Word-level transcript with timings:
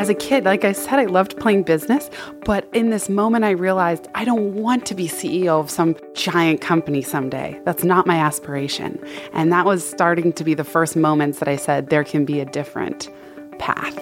as 0.00 0.08
a 0.08 0.14
kid, 0.14 0.46
like 0.46 0.64
I 0.64 0.72
said, 0.72 0.98
I 0.98 1.04
loved 1.04 1.38
playing 1.38 1.64
business. 1.64 2.08
But 2.46 2.66
in 2.72 2.88
this 2.88 3.10
moment, 3.10 3.44
I 3.44 3.50
realized 3.50 4.08
I 4.14 4.24
don't 4.24 4.54
want 4.54 4.86
to 4.86 4.94
be 4.94 5.06
CEO 5.06 5.60
of 5.60 5.68
some 5.68 5.94
giant 6.14 6.62
company 6.62 7.02
someday. 7.02 7.60
That's 7.66 7.84
not 7.84 8.06
my 8.06 8.16
aspiration. 8.16 8.98
And 9.34 9.52
that 9.52 9.66
was 9.66 9.86
starting 9.86 10.32
to 10.32 10.42
be 10.42 10.54
the 10.54 10.64
first 10.64 10.96
moments 10.96 11.38
that 11.40 11.48
I 11.48 11.56
said 11.56 11.90
there 11.90 12.02
can 12.02 12.24
be 12.24 12.40
a 12.40 12.46
different 12.46 13.10
path. 13.58 13.94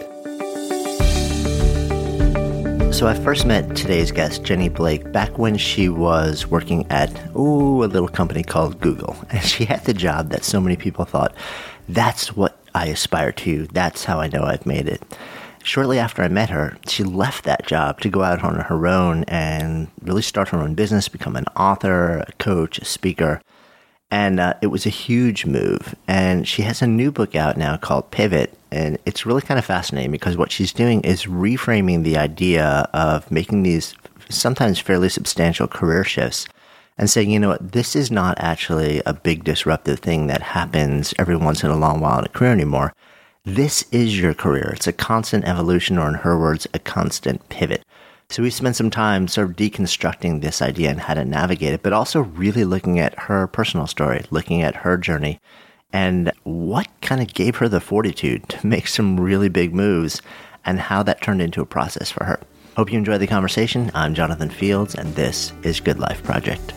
So 2.94 3.08
I 3.08 3.14
first 3.14 3.44
met 3.44 3.74
today's 3.74 4.12
guest, 4.12 4.44
Jenny 4.44 4.68
Blake, 4.68 5.10
back 5.10 5.36
when 5.36 5.56
she 5.56 5.88
was 5.88 6.46
working 6.46 6.86
at 6.90 7.10
ooh, 7.34 7.82
a 7.82 7.86
little 7.86 8.08
company 8.08 8.44
called 8.44 8.80
Google. 8.80 9.16
And 9.30 9.42
she 9.42 9.64
had 9.64 9.84
the 9.84 9.94
job 9.94 10.28
that 10.28 10.44
so 10.44 10.60
many 10.60 10.76
people 10.76 11.04
thought, 11.04 11.34
that's 11.88 12.36
what 12.36 12.56
I 12.72 12.86
aspire 12.86 13.32
to. 13.32 13.66
That's 13.72 14.04
how 14.04 14.20
I 14.20 14.28
know 14.28 14.44
I've 14.44 14.64
made 14.64 14.86
it. 14.86 15.02
Shortly 15.68 15.98
after 15.98 16.22
I 16.22 16.28
met 16.28 16.48
her, 16.48 16.78
she 16.86 17.04
left 17.04 17.44
that 17.44 17.66
job 17.66 18.00
to 18.00 18.08
go 18.08 18.22
out 18.22 18.42
on 18.42 18.58
her 18.58 18.86
own 18.86 19.24
and 19.24 19.88
really 20.00 20.22
start 20.22 20.48
her 20.48 20.56
own 20.56 20.74
business, 20.74 21.10
become 21.10 21.36
an 21.36 21.44
author, 21.54 22.24
a 22.26 22.32
coach, 22.38 22.78
a 22.78 22.86
speaker. 22.86 23.42
And 24.10 24.40
uh, 24.40 24.54
it 24.62 24.68
was 24.68 24.86
a 24.86 24.88
huge 24.88 25.44
move. 25.44 25.94
And 26.06 26.48
she 26.48 26.62
has 26.62 26.80
a 26.80 26.86
new 26.86 27.12
book 27.12 27.36
out 27.36 27.58
now 27.58 27.76
called 27.76 28.10
Pivot. 28.10 28.58
And 28.70 28.96
it's 29.04 29.26
really 29.26 29.42
kind 29.42 29.58
of 29.58 29.64
fascinating 29.66 30.10
because 30.10 30.38
what 30.38 30.50
she's 30.50 30.72
doing 30.72 31.02
is 31.02 31.24
reframing 31.24 32.02
the 32.02 32.16
idea 32.16 32.88
of 32.94 33.30
making 33.30 33.62
these 33.62 33.94
sometimes 34.30 34.78
fairly 34.78 35.10
substantial 35.10 35.68
career 35.68 36.02
shifts 36.02 36.48
and 36.96 37.10
saying, 37.10 37.30
you 37.30 37.38
know 37.38 37.50
what, 37.50 37.72
this 37.72 37.94
is 37.94 38.10
not 38.10 38.38
actually 38.38 39.02
a 39.04 39.12
big 39.12 39.44
disruptive 39.44 39.98
thing 39.98 40.28
that 40.28 40.40
happens 40.40 41.12
every 41.18 41.36
once 41.36 41.62
in 41.62 41.68
a 41.68 41.76
long 41.76 42.00
while 42.00 42.20
in 42.20 42.24
a 42.24 42.30
career 42.30 42.52
anymore. 42.52 42.94
This 43.48 43.86
is 43.90 44.20
your 44.20 44.34
career. 44.34 44.74
It's 44.76 44.86
a 44.86 44.92
constant 44.92 45.46
evolution, 45.46 45.96
or 45.96 46.06
in 46.06 46.16
her 46.16 46.38
words, 46.38 46.66
a 46.74 46.78
constant 46.78 47.48
pivot. 47.48 47.82
So 48.28 48.42
we 48.42 48.50
spent 48.50 48.76
some 48.76 48.90
time 48.90 49.26
sort 49.26 49.48
of 49.48 49.56
deconstructing 49.56 50.42
this 50.42 50.60
idea 50.60 50.90
and 50.90 51.00
how 51.00 51.14
to 51.14 51.24
navigate 51.24 51.72
it, 51.72 51.82
but 51.82 51.94
also 51.94 52.20
really 52.20 52.66
looking 52.66 52.98
at 52.98 53.18
her 53.20 53.46
personal 53.46 53.86
story, 53.86 54.26
looking 54.30 54.60
at 54.60 54.74
her 54.74 54.98
journey, 54.98 55.40
and 55.94 56.30
what 56.44 56.88
kind 57.00 57.22
of 57.22 57.32
gave 57.32 57.56
her 57.56 57.70
the 57.70 57.80
fortitude 57.80 58.46
to 58.50 58.66
make 58.66 58.86
some 58.86 59.18
really 59.18 59.48
big 59.48 59.74
moves 59.74 60.20
and 60.66 60.78
how 60.78 61.02
that 61.04 61.22
turned 61.22 61.40
into 61.40 61.62
a 61.62 61.66
process 61.66 62.10
for 62.10 62.24
her. 62.24 62.38
Hope 62.76 62.92
you 62.92 62.98
enjoyed 62.98 63.22
the 63.22 63.26
conversation. 63.26 63.90
I'm 63.94 64.12
Jonathan 64.12 64.50
Fields, 64.50 64.94
and 64.94 65.14
this 65.14 65.54
is 65.62 65.80
Good 65.80 65.98
Life 65.98 66.22
Project. 66.22 66.74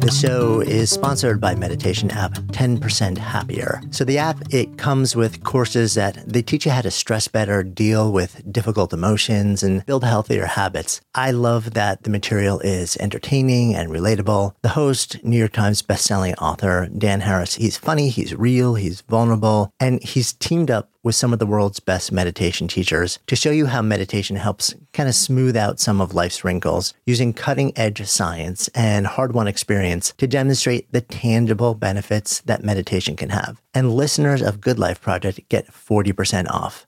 The 0.00 0.10
show 0.12 0.60
is 0.60 0.90
sponsored 0.90 1.40
by 1.40 1.54
meditation 1.56 2.10
app 2.12 2.32
10% 2.32 3.18
Happier. 3.18 3.82
So 3.90 4.04
the 4.04 4.16
app 4.18 4.38
it 4.54 4.78
comes 4.78 5.16
with 5.16 5.42
courses 5.42 5.94
that 5.94 6.22
they 6.26 6.40
teach 6.40 6.64
you 6.64 6.70
how 6.70 6.82
to 6.82 6.90
stress 6.90 7.26
better, 7.26 7.62
deal 7.62 8.12
with 8.12 8.40
difficult 8.50 8.92
emotions 8.92 9.62
and 9.62 9.84
build 9.86 10.04
healthier 10.04 10.46
habits. 10.46 11.00
I 11.14 11.32
love 11.32 11.74
that 11.74 12.04
the 12.04 12.10
material 12.10 12.60
is 12.60 12.96
entertaining 12.98 13.74
and 13.74 13.90
relatable. 13.90 14.54
The 14.62 14.70
host, 14.70 15.22
New 15.24 15.36
York 15.36 15.52
Times 15.52 15.82
bestselling 15.82 16.34
author 16.40 16.88
Dan 16.96 17.20
Harris, 17.20 17.56
he's 17.56 17.76
funny, 17.76 18.08
he's 18.08 18.34
real, 18.34 18.76
he's 18.76 19.00
vulnerable, 19.02 19.72
and 19.80 20.02
he's 20.02 20.32
teamed 20.32 20.70
up 20.70 20.90
with 21.08 21.14
some 21.14 21.32
of 21.32 21.38
the 21.38 21.46
world's 21.46 21.80
best 21.80 22.12
meditation 22.12 22.68
teachers 22.68 23.18
to 23.26 23.34
show 23.34 23.50
you 23.50 23.64
how 23.64 23.80
meditation 23.80 24.36
helps 24.36 24.74
kind 24.92 25.08
of 25.08 25.14
smooth 25.14 25.56
out 25.56 25.80
some 25.80 26.02
of 26.02 26.12
life's 26.12 26.44
wrinkles 26.44 26.92
using 27.06 27.32
cutting 27.32 27.72
edge 27.76 28.04
science 28.06 28.68
and 28.74 29.06
hard 29.06 29.32
won 29.32 29.46
experience 29.46 29.97
to 30.04 30.26
demonstrate 30.26 30.90
the 30.92 31.00
tangible 31.00 31.74
benefits 31.74 32.40
that 32.40 32.64
meditation 32.64 33.14
can 33.14 33.30
have. 33.30 33.62
And 33.74 33.94
listeners 33.94 34.42
of 34.42 34.60
Good 34.60 34.78
Life 34.78 35.00
Project 35.00 35.48
get 35.48 35.72
40% 35.72 36.50
off. 36.50 36.87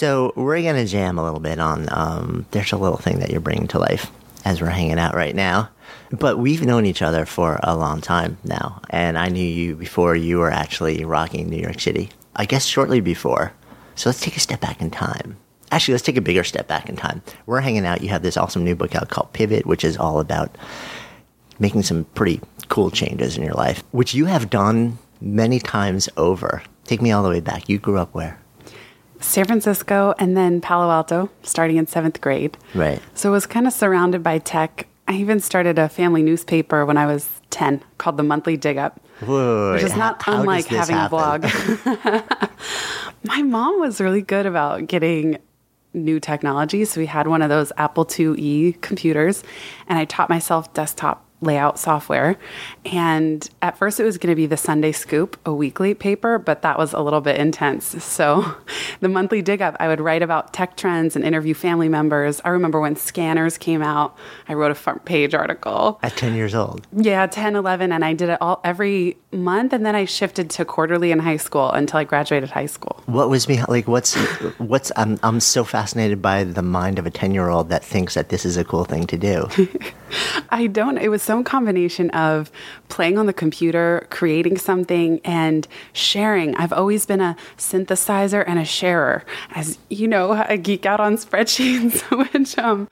So 0.00 0.32
we're 0.34 0.62
to 0.62 0.86
jam 0.86 1.18
a 1.18 1.22
little 1.22 1.40
bit 1.40 1.58
on, 1.58 1.86
um, 1.90 2.46
there's 2.52 2.72
a 2.72 2.78
little 2.78 2.96
thing 2.96 3.18
that 3.18 3.28
you're 3.28 3.42
bringing 3.42 3.68
to 3.68 3.78
life 3.78 4.10
as 4.46 4.58
we're 4.58 4.70
hanging 4.70 4.98
out 4.98 5.14
right 5.14 5.34
now. 5.36 5.68
But 6.10 6.38
we've 6.38 6.64
known 6.64 6.86
each 6.86 7.02
other 7.02 7.26
for 7.26 7.60
a 7.62 7.76
long 7.76 8.00
time 8.00 8.38
now. 8.42 8.80
And 8.88 9.18
I 9.18 9.28
knew 9.28 9.44
you 9.44 9.76
before 9.76 10.16
you 10.16 10.38
were 10.38 10.50
actually 10.50 11.04
rocking 11.04 11.50
New 11.50 11.60
York 11.60 11.80
City. 11.80 12.08
I 12.34 12.46
guess 12.46 12.64
shortly 12.64 13.02
before. 13.02 13.52
So 13.94 14.08
let's 14.08 14.22
take 14.22 14.38
a 14.38 14.40
step 14.40 14.62
back 14.62 14.80
in 14.80 14.90
time. 14.90 15.36
Actually, 15.70 15.92
let's 15.92 16.04
take 16.04 16.16
a 16.16 16.22
bigger 16.22 16.44
step 16.44 16.66
back 16.66 16.88
in 16.88 16.96
time. 16.96 17.20
We're 17.44 17.60
hanging 17.60 17.84
out. 17.84 18.00
You 18.00 18.08
have 18.08 18.22
this 18.22 18.38
awesome 18.38 18.64
new 18.64 18.74
book 18.74 18.94
out 18.94 19.10
called 19.10 19.34
Pivot, 19.34 19.66
which 19.66 19.84
is 19.84 19.98
all 19.98 20.18
about 20.18 20.56
making 21.58 21.82
some 21.82 22.04
pretty 22.14 22.40
cool 22.68 22.90
changes 22.90 23.36
in 23.36 23.44
your 23.44 23.52
life, 23.52 23.84
which 23.90 24.14
you 24.14 24.24
have 24.24 24.48
done 24.48 24.96
many 25.20 25.58
times 25.58 26.08
over. 26.16 26.62
Take 26.84 27.02
me 27.02 27.12
all 27.12 27.22
the 27.22 27.28
way 27.28 27.40
back. 27.40 27.68
You 27.68 27.76
grew 27.76 27.98
up 27.98 28.14
where? 28.14 28.39
San 29.20 29.44
Francisco 29.44 30.14
and 30.18 30.36
then 30.36 30.60
Palo 30.60 30.90
Alto, 30.90 31.30
starting 31.42 31.76
in 31.76 31.86
seventh 31.86 32.20
grade. 32.20 32.56
Right. 32.74 33.00
So 33.14 33.28
I 33.30 33.32
was 33.32 33.46
kind 33.46 33.66
of 33.66 33.72
surrounded 33.72 34.22
by 34.22 34.38
tech. 34.38 34.86
I 35.06 35.14
even 35.14 35.40
started 35.40 35.78
a 35.78 35.88
family 35.88 36.22
newspaper 36.22 36.84
when 36.86 36.96
I 36.96 37.06
was 37.06 37.28
10 37.50 37.82
called 37.98 38.16
the 38.16 38.22
Monthly 38.22 38.56
Dig 38.56 38.76
Up, 38.76 39.00
Whoa, 39.20 39.72
which 39.74 39.82
is 39.82 39.96
not 39.96 40.22
how 40.22 40.40
unlike 40.40 40.66
having 40.66 40.96
happen? 40.96 41.44
a 41.44 41.48
blog. 41.48 42.50
My 43.24 43.42
mom 43.42 43.80
was 43.80 44.00
really 44.00 44.22
good 44.22 44.46
about 44.46 44.86
getting 44.86 45.38
new 45.92 46.20
technology. 46.20 46.84
So 46.84 47.00
we 47.00 47.06
had 47.06 47.26
one 47.26 47.42
of 47.42 47.48
those 47.48 47.72
Apple 47.76 48.06
IIe 48.06 48.80
computers, 48.80 49.42
and 49.88 49.98
I 49.98 50.04
taught 50.04 50.30
myself 50.30 50.72
desktop 50.72 51.24
layout 51.40 51.78
software. 51.78 52.36
And 52.84 53.48
at 53.62 53.78
first, 53.78 54.00
it 54.00 54.04
was 54.04 54.18
going 54.18 54.30
to 54.30 54.36
be 54.36 54.46
the 54.46 54.56
Sunday 54.56 54.92
Scoop, 54.92 55.38
a 55.46 55.52
weekly 55.52 55.94
paper, 55.94 56.38
but 56.38 56.62
that 56.62 56.78
was 56.78 56.92
a 56.92 57.00
little 57.00 57.20
bit 57.20 57.38
intense. 57.38 58.02
So 58.02 58.56
the 59.00 59.08
monthly 59.08 59.42
dig 59.42 59.62
up, 59.62 59.76
I 59.80 59.88
would 59.88 60.00
write 60.00 60.22
about 60.22 60.52
tech 60.52 60.76
trends 60.76 61.16
and 61.16 61.24
interview 61.24 61.54
family 61.54 61.88
members. 61.88 62.40
I 62.44 62.50
remember 62.50 62.80
when 62.80 62.96
scanners 62.96 63.58
came 63.58 63.82
out, 63.82 64.16
I 64.48 64.54
wrote 64.54 64.70
a 64.70 64.74
front 64.74 65.04
page 65.04 65.34
article. 65.34 65.98
At 66.02 66.16
10 66.16 66.34
years 66.34 66.54
old. 66.54 66.86
Yeah, 66.92 67.26
10, 67.26 67.56
11, 67.56 67.92
and 67.92 68.04
I 68.04 68.12
did 68.12 68.28
it 68.28 68.38
all 68.40 68.60
every 68.64 69.16
month. 69.32 69.72
And 69.72 69.84
then 69.86 69.94
I 69.94 70.04
shifted 70.04 70.50
to 70.50 70.64
quarterly 70.64 71.10
in 71.10 71.18
high 71.18 71.36
school 71.36 71.70
until 71.70 71.98
I 71.98 72.04
graduated 72.04 72.50
high 72.50 72.66
school. 72.66 73.02
What 73.06 73.30
was 73.30 73.48
me 73.48 73.62
like? 73.68 73.88
What's 73.88 74.14
what's? 74.58 74.92
I'm 74.96 75.18
I'm 75.22 75.40
so 75.40 75.64
fascinated 75.64 76.20
by 76.20 76.44
the 76.44 76.62
mind 76.62 76.98
of 76.98 77.06
a 77.06 77.10
ten 77.10 77.32
year 77.32 77.48
old 77.48 77.68
that 77.68 77.84
thinks 77.84 78.14
that 78.14 78.28
this 78.28 78.44
is 78.44 78.56
a 78.56 78.64
cool 78.64 78.84
thing 78.84 79.06
to 79.06 79.16
do. 79.16 79.48
I 80.50 80.66
don't. 80.66 80.98
It 80.98 81.08
was 81.08 81.22
some 81.30 81.44
combination 81.44 82.10
of 82.10 82.50
playing 82.88 83.16
on 83.16 83.26
the 83.26 83.32
computer, 83.32 84.04
creating 84.10 84.58
something, 84.58 85.20
and 85.24 85.68
sharing. 85.92 86.56
I've 86.56 86.72
always 86.72 87.06
been 87.06 87.20
a 87.20 87.36
synthesizer 87.56 88.42
and 88.48 88.58
a 88.58 88.64
sharer. 88.64 89.24
As 89.52 89.78
you 89.88 90.08
know, 90.08 90.32
I 90.32 90.56
geek 90.56 90.86
out 90.86 90.98
on 90.98 91.14
spreadsheets, 91.24 92.00
which 92.32 92.58
um, 92.58 92.88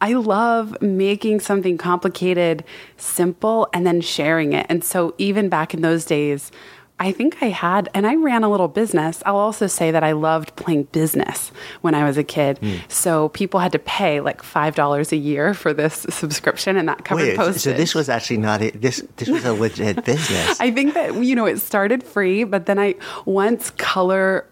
I 0.00 0.14
love 0.14 0.82
making 0.82 1.38
something 1.38 1.78
complicated 1.78 2.64
simple 2.96 3.68
and 3.72 3.86
then 3.86 4.00
sharing 4.00 4.52
it. 4.52 4.66
And 4.68 4.82
so 4.82 5.14
even 5.18 5.48
back 5.48 5.72
in 5.72 5.80
those 5.82 6.04
days, 6.04 6.50
I 6.98 7.12
think 7.12 7.42
I 7.42 7.46
had, 7.46 7.90
and 7.92 8.06
I 8.06 8.14
ran 8.14 8.42
a 8.42 8.50
little 8.50 8.68
business. 8.68 9.22
I'll 9.26 9.36
also 9.36 9.66
say 9.66 9.90
that 9.90 10.02
I 10.02 10.12
loved 10.12 10.56
playing 10.56 10.84
business 10.84 11.52
when 11.82 11.94
I 11.94 12.04
was 12.04 12.16
a 12.16 12.24
kid. 12.24 12.58
Hmm. 12.58 12.76
So 12.88 13.28
people 13.30 13.60
had 13.60 13.72
to 13.72 13.78
pay 13.78 14.20
like 14.20 14.42
$5 14.42 15.12
a 15.12 15.16
year 15.16 15.52
for 15.52 15.74
this 15.74 16.06
subscription, 16.08 16.76
and 16.76 16.88
that 16.88 17.04
covered 17.04 17.22
Wait, 17.22 17.36
postage. 17.36 17.62
so 17.62 17.72
this 17.74 17.94
was 17.94 18.08
actually 18.08 18.38
not 18.38 18.62
a, 18.62 18.70
this. 18.70 19.04
This 19.16 19.28
was 19.28 19.44
a 19.44 19.52
legit 19.52 20.04
business. 20.04 20.58
I 20.58 20.70
think 20.70 20.94
that 20.94 21.14
you 21.22 21.34
know 21.34 21.44
it 21.46 21.60
started 21.60 22.02
free, 22.02 22.44
but 22.44 22.64
then 22.64 22.78
I 22.78 22.94
once 23.26 23.70
color 23.72 24.46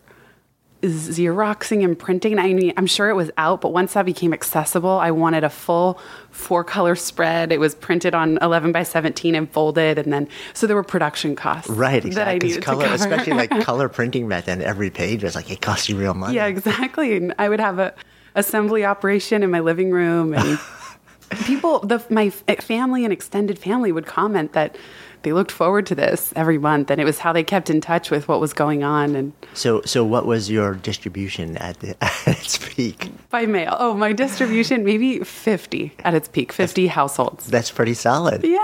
xeroxing 0.92 1.84
and 1.84 1.98
printing. 1.98 2.38
I 2.38 2.52
mean, 2.52 2.72
I'm 2.76 2.86
sure 2.86 3.08
it 3.08 3.14
was 3.14 3.30
out, 3.36 3.60
but 3.60 3.72
once 3.72 3.94
that 3.94 4.04
became 4.04 4.32
accessible, 4.32 4.90
I 4.90 5.10
wanted 5.10 5.44
a 5.44 5.50
full 5.50 5.98
four 6.30 6.64
color 6.64 6.94
spread. 6.94 7.52
It 7.52 7.58
was 7.58 7.74
printed 7.74 8.14
on 8.14 8.38
11 8.42 8.72
by 8.72 8.82
17 8.82 9.34
and 9.34 9.50
folded, 9.50 9.98
and 9.98 10.12
then 10.12 10.28
so 10.52 10.66
there 10.66 10.76
were 10.76 10.82
production 10.82 11.36
costs. 11.36 11.70
Right, 11.70 12.04
exactly. 12.04 12.56
color, 12.58 12.86
especially 12.86 13.34
like 13.34 13.50
color 13.62 13.88
printing 13.88 14.28
method, 14.28 14.60
every 14.60 14.90
page 14.90 15.22
was 15.22 15.34
like 15.34 15.50
it 15.50 15.60
costs 15.60 15.88
you 15.88 15.96
real 15.96 16.14
money. 16.14 16.34
yeah, 16.34 16.46
exactly. 16.46 17.16
And 17.16 17.34
I 17.38 17.48
would 17.48 17.60
have 17.60 17.78
a 17.78 17.94
assembly 18.34 18.84
operation 18.84 19.42
in 19.42 19.50
my 19.50 19.60
living 19.60 19.90
room, 19.90 20.34
and 20.34 20.58
people, 21.44 21.80
the 21.80 22.04
my 22.10 22.30
family 22.30 23.04
and 23.04 23.12
extended 23.12 23.58
family 23.58 23.92
would 23.92 24.06
comment 24.06 24.52
that 24.52 24.76
they 25.24 25.32
looked 25.32 25.50
forward 25.50 25.86
to 25.86 25.94
this 25.94 26.32
every 26.36 26.58
month, 26.58 26.90
and 26.90 27.00
it 27.00 27.04
was 27.04 27.18
how 27.18 27.32
they 27.32 27.42
kept 27.42 27.68
in 27.70 27.80
touch 27.80 28.10
with 28.10 28.28
what 28.28 28.40
was 28.40 28.52
going 28.52 28.84
on. 28.84 29.16
And 29.16 29.32
So, 29.54 29.82
so 29.82 30.04
what 30.04 30.26
was 30.26 30.50
your 30.50 30.74
distribution 30.74 31.56
at, 31.56 31.80
the, 31.80 31.96
at 32.02 32.28
its 32.28 32.58
peak? 32.58 33.10
by 33.30 33.46
mail, 33.46 33.76
oh, 33.80 33.94
my 33.94 34.12
distribution 34.12 34.84
maybe 34.84 35.18
fifty 35.20 35.92
at 36.04 36.14
its 36.14 36.28
peak, 36.28 36.52
fifty 36.52 36.86
households. 36.86 37.46
That's 37.48 37.70
pretty 37.70 37.94
solid. 37.94 38.44
Yeah. 38.44 38.58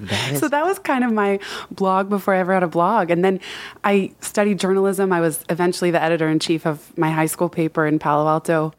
That 0.00 0.36
So 0.40 0.48
that 0.48 0.64
was 0.64 0.78
kind 0.78 1.04
of 1.04 1.12
my 1.12 1.38
blog 1.70 2.08
before 2.08 2.34
I 2.34 2.38
ever 2.38 2.54
had 2.54 2.62
a 2.62 2.68
blog. 2.68 3.10
And 3.10 3.22
then 3.22 3.38
I 3.84 4.12
studied 4.20 4.58
journalism. 4.58 5.12
I 5.12 5.20
was 5.20 5.44
eventually 5.50 5.90
the 5.90 6.02
editor 6.02 6.26
in 6.28 6.38
chief 6.38 6.66
of 6.66 6.96
my 6.96 7.10
high 7.10 7.26
school 7.26 7.50
paper 7.50 7.86
in 7.86 7.98
Palo 7.98 8.26
Alto. 8.26 8.72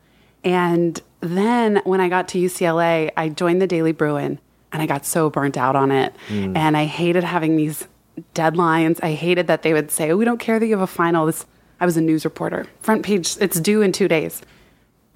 And 0.44 1.00
then 1.20 1.82
when 1.84 2.02
I 2.02 2.10
got 2.10 2.28
to 2.30 2.40
UCLA, 2.40 3.12
I 3.16 3.30
joined 3.30 3.62
the 3.62 3.68
Daily 3.68 3.92
Bruin 3.92 4.40
and 4.72 4.82
I 4.82 4.86
got 4.86 5.06
so 5.06 5.30
burnt 5.30 5.58
out 5.58 5.76
on 5.76 5.92
it. 5.92 6.14
Hmm. 6.28 6.56
And 6.56 6.78
I 6.78 6.86
hated 6.86 7.24
having 7.24 7.56
these 7.56 7.88
deadlines. 8.36 9.00
I 9.04 9.14
hated 9.14 9.48
that 9.48 9.64
they 9.64 9.74
would 9.74 9.92
say, 9.92 10.12
oh, 10.12 10.18
we 10.18 10.26
don't 10.26 10.40
care 10.40 10.60
that 10.60 10.66
you 10.66 10.74
have 10.74 10.82
a 10.82 10.88
final. 10.88 11.26
This, 11.26 11.46
I 11.80 11.86
was 11.86 11.98
a 11.98 12.02
news 12.02 12.26
reporter. 12.26 12.68
Front 12.82 13.04
page, 13.04 13.36
it's 13.40 13.60
due 13.60 13.82
in 13.82 13.92
two 13.92 14.08
days. 14.08 14.42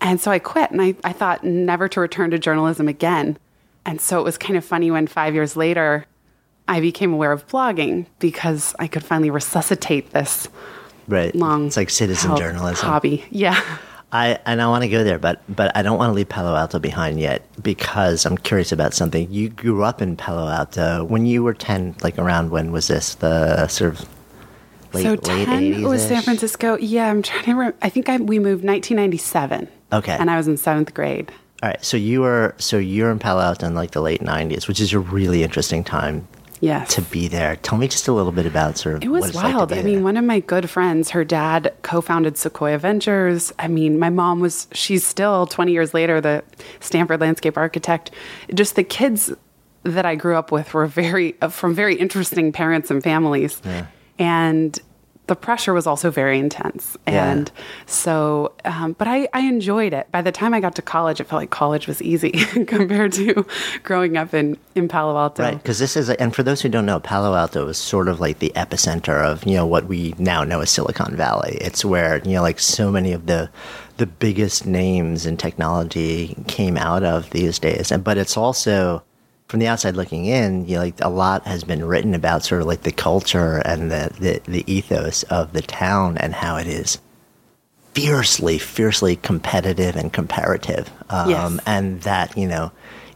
And 0.02 0.19
so 0.19 0.31
I 0.31 0.40
quit 0.40 0.72
and 0.72 0.81
I, 0.81 0.96
I 1.04 1.13
thought 1.13 1.44
never 1.44 1.88
to 1.90 2.00
return 2.00 2.31
to 2.31 2.40
journalism 2.40 2.88
again. 2.88 3.38
And 3.86 4.02
so 4.02 4.19
it 4.19 4.24
was 4.24 4.38
kind 4.38 4.57
of 4.57 4.66
funny 4.66 4.92
when 4.92 5.07
five 5.07 5.34
years 5.34 5.56
later, 5.56 6.06
I 6.68 6.80
became 6.80 7.13
aware 7.13 7.31
of 7.31 7.48
blogging 7.48 8.07
because 8.19 8.75
I 8.80 8.88
could 8.88 9.04
finally 9.04 9.30
resuscitate 9.30 10.12
this 10.12 10.50
right. 11.07 11.34
long 11.36 11.68
It's 11.68 11.78
like 11.78 11.92
citizen 11.92 12.36
journalism. 12.36 12.88
hobby. 12.90 13.24
Yeah. 13.30 13.62
I 14.12 14.40
and 14.46 14.62
I 14.62 14.68
want 14.68 14.84
to 14.84 14.90
go 14.90 15.04
there, 15.04 15.19
but 15.19 15.42
but 15.54 15.75
I 15.75 15.81
don't 15.81 15.98
want 15.98 16.10
to 16.12 16.13
leave 16.13 16.30
Palo 16.30 16.56
Alto 16.56 16.80
behind 16.80 17.19
yet 17.19 17.44
because 17.62 18.25
I'm 18.25 18.38
curious 18.38 18.72
about 18.72 18.94
something. 18.94 19.31
You 19.31 19.50
grew 19.50 19.84
up 19.84 20.02
in 20.02 20.16
Palo 20.16 20.48
Alto 20.48 21.04
when 21.04 21.25
you 21.25 21.44
were 21.44 21.54
ten. 21.54 21.96
Like 22.02 22.18
around 22.18 22.52
when 22.52 22.72
was 22.72 22.88
this? 22.88 23.16
The 23.16 23.68
sort 23.68 23.94
of 23.94 24.10
late 24.94 25.04
so 25.04 25.34
late 25.34 25.46
10 25.46 25.63
eighties. 25.63 25.86
was 25.86 26.02
San 26.07 26.22
Francisco. 26.22 26.78
Yeah, 26.78 27.10
I'm 27.10 27.22
trying 27.22 27.44
to 27.46 27.52
remember. 27.52 27.78
I 27.81 27.90
think 27.90 28.07
I, 28.10 28.18
we 28.18 28.40
moved 28.40 28.63
1997. 28.63 29.68
Okay. 29.92 30.18
And 30.18 30.31
I 30.31 30.38
was 30.38 30.48
in 30.48 30.57
seventh 30.57 30.94
grade. 30.94 31.31
All 31.63 31.69
right, 31.69 31.84
so 31.84 31.98
you 31.98 32.22
were 32.22 32.54
so 32.57 32.78
you're 32.78 33.12
in 33.12 33.19
Palo 33.19 33.42
Alto 33.42 33.66
in 33.66 33.75
like 33.75 33.92
the 33.92 34.02
late 34.02 34.22
'90s, 34.22 34.68
which 34.68 34.80
is 34.80 34.94
a 34.94 35.00
really 35.00 35.44
interesting 35.44 35.84
time 35.84 36.28
Yes. 36.62 36.96
to 36.96 37.02
be 37.02 37.28
there. 37.28 37.57
Tell 37.57 37.78
me 37.78 37.88
just 37.88 38.07
a 38.07 38.13
little 38.13 38.31
bit 38.31 38.46
about 38.46 38.78
sort 38.78 38.96
of 38.96 39.04
It 39.04 39.10
what 39.10 39.22
was 39.22 39.36
like 39.36 39.54
wild. 39.54 39.69
be 39.69 39.75
I 39.75 39.81
there. 39.81 39.86
mean, 39.86 40.04
one 40.04 40.18
of 40.18 40.24
my 40.25 40.40
good 40.40 40.69
friends, 40.69 41.10
her 41.12 41.24
dad 41.24 41.74
co-founded 41.81 42.38
Sequoia 42.38 42.78
Ventures. 42.78 43.52
I 43.60 43.68
mean, 43.68 44.00
my 44.00 44.10
mom 44.10 44.40
was 44.40 44.68
she's 44.72 45.06
still 45.06 45.46
20 45.48 45.72
years 45.72 45.94
later 45.94 46.22
the 46.22 46.44
Stanford 46.80 47.19
landscape 47.22 47.57
architect. 47.57 48.12
Just 48.54 48.75
the 48.75 48.84
kids 48.84 49.31
that 49.84 50.06
I 50.06 50.16
grew 50.16 50.36
up 50.36 50.52
with 50.52 50.74
were 50.74 50.88
very 50.88 51.36
uh, 51.42 51.50
from 51.50 51.75
very 51.75 51.96
interesting 51.96 52.52
parents 52.52 52.90
and 52.90 53.04
families. 53.04 53.62
And 54.18 54.80
the 55.27 55.36
pressure 55.36 55.74
was 55.74 55.88
also 55.88 56.12
very 56.12 56.38
intense. 56.39 56.98
Yeah. 57.07 57.31
And 57.31 57.51
so, 57.86 58.54
um, 58.63 58.94
but 58.94 59.07
I, 59.07 59.27
I 59.33 59.42
enjoyed 59.42 59.94
it. 59.94 60.12
By 60.12 60.22
the 60.22 60.31
time 60.31 60.54
I 60.54 60.60
got 60.60 60.75
to 60.75 60.81
college, 60.81 61.19
it 61.19 61.25
felt 61.25 61.42
like 61.42 61.50
college 61.50 61.88
was 61.88 62.01
easy 62.01 62.31
compared 62.68 63.13
to 63.13 63.45
growing 63.83 64.18
up 64.18 64.33
in, 64.33 64.57
in 64.75 64.88
Palo 64.88 65.18
Alto. 65.18 65.44
Right, 65.44 65.57
because 65.57 65.80
this 65.80 65.98
is, 65.98 66.10
and 66.10 66.36
for 66.36 66.44
those 66.44 66.62
who 66.62 66.69
don't 66.69 66.86
know, 66.86 67.00
Palo 67.00 67.36
Alto 67.36 67.68
is 67.68 67.77
sort 67.77 68.07
of 68.07 68.19
like 68.19 68.39
the 68.39 68.51
epicenter 68.56 69.24
of 69.25 69.45
you 69.45 69.56
know 69.56 69.66
what 69.66 69.86
we 69.86 70.13
now 70.18 70.44
know 70.44 70.62
as 70.62 70.69
Silicon 70.69 71.16
Valley. 71.16 71.57
It's 71.62 71.83
where 71.83 72.19
you 72.19 72.33
know 72.33 72.42
like 72.42 72.60
so 72.60 72.92
many 72.92 73.12
of 73.13 73.25
the 73.25 73.50
the 73.98 74.06
biggest 74.06 74.66
names 74.66 75.25
in 75.25 75.38
technology 75.38 76.36
came 76.48 76.78
out 76.78 77.04
of 77.04 77.30
these 77.31 77.60
days, 77.60 77.92
and 77.92 78.04
but 78.04 78.18
it's 78.18 78.38
also 78.38 79.04
from 79.47 79.59
the 79.59 79.68
outside 79.68 79.95
looking 79.95 80.25
in, 80.25 80.65
you 80.68 80.75
know, 80.75 80.81
like 80.81 81.00
a 81.01 81.09
lot 81.09 81.45
has 81.45 81.63
been 81.63 81.86
written 81.86 82.13
about 82.15 82.44
sort 82.44 82.62
of 82.62 82.68
like 82.68 82.81
the 82.81 82.92
culture 82.92 83.57
and 83.65 83.92
the 83.92 84.09
the, 84.19 84.42
the 84.51 84.63
ethos 84.74 85.24
of 85.24 85.53
the 85.53 85.62
town 85.62 86.18
and 86.18 86.33
how 86.33 86.57
it 86.57 86.68
is 86.68 86.97
fiercely, 87.94 88.57
fiercely 88.57 89.15
competitive 89.18 89.95
and 89.95 90.12
comparative. 90.12 90.92
Um, 91.09 91.30
Yes. 91.30 91.59
And 91.65 92.01
that, 92.01 92.38
you 92.38 92.47
know, 92.47 92.71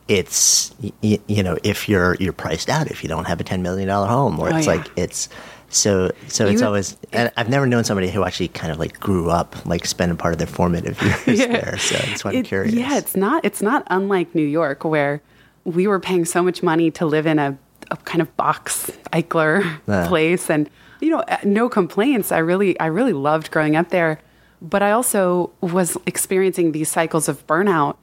it's, 0.08 0.74
y- 1.04 1.20
you 1.28 1.44
know, 1.44 1.58
if 1.64 1.90
you're, 1.90 2.16
you're 2.16 2.32
priced 2.34 2.70
out, 2.70 2.90
if 2.90 3.04
you 3.04 3.10
don't 3.10 3.26
have 3.26 3.42
a 3.42 3.44
$10 3.44 3.62
million 3.62 3.90
home, 3.90 4.40
or 4.40 4.52
Oh, 4.52 4.56
it's 4.56 4.68
yeah. 4.68 4.76
like, 4.76 4.88
it's, 4.96 5.28
so, 5.70 6.12
so 6.30 6.48
it's 6.48 6.62
You- 6.62 6.68
always, 6.68 6.96
and 7.12 7.30
I've 7.36 7.50
never 7.50 7.66
known 7.68 7.84
somebody 7.84 8.10
who 8.10 8.24
actually 8.24 8.48
kind 8.48 8.72
of 8.72 8.80
like 8.80 9.00
grew 9.02 9.30
up, 9.30 9.66
like 9.66 9.86
spending 9.86 10.18
part 10.18 10.34
of 10.34 10.38
their 10.38 10.48
formative 10.48 11.00
years 11.28 11.40
there. 11.40 11.78
So 11.78 11.98
that's 11.98 12.24
why 12.24 12.32
I'm 12.32 12.38
It- 12.38 12.46
curious. 12.46 12.74
Yeah, 12.74 12.98
it's 12.98 13.16
not 13.18 13.44
it's 13.44 13.62
not 13.62 13.84
unlike 13.88 14.34
New 14.34 14.48
York 14.48 14.84
where 14.86 15.22
we 15.66 15.88
were 15.88 16.00
paying 16.00 16.26
so 16.26 16.42
much 16.44 16.64
money 16.64 16.92
to 16.92 17.06
live 17.06 17.26
in 17.26 17.40
a, 17.40 17.58
a 17.92 17.98
kind 17.98 18.22
of 18.22 18.36
box 18.38 18.92
Eichler 19.14 19.80
place 20.08 20.50
and 20.50 20.70
you 21.02 21.10
know 21.12 21.24
no 21.44 21.70
complaints. 21.70 22.32
I 22.32 22.40
really 22.40 22.80
I 22.80 22.88
really 22.88 23.14
loved 23.14 23.52
growing 23.52 23.76
up 23.76 23.90
there, 23.90 24.20
but 24.62 24.82
I 24.84 24.92
also 24.92 25.52
was 25.62 25.98
experiencing 26.06 26.72
these 26.72 26.90
cycles 26.90 27.28
of 27.30 27.46
burnout 27.48 27.98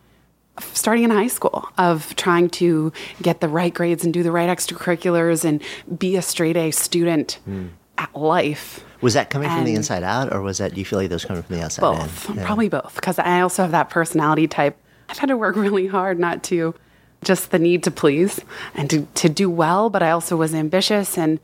starting 0.73 1.05
in 1.05 1.11
high 1.11 1.26
school 1.26 1.69
of 1.76 2.17
trying 2.17 2.49
to 2.49 2.91
get 3.20 3.41
the 3.43 3.49
right 3.49 3.75
grades 3.75 4.05
and 4.05 4.14
do 4.14 4.23
the 4.23 4.32
right 4.32 4.49
extracurriculars 4.49 5.44
and 5.44 5.62
be 5.99 6.17
a 6.17 6.23
straight 6.23 6.56
A 6.56 6.70
student 6.70 7.38
Hmm. 7.44 7.67
at 7.99 8.14
life. 8.17 8.82
Was 9.02 9.12
that 9.12 9.29
coming 9.29 9.50
from 9.50 9.64
the 9.64 9.75
inside 9.75 10.02
out, 10.02 10.32
or 10.32 10.41
was 10.41 10.56
that, 10.56 10.73
do 10.73 10.81
you 10.81 10.87
feel 10.87 10.99
like 10.99 11.11
those 11.11 11.26
coming 11.26 11.43
from 11.43 11.56
the 11.56 11.62
outside 11.62 11.82
both 11.82 12.31
in? 12.31 12.37
Yeah. 12.37 12.47
probably 12.47 12.70
both 12.70 12.94
because 12.94 13.19
i 13.19 13.43
also 13.43 13.61
have 13.62 13.70
that 13.73 13.91
personality 13.91 14.49
type 14.49 14.79
i've 15.11 15.19
had 15.19 15.26
to 15.29 15.37
work 15.37 15.55
really 15.67 15.87
hard 15.87 16.19
not 16.19 16.43
to 16.44 16.75
just 17.24 17.50
the 17.50 17.58
need 17.58 17.82
to 17.82 17.90
please 17.90 18.40
and 18.74 18.90
to, 18.90 19.06
to 19.14 19.28
do 19.28 19.50
well 19.50 19.90
but 19.90 20.02
i 20.02 20.10
also 20.10 20.36
was 20.36 20.54
ambitious 20.54 21.16
and 21.18 21.40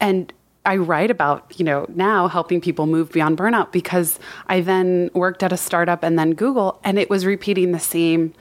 and 0.00 0.32
i 0.64 0.76
write 0.76 1.10
about 1.10 1.52
you 1.58 1.64
know 1.64 1.86
now 1.90 2.28
helping 2.28 2.60
people 2.60 2.86
move 2.86 3.12
beyond 3.12 3.36
burnout 3.36 3.72
because 3.72 4.18
i 4.46 4.60
then 4.60 5.10
worked 5.14 5.42
at 5.42 5.52
a 5.52 5.56
startup 5.56 6.02
and 6.02 6.18
then 6.18 6.32
google 6.32 6.80
and 6.84 6.98
it 6.98 7.10
was 7.10 7.26
repeating 7.26 7.72
the 7.72 7.80
same 7.80 8.34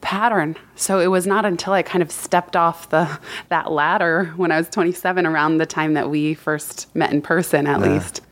pattern. 0.00 0.56
So 0.76 0.98
it 0.98 1.08
was 1.08 1.26
not 1.26 1.44
until 1.44 1.72
i 1.72 1.82
kind 1.82 2.02
of 2.02 2.10
stepped 2.10 2.56
off 2.56 2.88
the 2.88 3.18
that 3.48 3.70
ladder 3.70 4.32
when 4.36 4.50
i 4.50 4.56
was 4.56 4.68
27 4.70 5.26
around 5.26 5.58
the 5.58 5.66
time 5.66 5.94
that 5.94 6.10
we 6.10 6.34
first 6.34 6.94
met 6.94 7.12
in 7.12 7.20
person 7.22 7.66
at 7.66 7.80
least 7.80 8.22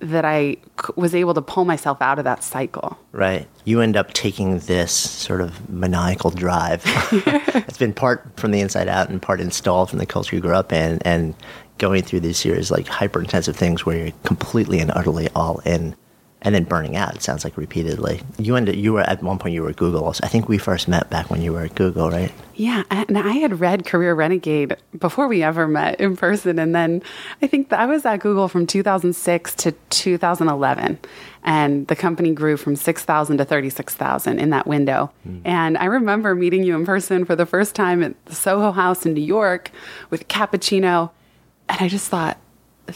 that 0.00 0.24
I 0.24 0.56
was 0.96 1.14
able 1.14 1.34
to 1.34 1.42
pull 1.42 1.64
myself 1.64 2.00
out 2.00 2.18
of 2.18 2.24
that 2.24 2.42
cycle. 2.42 2.98
Right. 3.12 3.46
You 3.64 3.80
end 3.80 3.96
up 3.96 4.12
taking 4.12 4.58
this 4.60 4.92
sort 4.92 5.40
of 5.40 5.68
maniacal 5.68 6.30
drive. 6.30 6.82
it's 7.12 7.78
been 7.78 7.92
part 7.92 8.26
from 8.36 8.50
the 8.50 8.60
inside 8.60 8.88
out 8.88 9.10
and 9.10 9.20
part 9.20 9.40
installed 9.40 9.90
from 9.90 9.98
the 9.98 10.06
culture 10.06 10.34
you 10.34 10.42
grew 10.42 10.54
up 10.54 10.72
in, 10.72 10.98
and 11.04 11.34
going 11.78 12.02
through 12.02 12.20
these 12.20 12.38
series 12.38 12.70
like 12.70 12.86
hyper 12.86 13.20
intensive 13.20 13.56
things 13.56 13.86
where 13.86 13.96
you're 13.96 14.12
completely 14.24 14.80
and 14.80 14.90
utterly 14.94 15.28
all 15.34 15.58
in, 15.60 15.94
and 16.42 16.54
then 16.54 16.64
burning 16.64 16.96
out. 16.96 17.14
It 17.14 17.22
sounds 17.22 17.44
like 17.44 17.56
repeatedly. 17.56 18.22
You 18.38 18.56
ended. 18.56 18.76
You 18.76 18.94
were 18.94 19.02
at 19.02 19.22
one 19.22 19.38
point. 19.38 19.54
You 19.54 19.62
were 19.62 19.70
at 19.70 19.76
Google. 19.76 20.04
Also. 20.04 20.24
I 20.24 20.28
think 20.28 20.48
we 20.48 20.58
first 20.58 20.88
met 20.88 21.10
back 21.10 21.30
when 21.30 21.42
you 21.42 21.52
were 21.52 21.62
at 21.62 21.74
Google, 21.74 22.10
right? 22.10 22.32
Yeah, 22.54 22.82
and 22.90 23.16
I 23.16 23.32
had 23.32 23.60
read 23.60 23.86
Career 23.86 24.14
Renegade 24.14 24.76
before 24.98 25.28
we 25.28 25.42
ever 25.42 25.66
met 25.66 26.00
in 26.00 26.16
person, 26.16 26.58
and 26.58 26.74
then 26.74 27.02
I 27.40 27.46
think 27.46 27.72
I 27.72 27.86
was 27.86 28.04
at 28.04 28.20
Google 28.20 28.48
from 28.48 28.66
2006 28.66 29.54
to 29.54 29.72
2011, 29.72 30.98
and 31.42 31.86
the 31.86 31.96
company 31.96 32.32
grew 32.32 32.56
from 32.56 32.76
6,000 32.76 33.38
to 33.38 33.44
36,000 33.44 34.38
in 34.38 34.50
that 34.50 34.66
window. 34.66 35.10
Hmm. 35.22 35.38
And 35.44 35.78
I 35.78 35.86
remember 35.86 36.34
meeting 36.34 36.62
you 36.62 36.74
in 36.76 36.84
person 36.84 37.24
for 37.24 37.34
the 37.34 37.46
first 37.46 37.74
time 37.74 38.02
at 38.02 38.22
the 38.26 38.34
Soho 38.34 38.72
House 38.72 39.06
in 39.06 39.14
New 39.14 39.22
York 39.22 39.70
with 40.10 40.28
cappuccino, 40.28 41.10
and 41.68 41.80
I 41.80 41.88
just 41.88 42.08
thought. 42.08 42.38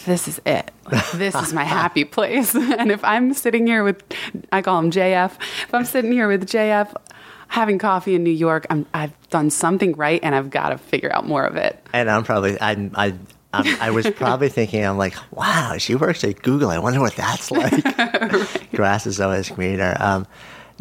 This 0.04 0.28
is 0.28 0.40
it. 0.44 0.70
Like, 0.90 1.10
this 1.12 1.34
is 1.34 1.52
my 1.52 1.64
happy 1.64 2.04
place. 2.16 2.54
and 2.54 2.90
if 2.90 3.02
I'm 3.04 3.34
sitting 3.34 3.66
here 3.66 3.84
with, 3.84 4.02
I 4.52 4.62
call 4.62 4.78
him 4.78 4.90
JF, 4.90 5.32
if 5.64 5.74
I'm 5.74 5.84
sitting 5.84 6.12
here 6.12 6.28
with 6.28 6.46
JF 6.46 6.94
having 7.48 7.78
coffee 7.78 8.14
in 8.14 8.24
New 8.24 8.30
York, 8.30 8.66
I'm, 8.70 8.86
I've 8.94 9.28
done 9.30 9.50
something 9.50 9.92
right 9.92 10.20
and 10.22 10.34
I've 10.34 10.50
got 10.50 10.70
to 10.70 10.78
figure 10.78 11.12
out 11.12 11.26
more 11.26 11.44
of 11.44 11.56
it. 11.56 11.84
And 11.92 12.10
I'm 12.10 12.24
probably. 12.24 12.60
I. 12.60 12.90
I. 12.94 13.14
I'm, 13.56 13.80
I 13.80 13.90
was 13.92 14.10
probably 14.16 14.48
thinking, 14.48 14.84
I'm 14.84 14.98
like, 14.98 15.14
wow, 15.30 15.76
she 15.78 15.94
works 15.94 16.24
at 16.24 16.42
Google. 16.42 16.70
I 16.70 16.80
wonder 16.80 16.98
what 16.98 17.14
that's 17.14 17.52
like. 17.52 18.72
Grass 18.72 19.06
is 19.06 19.20
always 19.20 19.48
greener. 19.48 19.96
Um, 20.00 20.26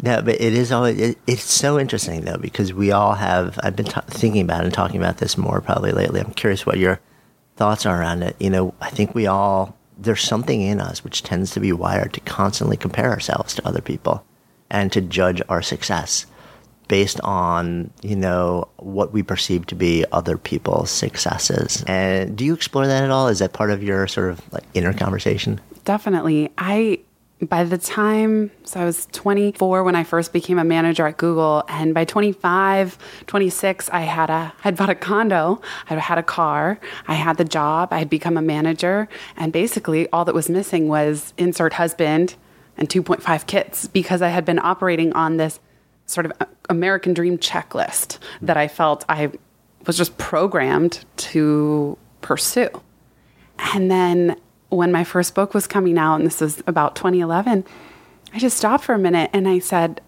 no, 0.02 0.20
but 0.22 0.40
it 0.40 0.54
is 0.54 0.72
always, 0.72 0.98
it, 0.98 1.18
it's 1.28 1.44
so 1.44 1.78
interesting 1.78 2.22
though, 2.22 2.36
because 2.36 2.72
we 2.72 2.90
all 2.90 3.14
have, 3.14 3.60
I've 3.62 3.76
been 3.76 3.86
t- 3.86 4.00
thinking 4.08 4.42
about 4.42 4.64
and 4.64 4.74
talking 4.74 4.96
about 4.96 5.18
this 5.18 5.38
more 5.38 5.60
probably 5.60 5.92
lately. 5.92 6.20
I'm 6.20 6.32
curious 6.32 6.66
what 6.66 6.78
your 6.78 6.98
thoughts 7.56 7.86
around 7.86 8.22
it. 8.22 8.36
You 8.38 8.50
know, 8.50 8.74
I 8.80 8.90
think 8.90 9.14
we 9.14 9.26
all, 9.26 9.76
there's 9.98 10.22
something 10.22 10.60
in 10.60 10.80
us 10.80 11.04
which 11.04 11.22
tends 11.22 11.52
to 11.52 11.60
be 11.60 11.72
wired 11.72 12.12
to 12.14 12.20
constantly 12.20 12.76
compare 12.76 13.10
ourselves 13.10 13.54
to 13.54 13.66
other 13.66 13.80
people 13.80 14.24
and 14.70 14.92
to 14.92 15.00
judge 15.00 15.40
our 15.48 15.62
success 15.62 16.26
based 16.86 17.18
on 17.22 17.90
you 18.02 18.14
know 18.14 18.68
what 18.76 19.10
we 19.10 19.22
perceive 19.22 19.64
to 19.64 19.74
be 19.74 20.04
other 20.12 20.36
people's 20.36 20.90
successes 20.90 21.82
and 21.86 22.36
do 22.36 22.44
you 22.44 22.52
explore 22.52 22.86
that 22.86 23.02
at 23.02 23.10
all 23.10 23.26
is 23.28 23.38
that 23.38 23.54
part 23.54 23.70
of 23.70 23.82
your 23.82 24.06
sort 24.06 24.30
of 24.30 24.52
like 24.52 24.64
inner 24.74 24.92
conversation 24.92 25.58
Definitely. 25.84 26.50
I 26.56 27.00
by 27.46 27.64
the 27.64 27.78
time, 27.78 28.50
so 28.64 28.80
I 28.80 28.84
was 28.84 29.06
24 29.12 29.84
when 29.84 29.94
I 29.94 30.04
first 30.04 30.32
became 30.32 30.58
a 30.58 30.64
manager 30.64 31.06
at 31.06 31.16
Google. 31.16 31.64
And 31.68 31.94
by 31.94 32.04
25, 32.04 32.98
26, 33.26 33.88
I 33.90 34.00
had 34.00 34.30
a, 34.30 34.52
I'd 34.64 34.76
bought 34.76 34.90
a 34.90 34.94
condo, 34.94 35.60
I 35.88 35.94
had 35.94 36.18
a 36.18 36.22
car, 36.22 36.78
I 37.06 37.14
had 37.14 37.36
the 37.36 37.44
job, 37.44 37.92
I 37.92 37.98
had 37.98 38.10
become 38.10 38.36
a 38.36 38.42
manager. 38.42 39.08
And 39.36 39.52
basically, 39.52 40.08
all 40.10 40.24
that 40.24 40.34
was 40.34 40.48
missing 40.48 40.88
was 40.88 41.32
insert 41.36 41.74
husband 41.74 42.36
and 42.76 42.88
2.5 42.88 43.46
kids 43.46 43.88
because 43.88 44.22
I 44.22 44.28
had 44.28 44.44
been 44.44 44.58
operating 44.58 45.12
on 45.12 45.36
this 45.36 45.60
sort 46.06 46.26
of 46.26 46.32
American 46.68 47.14
dream 47.14 47.38
checklist 47.38 48.18
that 48.42 48.56
I 48.56 48.68
felt 48.68 49.04
I 49.08 49.30
was 49.86 49.96
just 49.96 50.16
programmed 50.18 51.04
to 51.16 51.98
pursue. 52.20 52.68
And 53.74 53.90
then 53.90 54.36
when 54.76 54.92
my 54.92 55.04
first 55.04 55.34
book 55.34 55.54
was 55.54 55.66
coming 55.66 55.98
out, 55.98 56.16
and 56.16 56.26
this 56.26 56.40
was 56.40 56.62
about 56.66 56.96
2011, 56.96 57.64
I 58.32 58.38
just 58.38 58.56
stopped 58.56 58.84
for 58.84 58.94
a 58.94 58.98
minute 58.98 59.30
and 59.32 59.48
I 59.48 59.58
said, 59.58 60.00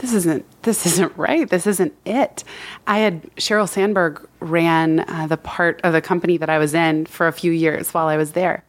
this 0.00 0.14
isn't 0.14 0.62
this 0.62 0.86
isn't 0.86 1.16
right. 1.16 1.48
This 1.48 1.66
isn't 1.66 1.94
it. 2.04 2.42
I 2.86 2.98
had 2.98 3.22
sheryl 3.36 3.68
sandberg 3.68 4.26
ran 4.40 5.00
uh, 5.00 5.26
the 5.26 5.36
part 5.36 5.80
of 5.84 5.92
the 5.92 6.00
company 6.00 6.38
that 6.38 6.48
i 6.48 6.58
was 6.58 6.72
in 6.74 7.06
for 7.06 7.26
a 7.26 7.32
few 7.32 7.52
years 7.52 7.92
while 7.92 8.08
i 8.08 8.16
was 8.16 8.32
there. 8.32 8.64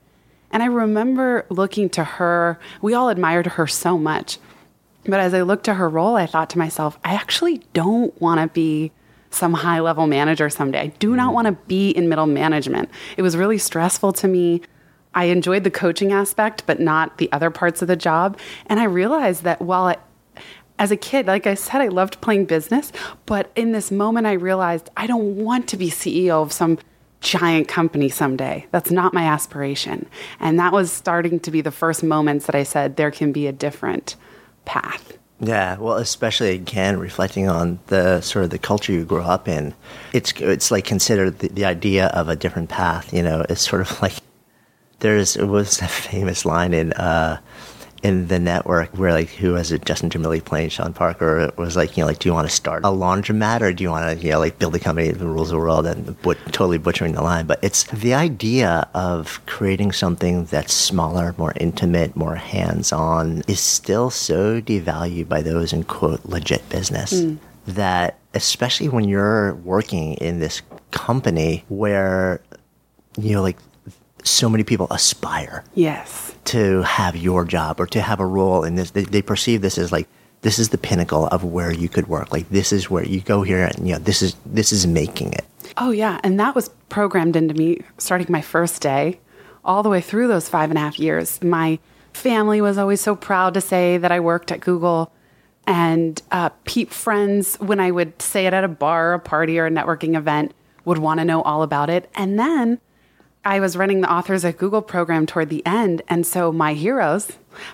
And 0.51 0.61
i 0.61 0.65
remember 0.65 1.45
looking 1.49 1.89
to 1.91 2.03
her 2.03 2.59
we 2.81 2.93
all 2.93 3.07
admired 3.07 3.47
her 3.47 3.67
so 3.67 3.97
much 3.97 4.37
but 5.05 5.21
as 5.21 5.33
i 5.33 5.41
looked 5.41 5.63
to 5.65 5.75
her 5.75 5.87
role 5.87 6.17
i 6.17 6.25
thought 6.25 6.49
to 6.49 6.57
myself 6.57 6.99
i 7.05 7.13
actually 7.13 7.59
don't 7.71 8.19
want 8.21 8.41
to 8.41 8.47
be 8.47 8.91
some 9.31 9.53
high 9.53 9.79
level 9.79 10.07
manager 10.07 10.49
someday. 10.49 10.79
I 10.79 10.87
do 10.87 11.15
not 11.15 11.31
mm. 11.31 11.33
want 11.35 11.47
to 11.47 11.53
be 11.67 11.89
in 11.89 12.09
middle 12.09 12.27
management. 12.27 12.89
It 13.17 13.21
was 13.21 13.35
really 13.37 13.57
stressful 13.57 14.13
to 14.13 14.27
me. 14.27 14.61
I 15.13 15.25
enjoyed 15.25 15.63
the 15.63 15.71
coaching 15.71 16.13
aspect, 16.13 16.63
but 16.65 16.79
not 16.79 17.17
the 17.17 17.31
other 17.31 17.49
parts 17.49 17.81
of 17.81 17.87
the 17.87 17.95
job. 17.95 18.37
And 18.67 18.79
I 18.79 18.85
realized 18.85 19.43
that 19.43 19.61
while 19.61 19.85
I, 19.85 19.97
as 20.79 20.91
a 20.91 20.97
kid, 20.97 21.27
like 21.27 21.47
I 21.47 21.53
said, 21.53 21.81
I 21.81 21.87
loved 21.87 22.21
playing 22.21 22.45
business, 22.45 22.91
but 23.25 23.51
in 23.55 23.71
this 23.71 23.91
moment, 23.91 24.27
I 24.27 24.33
realized 24.33 24.89
I 24.95 25.07
don't 25.07 25.37
want 25.37 25.67
to 25.69 25.77
be 25.77 25.89
CEO 25.89 26.41
of 26.41 26.51
some 26.51 26.79
giant 27.19 27.67
company 27.67 28.09
someday. 28.09 28.65
That's 28.71 28.89
not 28.89 29.13
my 29.13 29.23
aspiration. 29.23 30.07
And 30.39 30.59
that 30.59 30.73
was 30.73 30.91
starting 30.91 31.39
to 31.41 31.51
be 31.51 31.61
the 31.61 31.71
first 31.71 32.03
moments 32.03 32.47
that 32.47 32.55
I 32.55 32.63
said 32.63 32.95
there 32.95 33.11
can 33.11 33.31
be 33.31 33.47
a 33.47 33.51
different 33.51 34.15
path. 34.65 35.17
Yeah, 35.43 35.77
well, 35.79 35.95
especially 35.97 36.51
again 36.51 36.99
reflecting 36.99 37.49
on 37.49 37.79
the 37.87 38.21
sort 38.21 38.45
of 38.45 38.51
the 38.51 38.59
culture 38.59 38.93
you 38.93 39.03
grew 39.03 39.23
up 39.23 39.47
in, 39.47 39.73
it's 40.13 40.33
it's 40.33 40.69
like 40.69 40.85
considered 40.85 41.39
the, 41.39 41.47
the 41.47 41.65
idea 41.65 42.07
of 42.07 42.29
a 42.29 42.35
different 42.35 42.69
path. 42.69 43.11
You 43.11 43.23
know, 43.23 43.43
it's 43.49 43.67
sort 43.67 43.81
of 43.81 44.01
like 44.03 44.13
there's 44.99 45.35
it 45.35 45.45
was 45.45 45.81
a 45.81 45.87
famous 45.87 46.45
line 46.45 46.75
in 46.75 46.93
uh, 46.93 47.39
in 48.03 48.27
the 48.27 48.39
network 48.39 48.89
where 48.97 49.13
like 49.13 49.29
who 49.29 49.53
was 49.53 49.71
it 49.71 49.85
Justin 49.85 50.09
Timberlake 50.09 50.45
playing 50.45 50.69
Sean 50.69 50.93
Parker 50.93 51.39
it 51.39 51.57
was 51.57 51.75
like 51.75 51.95
you 51.95 52.01
know 52.01 52.07
like 52.07 52.19
do 52.19 52.29
you 52.29 52.33
want 52.33 52.47
to 52.47 52.53
start 52.53 52.83
a 52.83 52.87
laundromat 52.87 53.61
or 53.61 53.71
do 53.71 53.83
you 53.83 53.91
want 53.91 54.19
to 54.19 54.25
you 54.25 54.31
know 54.31 54.39
like 54.39 54.57
build 54.57 54.75
a 54.75 54.79
company 54.79 55.11
that 55.11 55.25
rules 55.25 55.51
the 55.51 55.57
world 55.57 55.85
and 55.85 56.19
but, 56.21 56.37
totally 56.51 56.79
butchering 56.79 57.13
the 57.13 57.21
line 57.21 57.45
but 57.45 57.59
it's 57.63 57.83
the 57.85 58.13
idea 58.13 58.89
of 58.93 59.43
creating 59.45 59.91
something 59.91 60.45
that's 60.45 60.73
smaller 60.73 61.35
more 61.37 61.53
intimate 61.59 62.15
more 62.15 62.35
hands-on 62.35 63.43
is 63.47 63.59
still 63.59 64.09
so 64.09 64.59
devalued 64.61 65.27
by 65.27 65.41
those 65.41 65.71
in 65.71 65.83
quote 65.83 66.23
legit 66.25 66.67
business 66.69 67.13
mm. 67.13 67.37
that 67.67 68.17
especially 68.33 68.89
when 68.89 69.07
you're 69.07 69.53
working 69.55 70.13
in 70.15 70.39
this 70.39 70.61
company 70.89 71.63
where 71.69 72.41
you 73.17 73.33
know 73.33 73.41
like 73.41 73.57
so 74.23 74.49
many 74.49 74.63
people 74.63 74.87
aspire 74.91 75.63
yes. 75.73 76.33
to 76.45 76.81
have 76.83 77.15
your 77.15 77.45
job 77.45 77.79
or 77.79 77.85
to 77.87 78.01
have 78.01 78.19
a 78.19 78.25
role 78.25 78.63
in 78.63 78.75
this. 78.75 78.91
They, 78.91 79.03
they, 79.03 79.21
perceive 79.21 79.61
this 79.61 79.77
as 79.77 79.91
like 79.91 80.07
this 80.41 80.59
is 80.59 80.69
the 80.69 80.77
pinnacle 80.77 81.27
of 81.27 81.43
where 81.43 81.71
you 81.71 81.89
could 81.89 82.07
work. 82.07 82.31
Like 82.31 82.49
this 82.49 82.71
is 82.71 82.89
where 82.89 83.05
you 83.05 83.21
go 83.21 83.43
here 83.43 83.63
and 83.63 83.87
you 83.87 83.93
know 83.93 83.99
this 83.99 84.21
is 84.21 84.35
this 84.45 84.71
is 84.71 84.87
making 84.87 85.33
it. 85.33 85.45
Oh 85.77 85.91
yeah. 85.91 86.19
And 86.23 86.39
that 86.39 86.55
was 86.55 86.69
programmed 86.89 87.35
into 87.35 87.53
me 87.53 87.81
starting 87.97 88.27
my 88.29 88.41
first 88.41 88.81
day 88.81 89.19
all 89.63 89.83
the 89.83 89.89
way 89.89 90.01
through 90.01 90.27
those 90.27 90.49
five 90.49 90.69
and 90.69 90.77
a 90.77 90.81
half 90.81 90.99
years. 90.99 91.41
My 91.43 91.79
family 92.13 92.61
was 92.61 92.77
always 92.77 92.99
so 92.99 93.15
proud 93.15 93.53
to 93.53 93.61
say 93.61 93.97
that 93.97 94.11
i 94.11 94.19
worked 94.19 94.51
at 94.51 94.59
google. 94.59 95.11
And 95.67 96.21
uh, 96.31 96.49
peep 96.65 96.89
friends 96.89 97.55
when 97.57 97.79
i 97.79 97.91
would 97.91 98.21
say 98.21 98.47
it 98.47 98.53
at 98.53 98.63
a 98.63 98.67
bar 98.67 99.13
a 99.13 99.19
party 99.19 99.59
or 99.59 99.67
a 99.67 99.69
networking 99.69 100.17
event 100.17 100.53
would 100.85 100.97
want 100.97 101.19
to 101.19 101.25
know 101.25 101.41
all 101.43 101.63
about 101.63 101.89
it. 101.89 102.09
And 102.15 102.39
then 102.39 102.79
I 103.43 103.59
was 103.59 103.75
running 103.75 104.01
the 104.01 104.11
Authors 104.11 104.45
at 104.45 104.57
Google 104.57 104.81
program 104.81 105.25
toward 105.25 105.49
the 105.49 105.65
end. 105.65 106.01
And 106.07 106.25
so 106.25 106.51
my 106.51 106.73
heroes, 106.73 107.31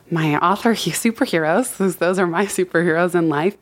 my 0.09 0.38
author 0.38 0.74
superheroes, 0.75 1.77
those, 1.77 1.97
those 1.97 2.19
are 2.19 2.27
my 2.27 2.45
superheroes 2.45 3.15
in 3.15 3.29
life, 3.29 3.57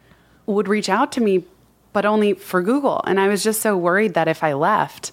would 0.46 0.68
reach 0.68 0.90
out 0.90 1.12
to 1.14 1.22
me, 1.22 1.46
but 1.94 2.06
only 2.06 2.34
for 2.34 2.62
Google. 2.62 3.02
And 3.06 3.20
I 3.20 3.28
was 3.28 3.44
just 3.44 3.62
so 3.62 3.76
worried 3.76 4.14
that 4.14 4.28
if 4.28 4.44
I 4.44 4.54
left, 4.54 5.12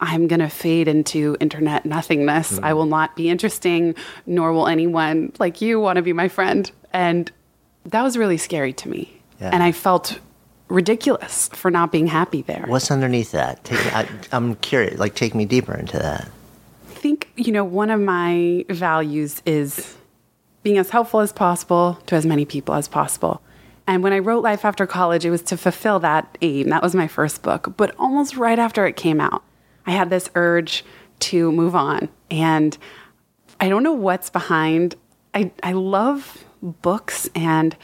I'm 0.00 0.26
going 0.26 0.40
to 0.40 0.48
fade 0.48 0.88
into 0.88 1.36
internet 1.38 1.84
nothingness. 1.84 2.54
Mm-hmm. 2.54 2.64
I 2.64 2.74
will 2.74 2.86
not 2.86 3.14
be 3.14 3.28
interesting, 3.28 3.94
nor 4.26 4.52
will 4.52 4.66
anyone 4.66 5.32
like 5.38 5.60
you 5.60 5.78
want 5.78 5.96
to 5.96 6.02
be 6.02 6.12
my 6.12 6.28
friend. 6.28 6.70
And 6.92 7.30
that 7.84 8.02
was 8.02 8.16
really 8.16 8.38
scary 8.38 8.72
to 8.72 8.88
me. 8.88 9.20
Yeah. 9.40 9.50
And 9.52 9.62
I 9.62 9.72
felt 9.72 10.18
ridiculous 10.72 11.48
for 11.48 11.70
not 11.70 11.92
being 11.92 12.06
happy 12.06 12.42
there. 12.42 12.64
What's 12.66 12.90
underneath 12.90 13.32
that? 13.32 13.62
Take, 13.64 13.94
I, 13.94 14.08
I'm 14.32 14.56
curious. 14.56 14.98
Like, 14.98 15.14
take 15.14 15.34
me 15.34 15.44
deeper 15.44 15.74
into 15.74 15.98
that. 15.98 16.28
I 16.90 16.94
think, 16.94 17.30
you 17.36 17.52
know, 17.52 17.64
one 17.64 17.90
of 17.90 18.00
my 18.00 18.64
values 18.70 19.42
is 19.44 19.96
being 20.62 20.78
as 20.78 20.90
helpful 20.90 21.20
as 21.20 21.32
possible 21.32 21.98
to 22.06 22.14
as 22.14 22.24
many 22.24 22.44
people 22.44 22.74
as 22.74 22.88
possible. 22.88 23.42
And 23.86 24.02
when 24.02 24.12
I 24.12 24.20
wrote 24.20 24.42
Life 24.44 24.64
After 24.64 24.86
College, 24.86 25.24
it 25.24 25.30
was 25.30 25.42
to 25.42 25.56
fulfill 25.56 25.98
that 26.00 26.38
aim. 26.40 26.68
That 26.68 26.82
was 26.82 26.94
my 26.94 27.08
first 27.08 27.42
book. 27.42 27.74
But 27.76 27.94
almost 27.98 28.36
right 28.36 28.58
after 28.58 28.86
it 28.86 28.96
came 28.96 29.20
out, 29.20 29.42
I 29.86 29.90
had 29.90 30.08
this 30.08 30.30
urge 30.34 30.84
to 31.20 31.50
move 31.52 31.74
on. 31.74 32.08
And 32.30 32.78
I 33.60 33.68
don't 33.68 33.82
know 33.82 33.92
what's 33.92 34.30
behind. 34.30 34.94
I, 35.34 35.50
I 35.62 35.72
love 35.72 36.44
books 36.62 37.28
and 37.34 37.76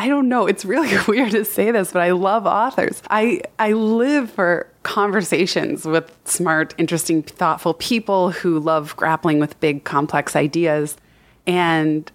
I 0.00 0.08
don't 0.08 0.30
know. 0.30 0.46
It's 0.46 0.64
really 0.64 0.96
weird 1.08 1.32
to 1.32 1.44
say 1.44 1.70
this, 1.70 1.92
but 1.92 2.00
I 2.00 2.12
love 2.12 2.46
authors. 2.46 3.02
I, 3.10 3.42
I 3.58 3.72
live 3.72 4.30
for 4.30 4.66
conversations 4.82 5.84
with 5.84 6.16
smart, 6.24 6.74
interesting, 6.78 7.22
thoughtful 7.22 7.74
people 7.74 8.30
who 8.30 8.58
love 8.58 8.96
grappling 8.96 9.40
with 9.40 9.60
big, 9.60 9.84
complex 9.84 10.34
ideas. 10.34 10.96
And 11.46 12.10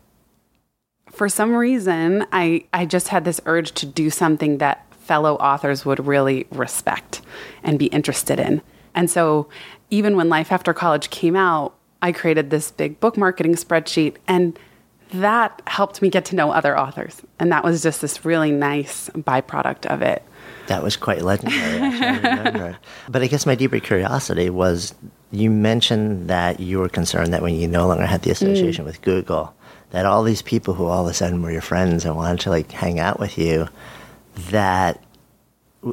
for 1.12 1.30
some 1.30 1.54
reason, 1.54 2.26
I, 2.32 2.66
I 2.74 2.88
just 2.88 3.10
had 3.10 3.24
this 3.24 3.40
urge 3.46 3.72
to 3.74 3.86
do 3.86 4.10
something 4.10 4.58
that 4.58 4.92
fellow 4.96 5.36
authors 5.36 5.86
would 5.86 6.08
really 6.08 6.48
respect 6.50 7.22
and 7.62 7.78
be 7.78 7.86
interested 7.88 8.40
in. 8.40 8.64
And 8.96 9.12
so, 9.12 9.48
even 9.92 10.18
when 10.18 10.28
Life 10.28 10.52
After 10.52 10.74
College 10.74 11.12
came 11.12 11.36
out, 11.36 11.76
I 12.02 12.12
created 12.12 12.50
this 12.50 12.72
big 12.72 13.00
book 13.00 13.16
marketing 13.16 13.54
spreadsheet. 13.54 14.16
And 14.28 14.58
that 15.14 15.62
helped 15.68 16.02
me 16.02 16.10
get 16.10 16.26
to 16.26 16.36
know 16.36 16.52
other 16.52 16.78
authors. 16.78 17.22
And 17.40 17.52
that 17.52 17.64
was 17.64 17.82
just 17.84 18.02
this 18.02 18.26
really 18.26 18.52
nice 18.52 19.10
byproduct 19.10 19.86
of 19.86 20.02
it. 20.02 20.24
That 20.68 20.82
was 20.82 20.98
quite 20.98 21.22
legendary, 21.22 21.80
I 21.80 22.76
but 23.10 23.22
I 23.22 23.28
guess 23.28 23.46
my 23.46 23.54
deeper 23.56 23.80
curiosity 23.80 24.50
was 24.50 24.96
you 25.32 25.52
mentioned 25.52 26.28
that 26.30 26.60
you 26.60 26.80
were 26.80 26.90
concerned 26.90 27.34
that 27.34 27.44
when 27.44 27.54
you 27.56 27.68
no 27.68 27.88
longer 27.88 28.06
had 28.06 28.24
the 28.24 28.32
association 28.32 28.84
mm. 28.84 28.88
with 28.88 29.02
Google, 29.02 29.54
that 29.92 30.06
all 30.06 30.24
these 30.24 30.42
people 30.42 30.74
who 30.74 30.86
all 30.86 31.06
of 31.06 31.12
a 31.12 31.14
sudden 31.14 31.42
were 31.42 31.52
your 31.52 31.62
friends 31.62 32.04
and 32.04 32.16
wanted 32.16 32.40
to 32.42 32.50
like 32.50 32.72
hang 32.72 33.00
out 33.00 33.20
with 33.20 33.38
you, 33.38 33.68
that 34.50 35.04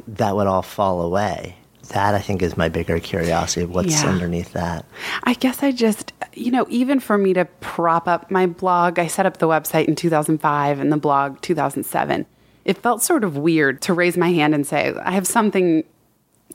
that 0.07 0.35
would 0.35 0.47
all 0.47 0.63
fall 0.63 1.01
away 1.01 1.55
that 1.89 2.15
I 2.15 2.19
think 2.19 2.41
is 2.41 2.57
my 2.57 2.69
bigger 2.69 2.99
curiosity. 2.99 3.65
What's 3.65 4.03
yeah. 4.03 4.09
underneath 4.09 4.53
that? 4.53 4.85
I 5.23 5.33
guess 5.33 5.61
I 5.61 5.71
just, 5.71 6.13
you 6.33 6.51
know, 6.51 6.65
even 6.69 6.99
for 6.99 7.17
me 7.17 7.33
to 7.33 7.45
prop 7.45 8.07
up 8.07 8.31
my 8.31 8.45
blog, 8.45 8.99
I 8.99 9.07
set 9.07 9.25
up 9.25 9.37
the 9.37 9.47
website 9.47 9.87
in 9.87 9.95
2005 9.95 10.79
and 10.79 10.91
the 10.91 10.97
blog 10.97 11.41
2007. 11.41 12.25
It 12.65 12.77
felt 12.77 13.03
sort 13.03 13.23
of 13.23 13.37
weird 13.37 13.81
to 13.83 13.93
raise 13.93 14.17
my 14.17 14.31
hand 14.31 14.55
and 14.55 14.65
say, 14.65 14.93
I 15.03 15.11
have 15.11 15.27
something 15.27 15.83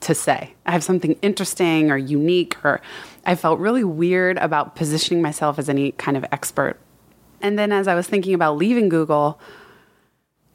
to 0.01 0.15
say. 0.15 0.53
I 0.65 0.71
have 0.71 0.83
something 0.83 1.13
interesting 1.21 1.91
or 1.91 1.97
unique, 1.97 2.57
or 2.63 2.81
I 3.25 3.35
felt 3.35 3.59
really 3.59 3.83
weird 3.83 4.37
about 4.37 4.75
positioning 4.75 5.21
myself 5.21 5.59
as 5.59 5.69
any 5.69 5.91
kind 5.93 6.17
of 6.17 6.25
expert. 6.31 6.77
And 7.41 7.57
then 7.59 7.71
as 7.71 7.87
I 7.87 7.95
was 7.95 8.07
thinking 8.07 8.33
about 8.33 8.57
leaving 8.57 8.89
Google, 8.89 9.39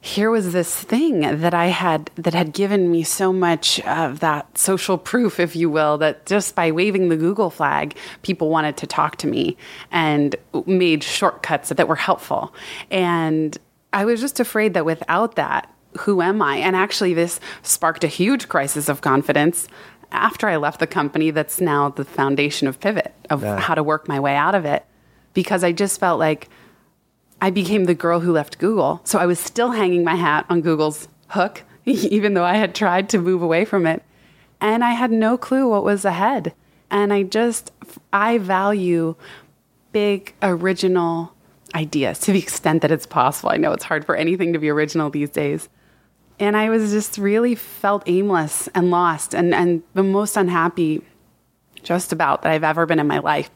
here 0.05 0.29
was 0.29 0.53
this 0.53 0.79
thing 0.79 1.21
that 1.21 1.55
I 1.55 1.65
had 1.65 2.11
that 2.15 2.35
had 2.35 2.53
given 2.53 2.91
me 2.91 3.01
so 3.01 3.33
much 3.33 3.79
of 3.81 4.19
that 4.19 4.55
social 4.55 4.99
proof, 4.99 5.39
if 5.39 5.55
you 5.55 5.67
will, 5.67 5.97
that 5.97 6.27
just 6.27 6.53
by 6.53 6.71
waving 6.71 7.09
the 7.09 7.17
Google 7.17 7.49
flag, 7.49 7.97
people 8.21 8.49
wanted 8.49 8.77
to 8.77 8.85
talk 8.85 9.15
to 9.17 9.27
me 9.27 9.57
and 9.91 10.35
made 10.67 11.03
shortcuts 11.03 11.69
that 11.69 11.87
were 11.87 11.95
helpful. 11.95 12.53
And 12.91 13.57
I 13.93 14.05
was 14.05 14.21
just 14.21 14.39
afraid 14.39 14.75
that 14.75 14.85
without 14.85 15.37
that, 15.37 15.73
who 15.97 16.21
am 16.21 16.39
I? 16.39 16.57
And 16.57 16.75
actually, 16.75 17.15
this 17.15 17.39
sparked 17.63 18.03
a 18.03 18.07
huge 18.07 18.47
crisis 18.47 18.87
of 18.87 19.01
confidence 19.01 19.67
after 20.11 20.47
I 20.47 20.57
left 20.57 20.79
the 20.79 20.87
company 20.87 21.31
that's 21.31 21.59
now 21.59 21.89
the 21.89 22.05
foundation 22.05 22.67
of 22.67 22.79
Pivot, 22.79 23.13
of 23.31 23.41
yeah. 23.41 23.59
how 23.59 23.73
to 23.73 23.81
work 23.81 24.07
my 24.07 24.19
way 24.19 24.35
out 24.35 24.53
of 24.53 24.65
it. 24.65 24.85
because 25.35 25.63
I 25.63 25.71
just 25.71 25.99
felt 25.99 26.17
like 26.19 26.49
I 27.41 27.49
became 27.49 27.85
the 27.85 27.93
girl 27.93 28.21
who 28.21 28.31
left 28.31 28.57
Google. 28.57 29.01
So 29.03 29.19
I 29.19 29.25
was 29.25 29.39
still 29.39 29.71
hanging 29.71 30.03
my 30.03 30.15
hat 30.15 30.45
on 30.49 30.61
Google's 30.61 31.07
hook, 31.29 31.63
even 31.85 32.33
though 32.33 32.43
I 32.43 32.55
had 32.55 32.73
tried 32.73 33.09
to 33.09 33.19
move 33.19 33.41
away 33.41 33.65
from 33.65 33.85
it. 33.85 34.03
And 34.61 34.83
I 34.83 34.91
had 34.91 35.11
no 35.11 35.37
clue 35.37 35.69
what 35.69 35.83
was 35.83 36.05
ahead. 36.05 36.53
And 36.89 37.11
I 37.11 37.23
just, 37.23 37.71
I 38.13 38.37
value 38.37 39.15
big, 39.91 40.33
original 40.41 41.33
ideas 41.73 42.19
to 42.19 42.31
the 42.31 42.39
extent 42.39 42.81
that 42.81 42.91
it's 42.91 43.05
possible. 43.05 43.49
I 43.49 43.57
know 43.57 43.73
it's 43.73 43.83
hard 43.83 44.05
for 44.05 44.15
anything 44.15 44.53
to 44.53 44.59
be 44.59 44.69
original 44.69 45.09
these 45.09 45.29
days. 45.29 45.67
And 46.39 46.55
I 46.57 46.69
was 46.69 46.91
just 46.91 47.17
really 47.17 47.55
felt 47.55 48.03
aimless 48.07 48.67
and 48.69 48.91
lost 48.91 49.33
and, 49.33 49.53
and 49.53 49.83
the 49.93 50.03
most 50.03 50.37
unhappy 50.37 51.01
just 51.81 52.11
about 52.11 52.41
that 52.41 52.51
I've 52.51 52.63
ever 52.63 52.85
been 52.85 52.99
in 52.99 53.07
my 53.07 53.19
life 53.19 53.49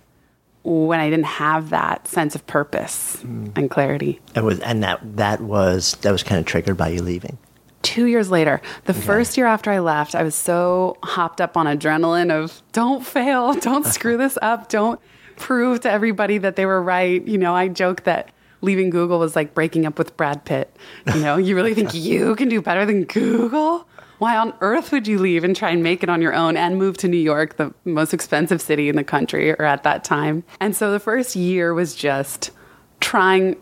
when 0.69 0.99
I 0.99 1.09
didn't 1.09 1.25
have 1.25 1.71
that 1.71 2.07
sense 2.07 2.35
of 2.35 2.45
purpose 2.45 3.17
mm. 3.23 3.57
and 3.57 3.69
clarity. 3.71 4.19
And 4.35 4.45
was 4.45 4.59
and 4.59 4.83
that 4.83 4.99
that 5.17 5.41
was 5.41 5.97
that 6.01 6.11
was 6.11 6.21
kind 6.21 6.39
of 6.39 6.45
triggered 6.45 6.77
by 6.77 6.89
you 6.89 7.01
leaving. 7.01 7.37
Two 7.81 8.05
years 8.05 8.29
later, 8.29 8.61
the 8.85 8.93
okay. 8.93 9.01
first 9.01 9.37
year 9.37 9.47
after 9.47 9.71
I 9.71 9.79
left, 9.79 10.13
I 10.13 10.23
was 10.23 10.35
so 10.35 10.97
hopped 11.01 11.41
up 11.41 11.57
on 11.57 11.65
adrenaline 11.65 12.29
of 12.31 12.61
don't 12.71 13.05
fail, 13.05 13.53
don't 13.59 13.85
screw 13.85 14.17
this 14.17 14.37
up, 14.41 14.69
don't 14.69 14.99
prove 15.37 15.79
to 15.81 15.91
everybody 15.91 16.37
that 16.37 16.55
they 16.55 16.65
were 16.65 16.81
right. 16.81 17.25
You 17.25 17.37
know, 17.37 17.55
I 17.55 17.67
joke 17.69 18.03
that 18.03 18.31
leaving 18.61 18.89
Google 18.89 19.17
was 19.17 19.35
like 19.35 19.53
breaking 19.53 19.85
up 19.85 19.97
with 19.97 20.15
Brad 20.17 20.45
Pitt. 20.45 20.75
You 21.07 21.21
know, 21.21 21.37
you 21.37 21.55
really 21.55 21.73
think 21.73 21.93
you 21.93 22.35
can 22.35 22.49
do 22.49 22.61
better 22.61 22.85
than 22.85 23.05
Google? 23.05 23.87
Why 24.19 24.37
on 24.37 24.53
earth 24.61 24.91
would 24.91 25.07
you 25.07 25.17
leave 25.17 25.43
and 25.43 25.55
try 25.55 25.71
and 25.71 25.81
make 25.81 26.03
it 26.03 26.09
on 26.09 26.21
your 26.21 26.33
own 26.33 26.55
and 26.57 26.77
move 26.77 26.97
to 26.97 27.07
New 27.07 27.17
York, 27.17 27.57
the 27.57 27.73
most 27.85 28.13
expensive 28.13 28.61
city 28.61 28.89
in 28.89 28.95
the 28.95 29.03
country, 29.03 29.51
or 29.51 29.63
at 29.63 29.83
that 29.83 30.03
time? 30.03 30.43
And 30.59 30.75
so 30.75 30.91
the 30.91 30.99
first 30.99 31.35
year 31.35 31.73
was 31.73 31.95
just 31.95 32.51
trying 32.99 33.55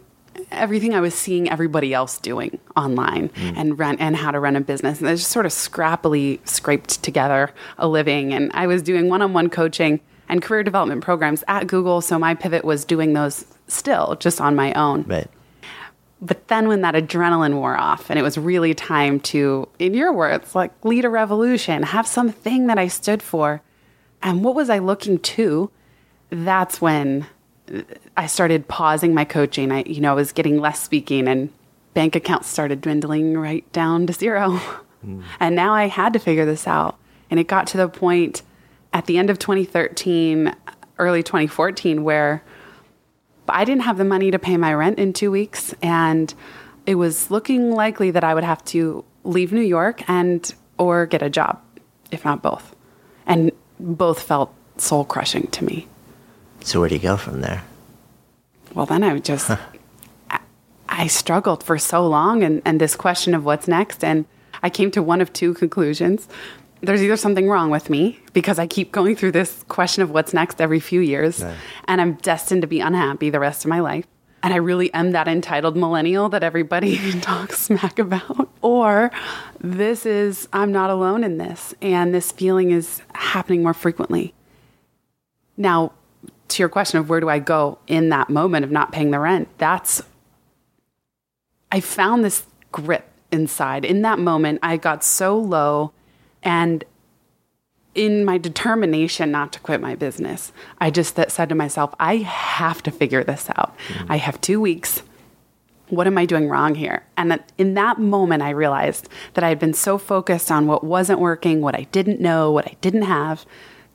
everything 0.52 0.94
I 0.94 1.00
was 1.00 1.14
seeing 1.14 1.50
everybody 1.50 1.94
else 1.94 2.18
doing 2.18 2.60
online 2.76 3.30
mm. 3.30 3.54
and 3.56 3.78
run 3.78 3.98
and 4.00 4.16
how 4.16 4.32
to 4.32 4.40
run 4.40 4.56
a 4.56 4.62
business. 4.62 5.00
And 5.00 5.08
I 5.08 5.16
just 5.16 5.32
sort 5.32 5.46
of 5.46 5.52
scrappily 5.52 6.46
scraped 6.48 7.02
together 7.04 7.52
a 7.78 7.88
living. 7.88 8.34
And 8.34 8.52
I 8.54 8.68
was 8.68 8.82
doing 8.82 9.10
one 9.10 9.22
on 9.22 9.34
one 9.34 9.50
coaching 9.50 10.00
and 10.30 10.42
career 10.42 10.64
development 10.64 11.04
programs 11.04 11.44
at 11.48 11.68
Google. 11.68 12.02
So 12.02 12.20
my 12.20 12.36
pivot 12.36 12.66
was 12.66 12.86
doing 12.86 13.14
those 13.14 13.46
still 13.68 14.16
just 14.20 14.42
on 14.42 14.56
my 14.56 14.74
own. 14.74 15.04
Right. 15.04 15.28
But 16.20 16.48
then 16.48 16.68
when 16.68 16.82
that 16.82 16.96
adrenaline 16.96 17.56
wore 17.56 17.78
off 17.78 18.10
and 18.10 18.18
it 18.18 18.24
was 18.24 18.38
really 18.38 18.74
time 18.74 19.20
to, 19.22 19.68
in 19.78 19.94
your 19.94 20.12
words, 20.12 20.56
like 20.56 20.74
lead 20.84 21.06
a 21.06 21.10
revolution, 21.10 21.84
have 21.84 22.08
something 22.08 22.68
that 22.68 22.80
I 22.80 22.88
stood 22.88 23.22
for, 23.22 23.62
and 24.24 24.44
what 24.44 24.56
was 24.56 24.70
I 24.70 24.80
looking 24.80 25.20
to? 25.20 25.70
That's 26.32 26.82
when 26.82 27.28
I 28.16 28.26
started 28.26 28.68
pausing 28.68 29.14
my 29.14 29.26
coaching. 29.26 29.72
I, 29.72 29.84
you 29.84 30.02
know, 30.02 30.12
I 30.12 30.16
was 30.16 30.32
getting 30.32 30.60
less 30.60 30.82
speaking 30.82 31.28
and 31.28 31.54
bank 31.94 32.16
accounts 32.16 32.48
started 32.48 32.82
dwindling 32.82 33.38
right 33.38 33.70
down 33.72 34.08
to 34.08 34.14
zero. 34.14 34.60
Mm. 35.06 35.24
And 35.40 35.56
now 35.56 35.74
I 35.74 35.88
had 35.88 36.14
to 36.14 36.20
figure 36.20 36.46
this 36.46 36.68
out. 36.68 36.98
And 37.30 37.40
it 37.40 37.48
got 37.48 37.68
to 37.68 37.78
the 37.78 37.88
point 37.88 38.42
at 38.94 39.06
the 39.06 39.18
end 39.18 39.30
of 39.30 39.38
2013, 39.38 40.56
early 40.98 41.24
2014, 41.24 42.04
where 42.04 42.44
I 43.56 43.66
didn't 43.66 43.84
have 43.84 43.98
the 43.98 44.06
money 44.06 44.32
to 44.32 44.40
pay 44.40 44.58
my 44.58 44.74
rent 44.74 45.00
in 45.00 45.14
two 45.14 45.32
weeks. 45.32 45.74
And 45.82 46.34
it 46.86 46.96
was 46.96 47.30
looking 47.30 47.72
likely 47.72 48.12
that 48.12 48.24
I 48.24 48.34
would 48.34 48.44
have 48.44 48.64
to 48.66 49.04
leave 49.24 49.52
New 49.52 49.62
York 49.62 50.08
and 50.10 50.54
or 50.78 51.06
get 51.06 51.22
a 51.22 51.30
job, 51.30 51.62
if 52.12 52.24
not 52.24 52.42
both. 52.42 52.76
And 53.26 53.52
both 53.80 54.22
felt 54.22 54.54
soul 54.78 55.06
crushing 55.06 55.48
to 55.48 55.66
me. 55.66 55.88
So 56.62 56.80
where 56.80 56.90
do 56.90 56.96
you 56.96 57.02
go 57.02 57.18
from 57.18 57.42
there? 57.42 57.64
Well, 58.74 58.86
then 58.86 59.04
I 59.04 59.18
just 59.20 59.50
I, 59.50 60.40
I 60.90 61.08
struggled 61.08 61.64
for 61.64 61.78
so 61.78 62.06
long, 62.06 62.44
and 62.44 62.62
and 62.66 62.80
this 62.80 62.96
question 62.96 63.34
of 63.34 63.46
what's 63.46 63.68
next, 63.68 64.04
and 64.04 64.26
I 64.62 64.70
came 64.70 64.92
to 64.92 65.04
one 65.04 65.22
of 65.22 65.32
two 65.34 65.54
conclusions. 65.54 66.28
There's 66.82 67.02
either 67.02 67.18
something 67.18 67.50
wrong 67.50 67.70
with 67.70 67.90
me 67.90 68.20
because 68.34 68.60
I 68.60 68.68
keep 68.68 68.92
going 68.92 69.16
through 69.16 69.32
this 69.32 69.64
question 69.68 70.04
of 70.04 70.12
what's 70.12 70.34
next 70.34 70.62
every 70.62 70.80
few 70.80 71.02
years, 71.02 71.44
and 71.88 72.00
I'm 72.00 72.14
destined 72.16 72.62
to 72.62 72.68
be 72.68 72.80
unhappy 72.80 73.30
the 73.30 73.40
rest 73.40 73.66
of 73.66 73.70
my 73.70 73.80
life. 73.80 74.06
And 74.44 74.54
I 74.54 74.58
really 74.58 74.94
am 74.94 75.12
that 75.12 75.28
entitled 75.28 75.76
millennial 75.76 76.30
that 76.30 76.44
everybody 76.44 77.12
talks 77.22 77.60
smack 77.60 77.98
about. 77.98 78.50
Or 78.62 79.12
this 79.60 80.06
is, 80.06 80.48
I'm 80.54 80.72
not 80.72 80.90
alone 80.90 81.24
in 81.24 81.38
this, 81.38 81.74
and 81.82 82.14
this 82.14 82.32
feeling 82.32 82.72
is 82.72 83.02
happening 83.16 83.64
more 83.64 83.74
frequently. 83.74 84.34
Now, 85.58 85.94
to 86.50 86.62
your 86.62 86.70
question 86.70 87.00
of 87.00 87.10
where 87.10 87.20
do 87.20 87.30
I 87.30 87.40
go 87.40 87.80
in 87.88 88.10
that 88.10 88.30
moment 88.30 88.64
of 88.64 88.72
not 88.72 88.92
paying 88.92 89.12
the 89.12 89.20
rent, 89.20 89.50
that's, 89.58 90.02
I 91.72 91.80
found 91.80 92.24
this 92.24 92.46
grip 92.72 93.10
inside. 93.32 93.84
In 93.84 94.04
that 94.04 94.20
moment, 94.20 94.60
I 94.62 94.78
got 94.78 95.04
so 95.04 95.38
low 95.38 95.92
and 96.48 96.86
in 97.94 98.24
my 98.24 98.38
determination 98.38 99.32
not 99.32 99.52
to 99.52 99.60
quit 99.60 99.82
my 99.82 99.96
business, 99.96 100.54
I 100.80 100.90
just 100.90 101.20
said 101.30 101.50
to 101.50 101.56
myself, 101.56 101.94
I 102.00 102.18
have 102.18 102.82
to 102.84 102.92
figure 102.92 103.22
this 103.24 103.50
out. 103.58 103.78
Mm-hmm. 103.90 104.12
I 104.14 104.18
have 104.18 104.40
two 104.40 104.62
weeks. 104.62 105.04
What 105.90 106.08
am 106.08 106.18
I 106.18 106.26
doing 106.26 106.48
wrong 106.48 106.76
here? 106.76 107.04
And 107.18 107.44
in 107.58 107.74
that 107.74 108.00
moment, 108.00 108.44
I 108.44 108.52
realized 108.52 109.10
that 109.34 109.44
I 109.44 109.50
had 109.50 109.60
been 109.60 109.74
so 109.74 109.98
focused 109.98 110.50
on 110.50 110.68
what 110.68 110.86
wasn't 110.86 111.20
working, 111.20 111.60
what 111.60 111.76
I 111.76 111.84
didn't 111.92 112.22
know, 112.22 112.50
what 112.52 112.66
I 112.66 112.78
didn't 112.80 113.04
have, 113.04 113.46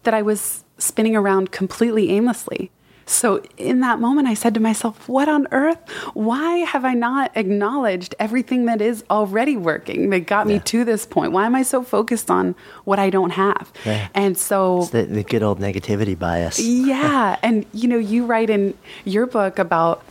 that 0.02 0.12
I 0.12 0.20
was 0.20 0.64
spinning 0.76 1.16
around 1.16 1.52
completely 1.52 2.10
aimlessly. 2.10 2.70
So, 3.06 3.42
in 3.56 3.80
that 3.80 4.00
moment, 4.00 4.28
I 4.28 4.34
said 4.34 4.54
to 4.54 4.60
myself, 4.60 5.08
What 5.08 5.28
on 5.28 5.48
earth? 5.52 5.78
Why 6.14 6.58
have 6.58 6.84
I 6.84 6.94
not 6.94 7.32
acknowledged 7.36 8.14
everything 8.18 8.66
that 8.66 8.80
is 8.80 9.04
already 9.10 9.56
working 9.56 10.10
that 10.10 10.20
got 10.26 10.46
yeah. 10.46 10.54
me 10.54 10.60
to 10.60 10.84
this 10.84 11.06
point? 11.06 11.32
Why 11.32 11.46
am 11.46 11.54
I 11.54 11.62
so 11.62 11.82
focused 11.82 12.30
on 12.30 12.54
what 12.84 12.98
I 12.98 13.10
don't 13.10 13.30
have? 13.30 13.72
Yeah. 13.84 14.08
And 14.14 14.38
so, 14.38 14.82
it's 14.82 14.90
the, 14.90 15.04
the 15.04 15.24
good 15.24 15.42
old 15.42 15.60
negativity 15.60 16.18
bias. 16.18 16.58
Yeah. 16.60 17.38
and, 17.42 17.66
you 17.72 17.88
know, 17.88 17.98
you 17.98 18.26
write 18.26 18.50
in 18.50 18.74
your 19.04 19.26
book 19.26 19.58
about 19.58 20.02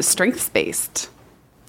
strengths 0.00 0.48
based 0.48 1.10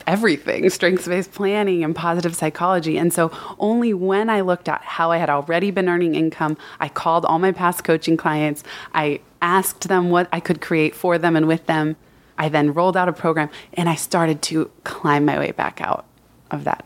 everything 0.08 0.70
strengths 0.70 1.08
based 1.08 1.32
planning 1.32 1.84
and 1.84 1.96
positive 1.96 2.36
psychology. 2.36 2.98
And 2.98 3.14
so, 3.14 3.32
only 3.60 3.94
when 3.94 4.30
I 4.30 4.42
looked 4.42 4.70
at 4.70 4.82
how 4.82 5.12
I 5.12 5.18
had 5.18 5.30
already 5.30 5.72
been 5.72 5.90
earning 5.90 6.16
income, 6.16 6.58
I 6.80 6.90
called 6.90 7.26
all 7.26 7.40
my 7.40 7.52
past 7.52 7.84
coaching 7.84 8.18
clients. 8.18 8.64
I 8.94 9.22
asked 9.42 9.88
them 9.88 10.10
what 10.10 10.28
I 10.32 10.40
could 10.40 10.62
create 10.62 10.96
for 10.96 11.18
them 11.18 11.36
and 11.36 11.48
with 11.48 11.66
them. 11.66 11.96
I 12.38 12.50
then 12.50 12.74
rolled 12.74 12.98
out 12.98 13.10
a 13.10 13.14
program 13.14 13.50
and 13.74 13.88
I 13.88 13.96
started 13.96 14.42
to 14.44 14.72
climb 14.84 15.26
my 15.26 15.38
way 15.38 15.52
back 15.52 15.82
out 15.82 16.06
of 16.50 16.64
that 16.64 16.86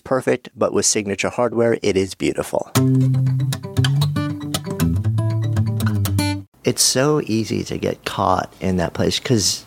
perfect, 0.00 0.48
but 0.56 0.72
with 0.72 0.86
Signature 0.86 1.30
Hardware, 1.30 1.78
it 1.82 1.96
is 1.96 2.14
beautiful. 2.14 2.70
It's 6.64 6.82
so 6.82 7.22
easy 7.24 7.64
to 7.64 7.78
get 7.78 8.04
caught 8.04 8.52
in 8.60 8.76
that 8.76 8.92
place 8.92 9.18
because 9.18 9.64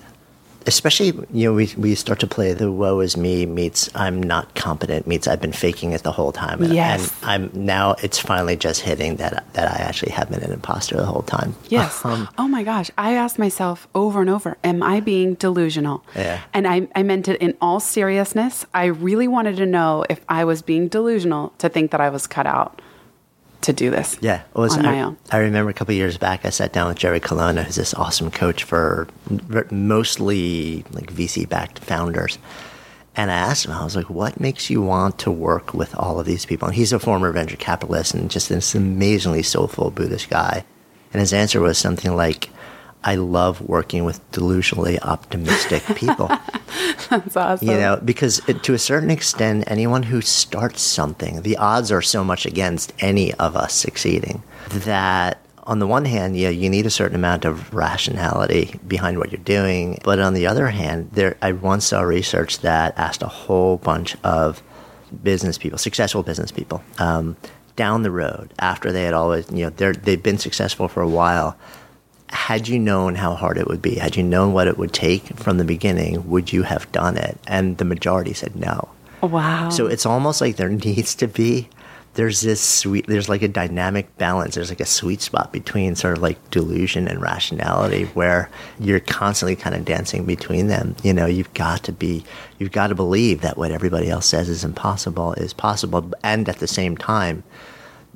especially 0.67 1.07
you 1.33 1.45
know 1.49 1.53
we, 1.53 1.71
we 1.77 1.95
start 1.95 2.19
to 2.19 2.27
play 2.27 2.53
the 2.53 2.71
woe 2.71 2.99
is 2.99 3.17
me 3.17 3.45
meets 3.45 3.89
i'm 3.95 4.21
not 4.21 4.53
competent 4.55 5.07
meets 5.07 5.27
i've 5.27 5.41
been 5.41 5.51
faking 5.51 5.91
it 5.91 6.03
the 6.03 6.11
whole 6.11 6.31
time 6.31 6.61
and, 6.63 6.73
Yes. 6.73 7.11
and 7.23 7.29
i'm 7.53 7.65
now 7.65 7.95
it's 8.03 8.19
finally 8.19 8.55
just 8.55 8.81
hitting 8.81 9.15
that 9.17 9.45
that 9.53 9.67
i 9.71 9.83
actually 9.83 10.11
have 10.11 10.29
been 10.29 10.41
an 10.43 10.51
imposter 10.51 10.95
the 10.97 11.05
whole 11.05 11.23
time 11.23 11.55
Yes. 11.69 12.03
Um, 12.05 12.27
oh 12.37 12.47
my 12.47 12.63
gosh. 12.63 12.91
I 12.97 13.13
asked 13.13 13.39
myself 13.39 13.87
over 13.95 14.19
and 14.21 14.29
over, 14.29 14.57
am 14.63 14.83
I 14.83 14.99
being 14.99 15.35
delusional? 15.35 16.03
Yeah. 16.15 16.41
And 16.53 16.67
I, 16.67 16.87
I 16.95 17.03
meant 17.03 17.27
it 17.29 17.41
in 17.41 17.55
all 17.61 17.79
seriousness. 17.79 18.65
I 18.73 18.85
really 18.85 19.27
wanted 19.27 19.55
to 19.57 19.65
know 19.65 20.03
if 20.09 20.19
I 20.27 20.43
was 20.43 20.61
being 20.61 20.89
delusional 20.89 21.53
to 21.59 21.69
think 21.69 21.91
that 21.91 22.01
I 22.01 22.09
was 22.09 22.27
cut 22.27 22.45
out 22.45 22.81
to 23.61 23.73
do 23.73 23.89
this 23.91 24.17
Yeah, 24.21 24.41
on 24.55 24.85
I, 24.85 24.91
my 24.91 25.01
own. 25.01 25.17
I 25.31 25.37
remember 25.37 25.69
a 25.69 25.73
couple 25.73 25.93
of 25.93 25.97
years 25.97 26.17
back, 26.17 26.45
I 26.45 26.49
sat 26.49 26.73
down 26.73 26.87
with 26.87 26.97
Jerry 26.97 27.19
Colonna, 27.19 27.63
who's 27.63 27.75
this 27.75 27.93
awesome 27.93 28.31
coach 28.31 28.63
for 28.63 29.07
mostly 29.71 30.83
like 30.91 31.13
VC-backed 31.13 31.79
founders, 31.79 32.37
and 33.15 33.29
I 33.29 33.35
asked 33.35 33.65
him, 33.65 33.71
I 33.71 33.83
was 33.83 33.95
like, 33.95 34.09
"What 34.09 34.39
makes 34.39 34.69
you 34.69 34.81
want 34.81 35.19
to 35.19 35.31
work 35.31 35.73
with 35.73 35.93
all 35.95 36.19
of 36.19 36.25
these 36.25 36.45
people?" 36.45 36.67
And 36.67 36.75
he's 36.75 36.93
a 36.93 36.99
former 36.99 37.31
venture 37.31 37.57
capitalist 37.57 38.13
and 38.13 38.31
just 38.31 38.49
this 38.49 38.73
amazingly 38.73 39.43
soulful 39.43 39.91
Buddhist 39.91 40.29
guy, 40.29 40.63
and 41.13 41.19
his 41.19 41.33
answer 41.33 41.59
was 41.59 41.77
something 41.77 42.15
like. 42.15 42.49
I 43.03 43.15
love 43.15 43.61
working 43.61 44.05
with 44.05 44.19
delusionally 44.31 44.99
optimistic 45.01 45.83
people. 45.95 46.27
That's 47.09 47.35
awesome. 47.35 47.67
You 47.67 47.73
know, 47.75 47.99
because 48.03 48.47
it, 48.47 48.63
to 48.63 48.73
a 48.73 48.79
certain 48.79 49.09
extent, 49.09 49.63
anyone 49.67 50.03
who 50.03 50.21
starts 50.21 50.81
something, 50.81 51.41
the 51.41 51.57
odds 51.57 51.91
are 51.91 52.01
so 52.01 52.23
much 52.23 52.45
against 52.45 52.93
any 52.99 53.33
of 53.35 53.55
us 53.55 53.73
succeeding 53.73 54.43
that 54.69 55.39
on 55.63 55.79
the 55.79 55.87
one 55.87 56.05
hand, 56.05 56.37
yeah, 56.37 56.49
you 56.49 56.69
need 56.69 56.85
a 56.85 56.89
certain 56.89 57.15
amount 57.15 57.45
of 57.45 57.73
rationality 57.73 58.79
behind 58.87 59.17
what 59.17 59.31
you're 59.31 59.41
doing. 59.41 59.99
But 60.03 60.19
on 60.19 60.33
the 60.33 60.47
other 60.47 60.67
hand, 60.67 61.09
there, 61.13 61.37
I 61.41 61.51
once 61.53 61.85
saw 61.85 62.01
research 62.01 62.59
that 62.59 62.97
asked 62.97 63.21
a 63.21 63.27
whole 63.27 63.77
bunch 63.77 64.15
of 64.23 64.61
business 65.23 65.57
people, 65.57 65.77
successful 65.77 66.23
business 66.23 66.51
people, 66.51 66.83
um, 66.97 67.35
down 67.75 68.03
the 68.03 68.11
road 68.11 68.53
after 68.59 68.91
they 68.91 69.03
had 69.03 69.13
always, 69.13 69.49
you 69.51 69.65
know, 69.65 69.69
they're, 69.69 69.93
they've 69.93 70.21
been 70.21 70.37
successful 70.37 70.87
for 70.87 71.01
a 71.01 71.07
while 71.07 71.57
had 72.31 72.67
you 72.67 72.79
known 72.79 73.15
how 73.15 73.35
hard 73.35 73.57
it 73.57 73.67
would 73.67 73.81
be, 73.81 73.95
had 73.95 74.15
you 74.15 74.23
known 74.23 74.53
what 74.53 74.67
it 74.67 74.77
would 74.77 74.93
take 74.93 75.23
from 75.37 75.57
the 75.57 75.63
beginning, 75.63 76.29
would 76.29 76.51
you 76.51 76.63
have 76.63 76.91
done 76.91 77.17
it? 77.17 77.37
And 77.47 77.77
the 77.77 77.85
majority 77.85 78.33
said 78.33 78.55
no. 78.55 78.89
Wow. 79.21 79.69
So 79.69 79.87
it's 79.87 80.05
almost 80.05 80.41
like 80.41 80.55
there 80.55 80.69
needs 80.87 81.15
to 81.15 81.27
be 81.27 81.69
there's 82.13 82.41
this 82.41 82.59
sweet 82.61 83.07
there's 83.07 83.29
like 83.29 83.41
a 83.41 83.47
dynamic 83.47 84.17
balance 84.17 84.55
there's 84.55 84.69
like 84.69 84.81
a 84.81 84.85
sweet 84.85 85.21
spot 85.21 85.53
between 85.53 85.95
sort 85.95 86.17
of 86.17 86.21
like 86.21 86.51
delusion 86.51 87.07
and 87.07 87.21
rationality 87.21 88.03
where 88.13 88.49
you're 88.79 88.99
constantly 88.99 89.55
kind 89.55 89.75
of 89.75 89.85
dancing 89.85 90.25
between 90.25 90.67
them 90.67 90.95
you 91.03 91.13
know 91.13 91.25
you've 91.25 91.53
got 91.53 91.83
to 91.83 91.91
be 91.93 92.23
you've 92.59 92.73
got 92.73 92.87
to 92.87 92.95
believe 92.95 93.41
that 93.41 93.57
what 93.57 93.71
everybody 93.71 94.09
else 94.09 94.25
says 94.25 94.49
is 94.49 94.65
impossible 94.65 95.33
is 95.33 95.53
possible 95.53 96.11
and 96.21 96.49
at 96.49 96.57
the 96.57 96.67
same 96.67 96.97
time 96.97 97.43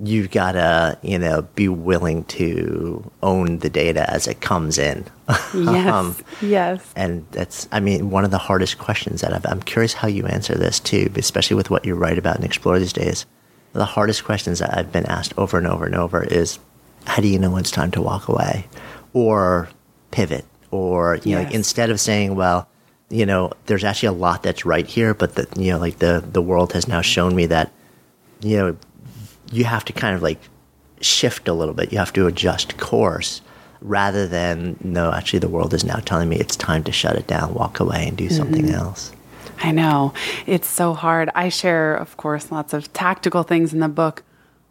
you've 0.04 0.32
got 0.32 0.54
to 0.54 0.98
you 1.02 1.18
know 1.18 1.42
be 1.56 1.70
willing 1.70 2.24
to 2.26 3.10
own 3.24 3.60
the 3.60 3.70
data 3.70 4.10
as 4.10 4.28
it 4.28 4.42
comes 4.42 4.78
in 4.78 5.06
yes. 5.54 5.88
um, 5.94 6.16
yes. 6.42 6.94
and 6.96 7.26
that's 7.32 7.68
i 7.72 7.80
mean 7.80 8.10
one 8.10 8.26
of 8.26 8.32
the 8.32 8.38
hardest 8.38 8.78
questions 8.78 9.22
that 9.22 9.34
I've, 9.34 9.46
i'm 9.46 9.62
curious 9.62 9.94
how 9.94 10.08
you 10.08 10.26
answer 10.26 10.56
this 10.56 10.80
too 10.80 11.10
especially 11.16 11.56
with 11.56 11.70
what 11.70 11.86
you 11.86 11.96
write 11.96 12.18
about 12.18 12.36
and 12.36 12.44
explore 12.44 12.78
these 12.78 12.94
days 12.94 13.26
the 13.72 13.86
hardest 13.86 14.26
questions 14.26 14.60
that 14.60 14.78
i've 14.78 14.92
been 14.92 15.06
asked 15.06 15.34
over 15.38 15.58
and 15.58 15.68
over 15.68 15.86
and 15.86 15.96
over 15.96 16.24
is 16.24 16.60
how 17.06 17.22
do 17.22 17.28
you 17.28 17.40
know 17.40 17.52
when 17.52 17.62
it's 17.62 17.72
time 17.72 17.92
to 17.92 18.02
walk 18.02 18.28
away 18.28 18.68
or 19.14 19.70
pivot 20.12 20.46
or 20.72 21.20
you 21.24 21.36
know 21.36 21.44
like 21.44 21.54
instead 21.54 21.90
of 21.90 22.02
saying 22.02 22.36
well 22.36 22.68
you 23.10 23.26
know 23.26 23.52
there's 23.68 23.84
actually 23.84 24.08
a 24.08 24.12
lot 24.12 24.44
that's 24.44 24.66
right 24.66 24.88
here 24.88 25.14
but 25.14 25.36
the 25.36 25.48
you 25.58 25.72
know 25.72 25.80
like 25.80 26.00
the 26.00 26.24
the 26.34 26.42
world 26.42 26.74
has 26.74 26.88
now 26.88 27.02
shown 27.02 27.34
me 27.34 27.46
that 27.46 27.72
you 28.42 28.58
know 28.58 28.78
you 29.52 29.66
have 29.66 29.86
to 29.86 29.94
kind 29.94 30.16
of 30.16 30.22
like 30.22 30.40
shift 31.02 31.48
a 31.48 31.54
little 31.54 31.74
bit 31.74 31.92
you 31.92 31.98
have 31.98 32.14
to 32.14 32.26
adjust 32.28 32.78
course 32.78 33.42
rather 33.82 34.28
than 34.28 34.78
no 34.82 35.12
actually 35.12 35.40
the 35.40 35.50
world 35.50 35.74
is 35.74 35.84
now 35.84 35.98
telling 35.98 36.30
me 36.30 36.38
it's 36.38 36.56
time 36.56 36.84
to 36.84 36.92
shut 36.92 37.16
it 37.16 37.28
down 37.28 37.54
walk 37.54 37.80
away 37.80 38.08
and 38.08 38.18
do 38.18 38.30
something 38.30 38.66
mm-hmm. 38.66 38.76
else 38.76 39.12
I 39.62 39.72
know. 39.72 40.14
It's 40.46 40.68
so 40.68 40.94
hard. 40.94 41.30
I 41.34 41.50
share, 41.50 41.96
of 41.96 42.18
course, 42.18 42.52
lots 42.52 42.74
of 42.74 42.92
tactical 42.94 43.44
things 43.44 43.74
in 43.74 43.80
the 43.80 43.88
book, 43.88 44.24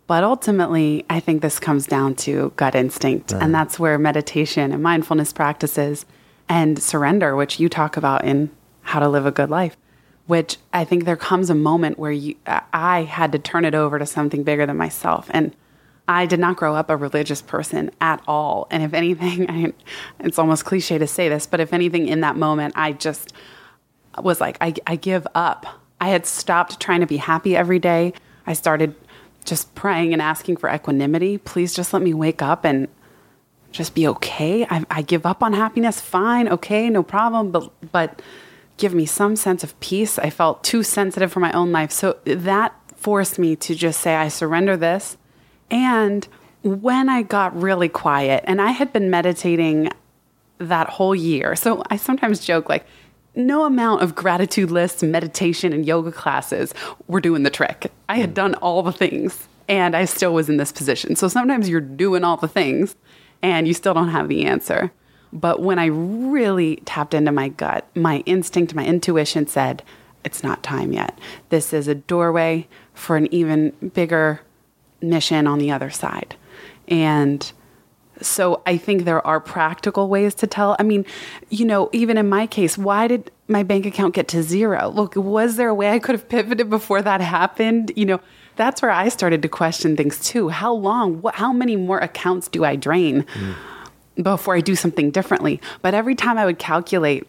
but 0.06 0.24
ultimately, 0.24 1.04
I 1.08 1.20
think 1.20 1.40
this 1.40 1.58
comes 1.58 1.86
down 1.86 2.14
to 2.16 2.52
gut 2.56 2.74
instinct. 2.74 3.32
And 3.32 3.54
that's 3.54 3.78
where 3.78 3.98
meditation 3.98 4.72
and 4.72 4.82
mindfulness 4.82 5.32
practices 5.32 6.04
and 6.48 6.78
surrender, 6.78 7.34
which 7.34 7.58
you 7.58 7.68
talk 7.68 7.96
about 7.96 8.24
in 8.24 8.50
How 8.82 9.00
to 9.00 9.08
Live 9.08 9.24
a 9.24 9.30
Good 9.30 9.48
Life, 9.48 9.76
which 10.26 10.56
I 10.72 10.84
think 10.84 11.04
there 11.04 11.16
comes 11.16 11.50
a 11.50 11.54
moment 11.54 11.98
where 11.98 12.12
you, 12.12 12.36
I 12.46 13.02
had 13.02 13.32
to 13.32 13.38
turn 13.38 13.64
it 13.64 13.74
over 13.74 13.98
to 13.98 14.06
something 14.06 14.42
bigger 14.42 14.64
than 14.64 14.76
myself. 14.76 15.28
And 15.30 15.54
I 16.08 16.26
did 16.26 16.40
not 16.40 16.56
grow 16.56 16.74
up 16.74 16.90
a 16.90 16.96
religious 16.96 17.42
person 17.42 17.90
at 18.00 18.22
all. 18.26 18.66
And 18.70 18.82
if 18.82 18.94
anything, 18.94 19.50
I, 19.50 19.72
it's 20.20 20.38
almost 20.38 20.64
cliche 20.64 20.98
to 20.98 21.06
say 21.06 21.28
this, 21.28 21.46
but 21.46 21.60
if 21.60 21.72
anything, 21.72 22.08
in 22.08 22.20
that 22.20 22.36
moment, 22.36 22.74
I 22.76 22.92
just 22.92 23.32
was 24.18 24.40
like, 24.40 24.56
I, 24.60 24.74
I 24.86 24.96
give 24.96 25.26
up. 25.34 25.66
I 26.00 26.08
had 26.08 26.26
stopped 26.26 26.80
trying 26.80 27.00
to 27.00 27.06
be 27.06 27.16
happy 27.16 27.56
every 27.56 27.78
day. 27.78 28.12
I 28.46 28.52
started 28.52 28.94
just 29.44 29.74
praying 29.74 30.12
and 30.12 30.22
asking 30.22 30.56
for 30.56 30.70
equanimity. 30.70 31.38
Please 31.38 31.74
just 31.74 31.92
let 31.92 32.02
me 32.02 32.14
wake 32.14 32.42
up 32.42 32.64
and 32.64 32.88
just 33.72 33.94
be 33.94 34.06
okay. 34.06 34.66
I, 34.70 34.84
I 34.90 35.02
give 35.02 35.26
up 35.26 35.42
on 35.42 35.52
happiness. 35.52 36.00
Fine. 36.00 36.48
Okay. 36.48 36.88
No 36.88 37.02
problem. 37.02 37.50
But, 37.50 37.72
but 37.90 38.22
give 38.76 38.94
me 38.94 39.06
some 39.06 39.36
sense 39.36 39.62
of 39.62 39.78
peace. 39.80 40.18
I 40.18 40.30
felt 40.30 40.64
too 40.64 40.82
sensitive 40.82 41.32
for 41.32 41.40
my 41.40 41.52
own 41.52 41.72
life. 41.72 41.90
So 41.90 42.18
that 42.24 42.74
forced 42.96 43.38
me 43.38 43.56
to 43.56 43.74
just 43.74 44.00
say, 44.00 44.14
I 44.14 44.28
surrender 44.28 44.76
this. 44.76 45.16
And 45.70 46.26
when 46.62 47.08
I 47.08 47.22
got 47.22 47.60
really 47.60 47.88
quiet, 47.88 48.44
and 48.46 48.60
I 48.60 48.70
had 48.70 48.92
been 48.92 49.10
meditating 49.10 49.90
that 50.58 50.88
whole 50.88 51.14
year. 51.14 51.56
So 51.56 51.82
I 51.90 51.96
sometimes 51.96 52.44
joke 52.44 52.68
like, 52.68 52.86
no 53.36 53.64
amount 53.64 54.02
of 54.02 54.14
gratitude 54.14 54.70
lists, 54.70 55.02
meditation, 55.02 55.72
and 55.72 55.84
yoga 55.84 56.12
classes 56.12 56.72
were 57.08 57.20
doing 57.20 57.42
the 57.42 57.50
trick. 57.50 57.90
I 58.08 58.16
had 58.16 58.30
mm. 58.30 58.34
done 58.34 58.54
all 58.54 58.82
the 58.82 58.92
things 58.92 59.48
and 59.68 59.96
I 59.96 60.04
still 60.04 60.32
was 60.32 60.48
in 60.48 60.56
this 60.56 60.72
position. 60.72 61.16
So 61.16 61.28
sometimes 61.28 61.68
you're 61.68 61.80
doing 61.80 62.22
all 62.22 62.36
the 62.36 62.48
things 62.48 62.96
and 63.42 63.66
you 63.66 63.74
still 63.74 63.94
don't 63.94 64.10
have 64.10 64.28
the 64.28 64.44
answer. 64.44 64.92
But 65.34 65.60
when 65.60 65.78
I 65.78 65.86
really 65.86 66.76
tapped 66.84 67.12
into 67.12 67.32
my 67.32 67.48
gut, 67.48 67.86
my 67.96 68.18
instinct, 68.24 68.74
my 68.74 68.86
intuition 68.86 69.46
said, 69.48 69.82
it's 70.24 70.42
not 70.42 70.62
time 70.62 70.92
yet. 70.92 71.18
This 71.48 71.72
is 71.74 71.88
a 71.88 71.94
doorway 71.94 72.66
for 72.94 73.16
an 73.16 73.26
even 73.34 73.70
bigger 73.92 74.40
mission 75.02 75.46
on 75.46 75.58
the 75.58 75.72
other 75.72 75.90
side. 75.90 76.36
And 76.88 77.52
So 78.22 78.62
I 78.64 78.76
think 78.76 79.04
there 79.04 79.24
are 79.26 79.40
practical 79.40 80.08
ways 80.08 80.34
to 80.36 80.46
tell. 80.46 80.76
I 80.78 80.82
mean, 80.82 81.04
you 81.50 81.64
know, 81.64 81.90
even 81.92 82.16
in 82.16 82.28
my 82.28 82.46
case, 82.46 82.78
why 82.78 83.08
did 83.08 83.30
my 83.48 83.62
bank 83.62 83.86
account 83.86 84.14
get 84.14 84.28
to 84.28 84.42
zero? 84.42 84.88
Look, 84.88 85.16
was 85.16 85.56
there 85.56 85.68
a 85.68 85.74
way 85.74 85.90
I 85.90 85.98
could 85.98 86.14
have 86.14 86.28
pivoted 86.28 86.70
before 86.70 87.02
that 87.02 87.20
happened? 87.20 87.92
You 87.96 88.06
know, 88.06 88.20
that's 88.56 88.80
where 88.82 88.90
I 88.90 89.08
started 89.08 89.42
to 89.42 89.48
question 89.48 89.96
things 89.96 90.20
too. 90.20 90.48
How 90.48 90.72
long, 90.72 91.20
what, 91.20 91.34
how 91.34 91.52
many 91.52 91.76
more 91.76 91.98
accounts 91.98 92.48
do 92.48 92.64
I 92.64 92.76
drain 92.76 93.24
mm. 93.24 93.54
Before 94.20 94.56
I 94.56 94.60
do 94.60 94.76
something 94.76 95.10
differently? 95.10 95.60
But 95.82 95.94
every 95.94 96.14
time 96.14 96.38
I 96.38 96.44
would 96.44 96.58
calculate 96.58 97.26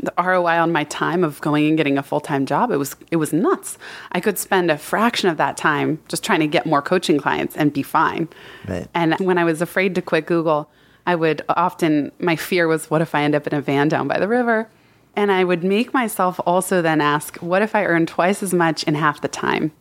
the 0.00 0.12
ROI 0.18 0.58
on 0.58 0.72
my 0.72 0.84
time 0.84 1.24
of 1.24 1.40
going 1.40 1.66
and 1.66 1.76
getting 1.76 1.96
a 1.98 2.02
full 2.02 2.20
time 2.20 2.46
job, 2.46 2.70
it 2.70 2.76
was 2.76 2.96
it 3.10 3.16
was 3.16 3.32
nuts. 3.32 3.78
I 4.12 4.20
could 4.20 4.38
spend 4.38 4.70
a 4.70 4.78
fraction 4.78 5.28
of 5.28 5.36
that 5.38 5.56
time 5.56 6.00
just 6.08 6.22
trying 6.22 6.40
to 6.40 6.46
get 6.46 6.66
more 6.66 6.82
coaching 6.82 7.18
clients 7.18 7.56
and 7.56 7.72
be 7.72 7.82
fine. 7.82 8.28
Right. 8.68 8.88
And 8.94 9.14
when 9.20 9.38
I 9.38 9.44
was 9.44 9.62
afraid 9.62 9.94
to 9.94 10.02
quit 10.02 10.26
Google, 10.26 10.70
I 11.06 11.14
would 11.14 11.42
often 11.48 12.12
my 12.18 12.36
fear 12.36 12.68
was, 12.68 12.90
what 12.90 13.00
if 13.00 13.14
I 13.14 13.22
end 13.22 13.34
up 13.34 13.46
in 13.46 13.54
a 13.54 13.60
van 13.60 13.88
down 13.88 14.08
by 14.08 14.18
the 14.18 14.28
river? 14.28 14.68
And 15.14 15.32
I 15.32 15.44
would 15.44 15.64
make 15.64 15.94
myself 15.94 16.38
also 16.44 16.82
then 16.82 17.00
ask, 17.00 17.38
what 17.38 17.62
if 17.62 17.74
I 17.74 17.86
earn 17.86 18.04
twice 18.04 18.42
as 18.42 18.52
much 18.52 18.82
in 18.82 18.94
half 18.94 19.22
the 19.22 19.28
time? 19.28 19.72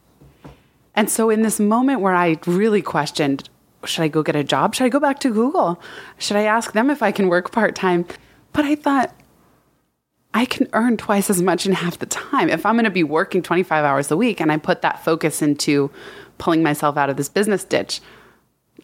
And 0.95 1.09
so 1.09 1.29
in 1.29 1.41
this 1.41 1.59
moment 1.59 1.99
where 1.99 2.15
I 2.15 2.37
really 2.45 2.81
questioned, 2.81 3.49
should 3.87 4.03
I 4.03 4.07
go 4.07 4.23
get 4.23 4.35
a 4.35 4.43
job? 4.43 4.75
Should 4.75 4.85
I 4.85 4.89
go 4.89 4.99
back 4.99 5.19
to 5.19 5.31
Google? 5.31 5.81
Should 6.17 6.37
I 6.37 6.43
ask 6.43 6.73
them 6.73 6.89
if 6.89 7.01
I 7.01 7.11
can 7.11 7.27
work 7.27 7.51
part 7.51 7.75
time? 7.75 8.05
But 8.53 8.65
I 8.65 8.75
thought 8.75 9.13
I 10.33 10.45
can 10.45 10.67
earn 10.73 10.97
twice 10.97 11.29
as 11.29 11.41
much 11.41 11.65
in 11.65 11.71
half 11.71 11.99
the 11.99 12.05
time. 12.05 12.49
If 12.49 12.65
I'm 12.65 12.75
going 12.75 12.83
to 12.83 12.91
be 12.91 13.03
working 13.03 13.41
25 13.41 13.85
hours 13.85 14.11
a 14.11 14.17
week 14.17 14.41
and 14.41 14.51
I 14.51 14.57
put 14.57 14.81
that 14.81 15.03
focus 15.03 15.41
into 15.41 15.89
pulling 16.37 16.61
myself 16.61 16.97
out 16.97 17.09
of 17.09 17.15
this 17.15 17.29
business 17.29 17.63
ditch, 17.63 18.01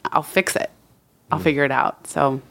I'll 0.05 0.23
fix 0.23 0.55
it. 0.55 0.71
I'll 1.29 1.39
mm. 1.39 1.43
figure 1.43 1.65
it 1.65 1.71
out. 1.71 2.07
So, 2.07 2.41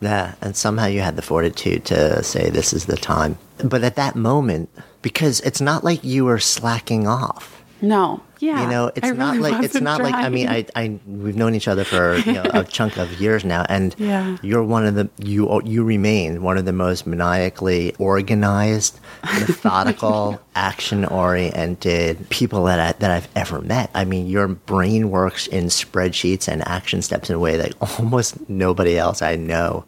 yeah. 0.00 0.34
And 0.40 0.56
somehow 0.56 0.86
you 0.86 1.00
had 1.00 1.14
the 1.14 1.22
fortitude 1.22 1.84
to 1.86 2.22
say, 2.24 2.50
this 2.50 2.72
is 2.72 2.86
the 2.86 2.96
time. 2.96 3.38
But 3.62 3.84
at 3.84 3.94
that 3.94 4.16
moment, 4.16 4.70
because 5.02 5.40
it's 5.40 5.60
not 5.60 5.84
like 5.84 6.02
you 6.02 6.24
were 6.24 6.40
slacking 6.40 7.06
off. 7.06 7.62
No. 7.80 8.22
Yeah, 8.42 8.64
you 8.64 8.70
know, 8.70 8.90
it's 8.96 9.12
not 9.12 9.36
like 9.36 9.62
it's 9.62 9.80
not 9.80 10.00
trying. 10.00 10.12
like 10.12 10.24
I 10.24 10.28
mean, 10.28 10.48
I, 10.48 10.66
I 10.74 10.98
we've 11.06 11.36
known 11.36 11.54
each 11.54 11.68
other 11.68 11.84
for 11.84 12.16
you 12.16 12.32
know, 12.32 12.42
a 12.52 12.64
chunk 12.78 12.96
of 12.96 13.20
years 13.20 13.44
now, 13.44 13.64
and 13.68 13.94
yeah. 13.98 14.36
you're 14.42 14.64
one 14.64 14.84
of 14.84 14.96
the 14.96 15.08
you 15.18 15.62
you 15.64 15.84
remain 15.84 16.42
one 16.42 16.58
of 16.58 16.64
the 16.64 16.72
most 16.72 17.06
maniacally 17.06 17.94
organized, 18.00 18.98
methodical, 19.22 20.40
action 20.56 21.04
oriented 21.04 22.28
people 22.30 22.64
that 22.64 22.80
I, 22.80 22.98
that 22.98 23.12
I've 23.12 23.28
ever 23.36 23.60
met. 23.60 23.92
I 23.94 24.04
mean, 24.04 24.26
your 24.26 24.48
brain 24.48 25.12
works 25.12 25.46
in 25.46 25.66
spreadsheets 25.66 26.48
and 26.48 26.66
action 26.66 27.00
steps 27.00 27.30
in 27.30 27.36
a 27.36 27.38
way 27.38 27.56
that 27.58 27.74
almost 27.96 28.48
nobody 28.48 28.98
else 28.98 29.22
I 29.22 29.36
know 29.36 29.84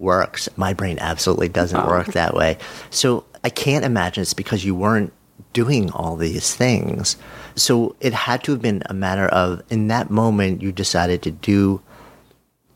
works. 0.00 0.48
My 0.56 0.74
brain 0.74 0.98
absolutely 1.00 1.50
doesn't 1.50 1.78
oh. 1.78 1.86
work 1.86 2.08
that 2.08 2.34
way. 2.34 2.58
So 2.90 3.26
I 3.44 3.48
can't 3.48 3.84
imagine 3.84 4.22
it's 4.22 4.34
because 4.34 4.64
you 4.64 4.74
weren't 4.74 5.12
doing 5.52 5.90
all 5.92 6.16
these 6.16 6.54
things. 6.54 7.16
So 7.54 7.96
it 8.00 8.12
had 8.12 8.42
to 8.44 8.52
have 8.52 8.62
been 8.62 8.82
a 8.86 8.94
matter 8.94 9.26
of, 9.26 9.62
in 9.70 9.88
that 9.88 10.10
moment, 10.10 10.62
you 10.62 10.72
decided 10.72 11.22
to 11.22 11.30
do 11.30 11.80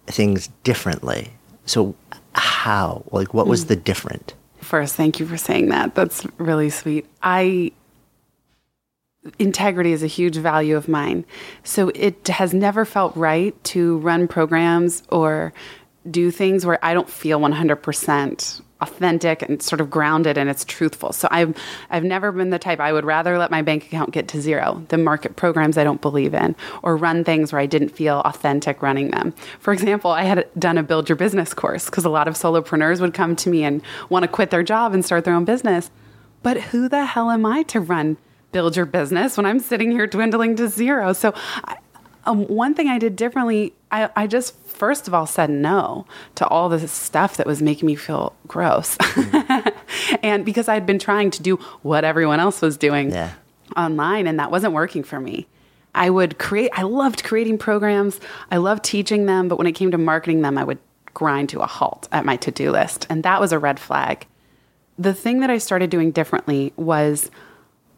things 0.07 0.49
differently. 0.65 1.33
So, 1.65 1.95
how? 2.35 3.05
Like, 3.11 3.35
what 3.35 3.47
was 3.47 3.65
mm. 3.65 3.69
the 3.69 3.77
different? 3.77 4.35
First, 4.61 4.95
thank 4.95 5.21
you 5.21 5.27
for 5.27 5.37
saying 5.37 5.69
that. 5.71 5.95
That's 5.95 6.27
really 6.39 6.71
sweet. 6.71 7.07
I, 7.23 7.73
integrity 9.39 9.93
is 9.93 10.03
a 10.03 10.09
huge 10.09 10.37
value 10.37 10.77
of 10.77 10.89
mine. 10.89 11.25
So, 11.65 11.91
it 11.95 12.29
has 12.29 12.55
never 12.55 12.85
felt 12.85 13.17
right 13.17 13.63
to 13.65 13.99
run 13.99 14.29
programs 14.29 15.03
or 15.09 15.53
do 16.11 16.31
things 16.31 16.65
where 16.65 16.85
I 16.85 16.95
don't 16.95 17.11
feel 17.11 17.41
100% 17.41 18.63
authentic 18.81 19.41
and 19.43 19.63
sort 19.63 19.81
of 19.81 19.89
grounded 19.89 20.37
and 20.37 20.51
it's 20.51 20.65
truthful. 20.65 21.13
So 21.13 21.29
I've 21.31 21.57
I've 21.89 22.05
never 22.05 22.31
been 22.31 22.51
the 22.51 22.59
type 22.59 22.79
I 22.79 22.93
would 22.93 23.05
rather 23.05 23.39
let 23.39 23.51
my 23.51 23.63
bank 23.63 23.87
account 23.87 24.11
get 24.11 24.29
to 24.29 24.41
zero 24.41 24.85
than 24.89 25.03
market 25.03 25.37
programs 25.37 25.79
I 25.79 25.85
don't 25.85 26.01
believe 26.01 26.35
in 26.35 26.55
or 26.83 26.97
run 26.97 27.25
things 27.25 27.53
where 27.53 27.61
I 27.61 27.67
didn't 27.67 27.89
feel 27.89 28.21
authentic 28.25 28.83
running 28.83 29.11
them. 29.11 29.33
For 29.61 29.73
example, 29.73 30.11
I 30.11 30.25
had 30.25 30.49
done 30.59 30.77
a 30.77 30.83
build 30.83 31.09
your 31.09 31.17
business 31.17 31.55
course 31.55 31.87
because 31.87 32.05
a 32.05 32.11
lot 32.11 32.29
of 32.29 32.35
solopreneurs 32.35 33.01
would 33.01 33.15
come 33.15 33.35
to 33.37 33.49
me 33.49 33.65
and 33.65 33.81
want 34.11 34.25
to 34.25 34.29
quit 34.29 34.51
their 34.51 34.63
job 34.63 34.93
and 34.93 35.05
start 35.05 35.25
their 35.25 35.35
own 35.35 35.45
business. 35.45 35.91
But 36.43 36.61
who 36.61 36.89
the 36.89 37.07
hell 37.07 37.31
am 37.31 37.47
I 37.47 37.63
to 37.65 37.81
run 37.81 38.19
build 38.53 38.77
your 38.77 38.87
business 38.87 39.37
when 39.37 39.47
I'm 39.47 39.59
sitting 39.59 39.91
here 39.91 40.07
dwindling 40.07 40.55
to 40.57 40.69
zero? 40.69 41.13
So 41.13 41.33
I, 41.65 41.77
um, 42.27 42.47
one 42.47 42.75
thing 42.75 42.89
I 42.89 42.99
did 42.99 43.17
differently, 43.17 43.73
I, 43.91 44.11
I 44.17 44.27
just 44.27 44.59
first 44.67 45.09
of 45.09 45.15
all 45.15 45.27
said 45.27 45.49
no 45.49 46.07
to 46.35 46.47
all 46.47 46.69
the 46.69 46.87
stuff 46.87 47.37
that 47.39 47.47
was 47.47 47.63
making 47.63 47.87
me 47.87 47.95
feel 47.95 48.35
gross. 48.47 48.97
Mm. 48.99 49.73
and 50.23 50.45
because 50.45 50.69
I'd 50.69 50.87
been 50.87 50.99
trying 50.99 51.31
to 51.33 51.43
do 51.43 51.57
what 51.83 52.05
everyone 52.05 52.41
else 52.41 52.61
was 52.61 52.77
doing 52.77 53.11
yeah. 53.11 53.33
online, 53.77 54.27
and 54.27 54.39
that 54.39 54.51
wasn't 54.51 54.75
working 54.75 55.03
for 55.03 55.21
me. 55.21 55.47
I 55.95 56.11
would 56.11 56.39
create, 56.39 56.71
I 56.75 56.83
loved 56.83 57.25
creating 57.25 57.57
programs, 57.57 58.21
I 58.51 58.59
loved 58.59 58.85
teaching 58.85 59.25
them, 59.25 59.49
but 59.49 59.57
when 59.57 59.67
it 59.67 59.73
came 59.73 59.91
to 59.93 59.99
marketing 59.99 60.43
them, 60.43 60.59
I 60.59 60.65
would 60.65 60.79
grind 61.15 61.49
to 61.49 61.61
a 61.61 61.67
halt 61.67 62.07
at 62.13 62.27
my 62.27 62.37
to 62.37 62.51
do 62.51 62.71
list. 62.71 63.07
And 63.09 63.23
that 63.23 63.41
was 63.41 63.53
a 63.53 63.59
red 63.59 63.81
flag. 63.81 64.27
The 64.99 65.15
thing 65.15 65.41
that 65.41 65.49
I 65.49 65.57
started 65.57 65.89
doing 65.89 66.11
differently 66.11 66.75
was 66.77 67.31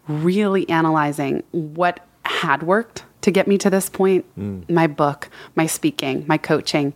really 0.06 0.68
analyzing 0.68 1.42
what 1.50 2.06
had 2.24 2.62
worked 2.62 3.02
to 3.28 3.32
get 3.32 3.46
me 3.46 3.58
to 3.58 3.68
this 3.68 3.90
point 3.90 4.24
mm. 4.38 4.68
my 4.70 4.86
book, 4.86 5.28
my 5.54 5.66
speaking, 5.66 6.24
my 6.26 6.38
coaching. 6.38 6.94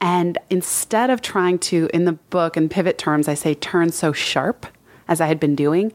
And 0.00 0.36
instead 0.50 1.08
of 1.08 1.22
trying 1.22 1.60
to, 1.60 1.88
in 1.94 2.04
the 2.04 2.14
book, 2.14 2.56
in 2.56 2.68
pivot 2.68 2.98
terms, 2.98 3.28
I 3.28 3.34
say 3.34 3.54
turn 3.54 3.92
so 3.92 4.12
sharp 4.12 4.66
as 5.06 5.20
I 5.20 5.28
had 5.28 5.38
been 5.38 5.54
doing, 5.54 5.92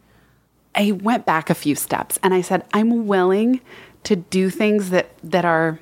I 0.73 0.93
went 0.93 1.25
back 1.25 1.49
a 1.49 1.53
few 1.53 1.75
steps 1.75 2.17
and 2.23 2.33
I 2.33 2.39
said, 2.39 2.63
I'm 2.73 3.07
willing 3.07 3.59
to 4.05 4.15
do 4.15 4.49
things 4.49 4.89
that, 4.91 5.09
that 5.21 5.43
are 5.43 5.81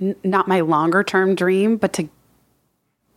n- 0.00 0.16
not 0.24 0.48
my 0.48 0.60
longer 0.60 1.04
term 1.04 1.34
dream, 1.34 1.76
but 1.76 1.92
to 1.94 2.08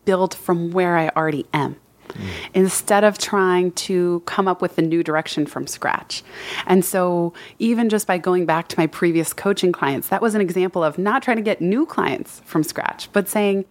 build 0.04 0.36
from 0.36 0.72
where 0.72 0.98
I 0.98 1.08
already 1.10 1.46
am 1.54 1.78
mm. 2.14 2.30
instead 2.54 3.04
of 3.04 3.18
trying 3.18 3.72
to 3.74 4.22
come 4.26 4.48
up 4.48 4.62
with 4.62 4.78
a 4.78 4.82
new 4.82 5.04
direction 5.04 5.46
from 5.46 5.68
scratch. 5.68 6.24
And 6.66 6.84
so, 6.84 7.34
even 7.60 7.90
just 7.90 8.08
by 8.08 8.18
going 8.18 8.46
back 8.46 8.68
to 8.70 8.80
my 8.80 8.88
previous 8.88 9.34
coaching 9.34 9.72
clients, 9.72 10.10
that 10.10 10.22
was 10.22 10.36
an 10.36 10.42
example 10.42 10.84
of 10.84 10.98
not 10.98 11.24
trying 11.24 11.38
to 11.38 11.44
get 11.44 11.62
new 11.62 11.86
clients 11.86 12.42
from 12.46 12.64
scratch, 12.64 13.10
but 13.14 13.28
saying, 13.28 13.66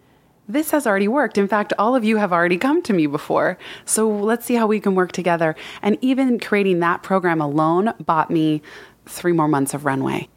this 0.49 0.73
has 0.73 0.87
already 0.87 1.09
worked. 1.09 1.39
In 1.39 1.47
fact, 1.47 1.73
all 1.79 1.95
of 1.95 2.05
you 2.05 2.17
have 2.17 2.33
already 2.33 2.59
come 2.59 2.83
to 2.83 2.93
me 2.93 3.07
before. 3.07 3.57
So 3.85 4.09
let's 4.09 4.45
see 4.45 4.55
how 4.55 4.67
we 4.67 4.81
can 4.81 4.95
work 4.95 5.13
together. 5.13 5.55
And 5.81 5.97
even 6.01 6.41
creating 6.41 6.81
that 6.81 7.03
program 7.03 7.41
alone 7.41 7.95
bought 8.01 8.31
me 8.31 8.63
three 9.07 9.33
more 9.33 9.49
months 9.49 9.75
of 9.75 9.85
runway. 9.85 10.29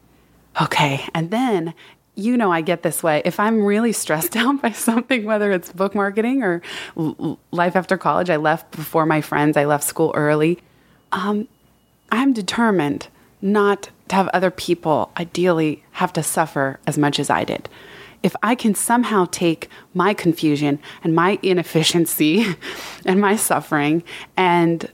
Okay. 0.60 1.04
And 1.14 1.30
then 1.30 1.74
you 2.16 2.36
know 2.36 2.52
I 2.52 2.60
get 2.60 2.82
this 2.82 3.02
way. 3.02 3.22
If 3.24 3.40
I'm 3.40 3.64
really 3.64 3.92
stressed 3.92 4.36
out 4.36 4.62
by 4.62 4.72
something, 4.72 5.24
whether 5.24 5.52
it's 5.52 5.72
book 5.72 5.94
marketing 5.94 6.42
or 6.42 6.62
life 7.50 7.76
after 7.76 7.96
college, 7.96 8.30
I 8.30 8.36
left 8.36 8.70
before 8.72 9.06
my 9.06 9.20
friends, 9.20 9.56
I 9.56 9.64
left 9.64 9.84
school 9.84 10.12
early. 10.14 10.60
Um, 11.12 11.48
I'm 12.10 12.32
determined 12.32 13.08
not 13.40 13.90
to 14.08 14.16
have 14.16 14.28
other 14.28 14.50
people 14.50 15.10
ideally 15.16 15.82
have 15.92 16.12
to 16.14 16.22
suffer 16.22 16.78
as 16.86 16.98
much 16.98 17.18
as 17.18 17.30
I 17.30 17.44
did. 17.44 17.68
If 18.22 18.34
I 18.42 18.54
can 18.54 18.74
somehow 18.74 19.26
take 19.30 19.68
my 19.92 20.14
confusion 20.14 20.78
and 21.02 21.14
my 21.14 21.38
inefficiency 21.42 22.46
and 23.04 23.20
my 23.20 23.36
suffering 23.36 24.02
and 24.36 24.90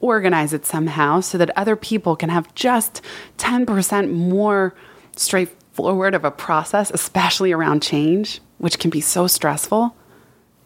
organize 0.00 0.52
it 0.52 0.66
somehow 0.66 1.20
so 1.20 1.38
that 1.38 1.50
other 1.56 1.76
people 1.76 2.16
can 2.16 2.28
have 2.28 2.52
just 2.54 3.00
10% 3.38 4.10
more 4.10 4.74
straight 5.14 5.48
forward 5.72 6.14
of 6.14 6.24
a 6.24 6.30
process, 6.30 6.90
especially 6.90 7.52
around 7.52 7.82
change, 7.82 8.40
which 8.58 8.78
can 8.78 8.90
be 8.90 9.00
so 9.00 9.26
stressful, 9.26 9.94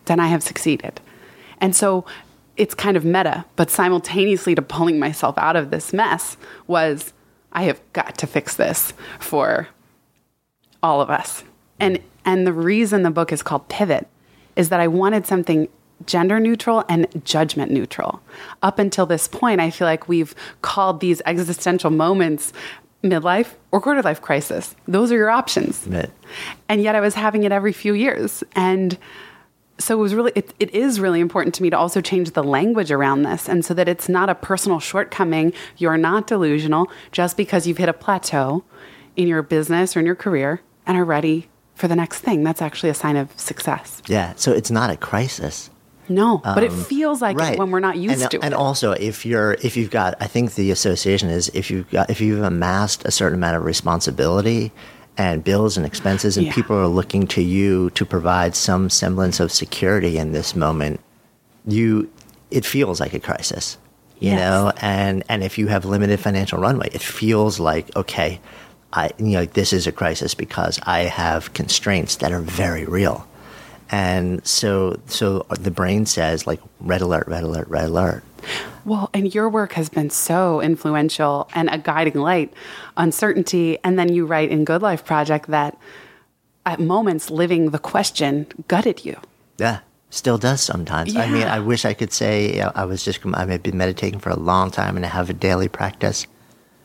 then 0.06 0.20
I 0.20 0.28
have 0.28 0.42
succeeded. 0.42 1.00
And 1.60 1.74
so 1.74 2.04
it's 2.56 2.74
kind 2.74 2.96
of 2.96 3.04
meta, 3.04 3.44
but 3.56 3.70
simultaneously 3.70 4.54
to 4.54 4.62
pulling 4.62 4.98
myself 4.98 5.36
out 5.38 5.56
of 5.56 5.70
this 5.70 5.92
mess 5.92 6.36
was 6.66 7.12
I 7.52 7.64
have 7.64 7.80
got 7.92 8.18
to 8.18 8.26
fix 8.26 8.56
this 8.56 8.92
for 9.18 9.68
all 10.82 11.00
of 11.00 11.10
us. 11.10 11.44
And 11.78 12.00
and 12.24 12.46
the 12.46 12.52
reason 12.52 13.02
the 13.02 13.10
book 13.10 13.32
is 13.32 13.42
called 13.42 13.68
Pivot 13.68 14.08
is 14.56 14.68
that 14.70 14.80
I 14.80 14.88
wanted 14.88 15.26
something 15.26 15.68
gender 16.04 16.40
neutral 16.40 16.84
and 16.88 17.06
judgment 17.24 17.70
neutral. 17.70 18.20
Up 18.62 18.78
until 18.78 19.06
this 19.06 19.28
point, 19.28 19.60
I 19.60 19.70
feel 19.70 19.86
like 19.86 20.08
we've 20.08 20.34
called 20.60 21.00
these 21.00 21.22
existential 21.24 21.90
moments 21.90 22.52
midlife 23.10 23.54
or 23.72 23.80
quarter 23.80 24.02
life 24.02 24.20
crisis. 24.20 24.74
Those 24.86 25.12
are 25.12 25.16
your 25.16 25.30
options. 25.30 25.86
Right. 25.86 26.10
And 26.68 26.82
yet 26.82 26.94
I 26.94 27.00
was 27.00 27.14
having 27.14 27.44
it 27.44 27.52
every 27.52 27.72
few 27.72 27.94
years. 27.94 28.44
And 28.54 28.98
so 29.78 29.94
it 29.98 30.00
was 30.00 30.14
really 30.14 30.32
it, 30.34 30.54
it 30.58 30.74
is 30.74 31.00
really 31.00 31.20
important 31.20 31.54
to 31.56 31.62
me 31.62 31.70
to 31.70 31.76
also 31.76 32.00
change 32.00 32.30
the 32.30 32.42
language 32.42 32.90
around 32.90 33.22
this 33.22 33.48
and 33.48 33.64
so 33.64 33.74
that 33.74 33.88
it's 33.88 34.08
not 34.08 34.30
a 34.30 34.34
personal 34.34 34.80
shortcoming 34.80 35.52
you're 35.76 35.98
not 35.98 36.26
delusional 36.26 36.90
just 37.12 37.36
because 37.36 37.66
you've 37.66 37.76
hit 37.76 37.88
a 37.90 37.92
plateau 37.92 38.64
in 39.16 39.28
your 39.28 39.42
business 39.42 39.94
or 39.94 40.00
in 40.00 40.06
your 40.06 40.14
career 40.14 40.62
and 40.86 40.96
are 40.96 41.04
ready 41.04 41.48
for 41.76 41.88
the 41.88 41.96
next 41.96 42.20
thing. 42.20 42.42
That's 42.42 42.62
actually 42.62 42.90
a 42.90 42.94
sign 42.94 43.16
of 43.16 43.38
success. 43.38 44.02
Yeah. 44.06 44.32
So 44.36 44.52
it's 44.52 44.70
not 44.70 44.90
a 44.90 44.96
crisis. 44.96 45.70
No, 46.08 46.38
but 46.38 46.62
it 46.62 46.70
um, 46.70 46.84
feels 46.84 47.20
like 47.20 47.36
it 47.38 47.58
when 47.58 47.70
we're 47.70 47.80
not 47.80 47.96
used 47.96 48.22
and, 48.22 48.30
to 48.30 48.36
and 48.36 48.44
it. 48.44 48.46
And 48.46 48.54
also 48.54 48.92
if 48.92 49.26
you're 49.26 49.52
if 49.54 49.76
you've 49.76 49.90
got 49.90 50.14
I 50.20 50.26
think 50.26 50.54
the 50.54 50.70
association 50.70 51.28
is 51.28 51.48
if 51.54 51.70
you've 51.70 51.90
got 51.90 52.10
if 52.10 52.20
you've 52.20 52.42
amassed 52.42 53.04
a 53.04 53.10
certain 53.10 53.38
amount 53.38 53.56
of 53.56 53.64
responsibility 53.64 54.72
and 55.18 55.42
bills 55.42 55.76
and 55.76 55.86
expenses 55.86 56.36
and 56.36 56.46
Yeah. 56.46 56.52
people 56.52 56.76
are 56.76 56.86
looking 56.86 57.26
to 57.28 57.42
you 57.42 57.90
to 57.90 58.04
provide 58.04 58.54
some 58.54 58.90
semblance 58.90 59.40
of 59.40 59.50
security 59.50 60.18
in 60.18 60.32
this 60.32 60.54
moment, 60.54 61.00
you 61.66 62.10
it 62.50 62.64
feels 62.64 63.00
like 63.00 63.14
a 63.14 63.20
crisis. 63.20 63.78
You 64.18 64.30
Yes. 64.30 64.38
know, 64.40 64.72
and 64.80 65.24
and 65.28 65.42
if 65.42 65.58
you 65.58 65.66
have 65.68 65.84
limited 65.84 66.20
financial 66.20 66.58
runway, 66.58 66.88
it 66.92 67.02
feels 67.02 67.58
like 67.60 67.94
okay, 67.96 68.40
I 68.92 69.10
you 69.18 69.32
know 69.32 69.44
this 69.44 69.72
is 69.72 69.86
a 69.86 69.92
crisis 69.92 70.34
because 70.34 70.78
I 70.84 71.00
have 71.00 71.52
constraints 71.52 72.16
that 72.16 72.32
are 72.32 72.40
very 72.40 72.84
real. 72.84 73.26
And 73.90 74.44
so 74.46 74.98
so 75.06 75.46
the 75.50 75.70
brain 75.70 76.06
says 76.06 76.46
like 76.46 76.60
red 76.80 77.00
alert, 77.00 77.28
red 77.28 77.44
alert, 77.44 77.68
red 77.68 77.88
alert. 77.88 78.22
Well, 78.84 79.10
and 79.12 79.34
your 79.34 79.48
work 79.48 79.72
has 79.72 79.88
been 79.88 80.10
so 80.10 80.60
influential 80.60 81.48
and 81.54 81.68
a 81.70 81.78
guiding 81.78 82.20
light 82.20 82.52
on 82.96 83.10
certainty. 83.10 83.78
And 83.82 83.98
then 83.98 84.12
you 84.12 84.26
write 84.26 84.50
in 84.50 84.64
Good 84.64 84.82
Life 84.82 85.04
Project 85.04 85.48
that 85.48 85.76
at 86.64 86.80
moments 86.80 87.30
living 87.30 87.70
the 87.70 87.78
question 87.78 88.46
gutted 88.68 89.04
you. 89.04 89.16
Yeah, 89.58 89.80
still 90.10 90.38
does 90.38 90.60
sometimes. 90.60 91.16
I 91.16 91.28
mean, 91.28 91.46
I 91.46 91.60
wish 91.60 91.84
I 91.84 91.94
could 91.94 92.12
say 92.12 92.60
I 92.60 92.84
was 92.84 93.04
just 93.04 93.20
I've 93.24 93.62
been 93.62 93.76
meditating 93.78 94.20
for 94.20 94.30
a 94.30 94.36
long 94.38 94.70
time 94.70 94.96
and 94.96 95.04
I 95.04 95.08
have 95.08 95.30
a 95.30 95.34
daily 95.34 95.68
practice, 95.68 96.26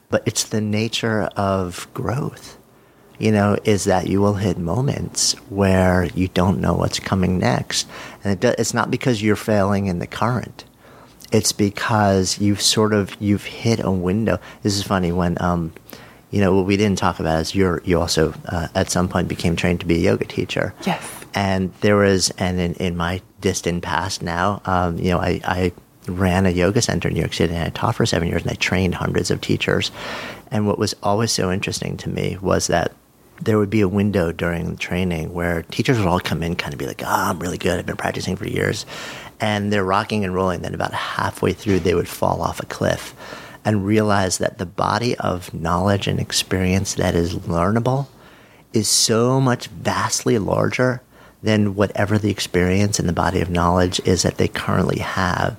but 0.09 0.23
it's 0.25 0.45
the 0.45 0.61
nature 0.61 1.23
of 1.35 1.87
growth. 1.93 2.57
You 3.21 3.31
know, 3.31 3.57
is 3.65 3.83
that 3.83 4.07
you 4.07 4.19
will 4.19 4.33
hit 4.33 4.57
moments 4.57 5.33
where 5.49 6.05
you 6.15 6.27
don't 6.29 6.59
know 6.59 6.73
what's 6.73 6.99
coming 6.99 7.37
next, 7.37 7.87
and 8.23 8.33
it 8.33 8.39
do, 8.39 8.53
it's 8.57 8.73
not 8.73 8.89
because 8.89 9.21
you're 9.21 9.35
failing 9.35 9.85
in 9.87 9.99
the 9.99 10.07
current. 10.07 10.65
It's 11.31 11.51
because 11.51 12.39
you've 12.39 12.61
sort 12.61 12.93
of 12.93 13.15
you've 13.21 13.45
hit 13.45 13.79
a 13.79 13.91
window. 13.91 14.39
This 14.63 14.75
is 14.75 14.83
funny 14.83 15.11
when 15.11 15.37
um, 15.39 15.71
you 16.31 16.41
know 16.41 16.55
what 16.55 16.65
we 16.65 16.77
didn't 16.77 16.97
talk 16.97 17.19
about 17.19 17.41
is 17.41 17.53
you're 17.53 17.81
you 17.85 17.99
also 17.99 18.33
uh, 18.45 18.69
at 18.73 18.89
some 18.89 19.07
point 19.07 19.27
became 19.27 19.55
trained 19.55 19.81
to 19.81 19.85
be 19.85 19.95
a 19.95 19.99
yoga 19.99 20.25
teacher. 20.25 20.73
Yes. 20.85 21.21
And 21.33 21.73
there 21.81 21.95
was, 21.95 22.29
and 22.37 22.59
in, 22.59 22.73
in 22.73 22.97
my 22.97 23.21
distant 23.39 23.83
past 23.83 24.21
now, 24.21 24.61
um, 24.65 24.97
you 24.97 25.11
know, 25.11 25.19
I, 25.19 25.39
I 25.45 25.71
ran 26.07 26.45
a 26.45 26.49
yoga 26.49 26.81
center 26.81 27.07
in 27.07 27.13
New 27.13 27.21
York 27.21 27.33
City 27.33 27.53
and 27.53 27.63
I 27.63 27.69
taught 27.69 27.95
for 27.95 28.05
seven 28.05 28.27
years 28.27 28.41
and 28.41 28.51
I 28.51 28.55
trained 28.55 28.95
hundreds 28.95 29.31
of 29.31 29.39
teachers. 29.39 29.91
And 30.49 30.67
what 30.67 30.77
was 30.77 30.95
always 31.01 31.31
so 31.31 31.51
interesting 31.51 31.95
to 31.97 32.09
me 32.09 32.37
was 32.41 32.67
that 32.67 32.91
there 33.41 33.57
would 33.57 33.69
be 33.69 33.81
a 33.81 33.87
window 33.87 34.31
during 34.31 34.77
training 34.77 35.33
where 35.33 35.63
teachers 35.63 35.97
would 35.97 36.07
all 36.07 36.19
come 36.19 36.43
in 36.43 36.55
kind 36.55 36.73
of 36.73 36.79
be 36.79 36.85
like, 36.85 37.01
ah, 37.03 37.29
I'm 37.29 37.39
really 37.39 37.57
good. 37.57 37.79
I've 37.79 37.85
been 37.85 37.97
practicing 37.97 38.35
for 38.35 38.47
years. 38.47 38.85
And 39.39 39.73
they're 39.73 39.83
rocking 39.83 40.23
and 40.23 40.33
rolling. 40.33 40.61
Then 40.61 40.75
about 40.75 40.93
halfway 40.93 41.53
through, 41.53 41.79
they 41.79 41.95
would 41.95 42.07
fall 42.07 42.41
off 42.41 42.59
a 42.59 42.65
cliff 42.65 43.15
and 43.65 43.85
realize 43.85 44.37
that 44.37 44.57
the 44.57 44.65
body 44.65 45.15
of 45.17 45.53
knowledge 45.53 46.07
and 46.07 46.19
experience 46.19 46.95
that 46.95 47.15
is 47.15 47.35
learnable 47.35 48.07
is 48.73 48.87
so 48.87 49.41
much 49.41 49.67
vastly 49.67 50.37
larger 50.37 51.01
than 51.43 51.75
whatever 51.75 52.17
the 52.17 52.29
experience 52.29 52.99
in 52.99 53.07
the 53.07 53.13
body 53.13 53.41
of 53.41 53.49
knowledge 53.49 53.99
is 54.05 54.21
that 54.23 54.37
they 54.37 54.47
currently 54.47 54.99
have 54.99 55.57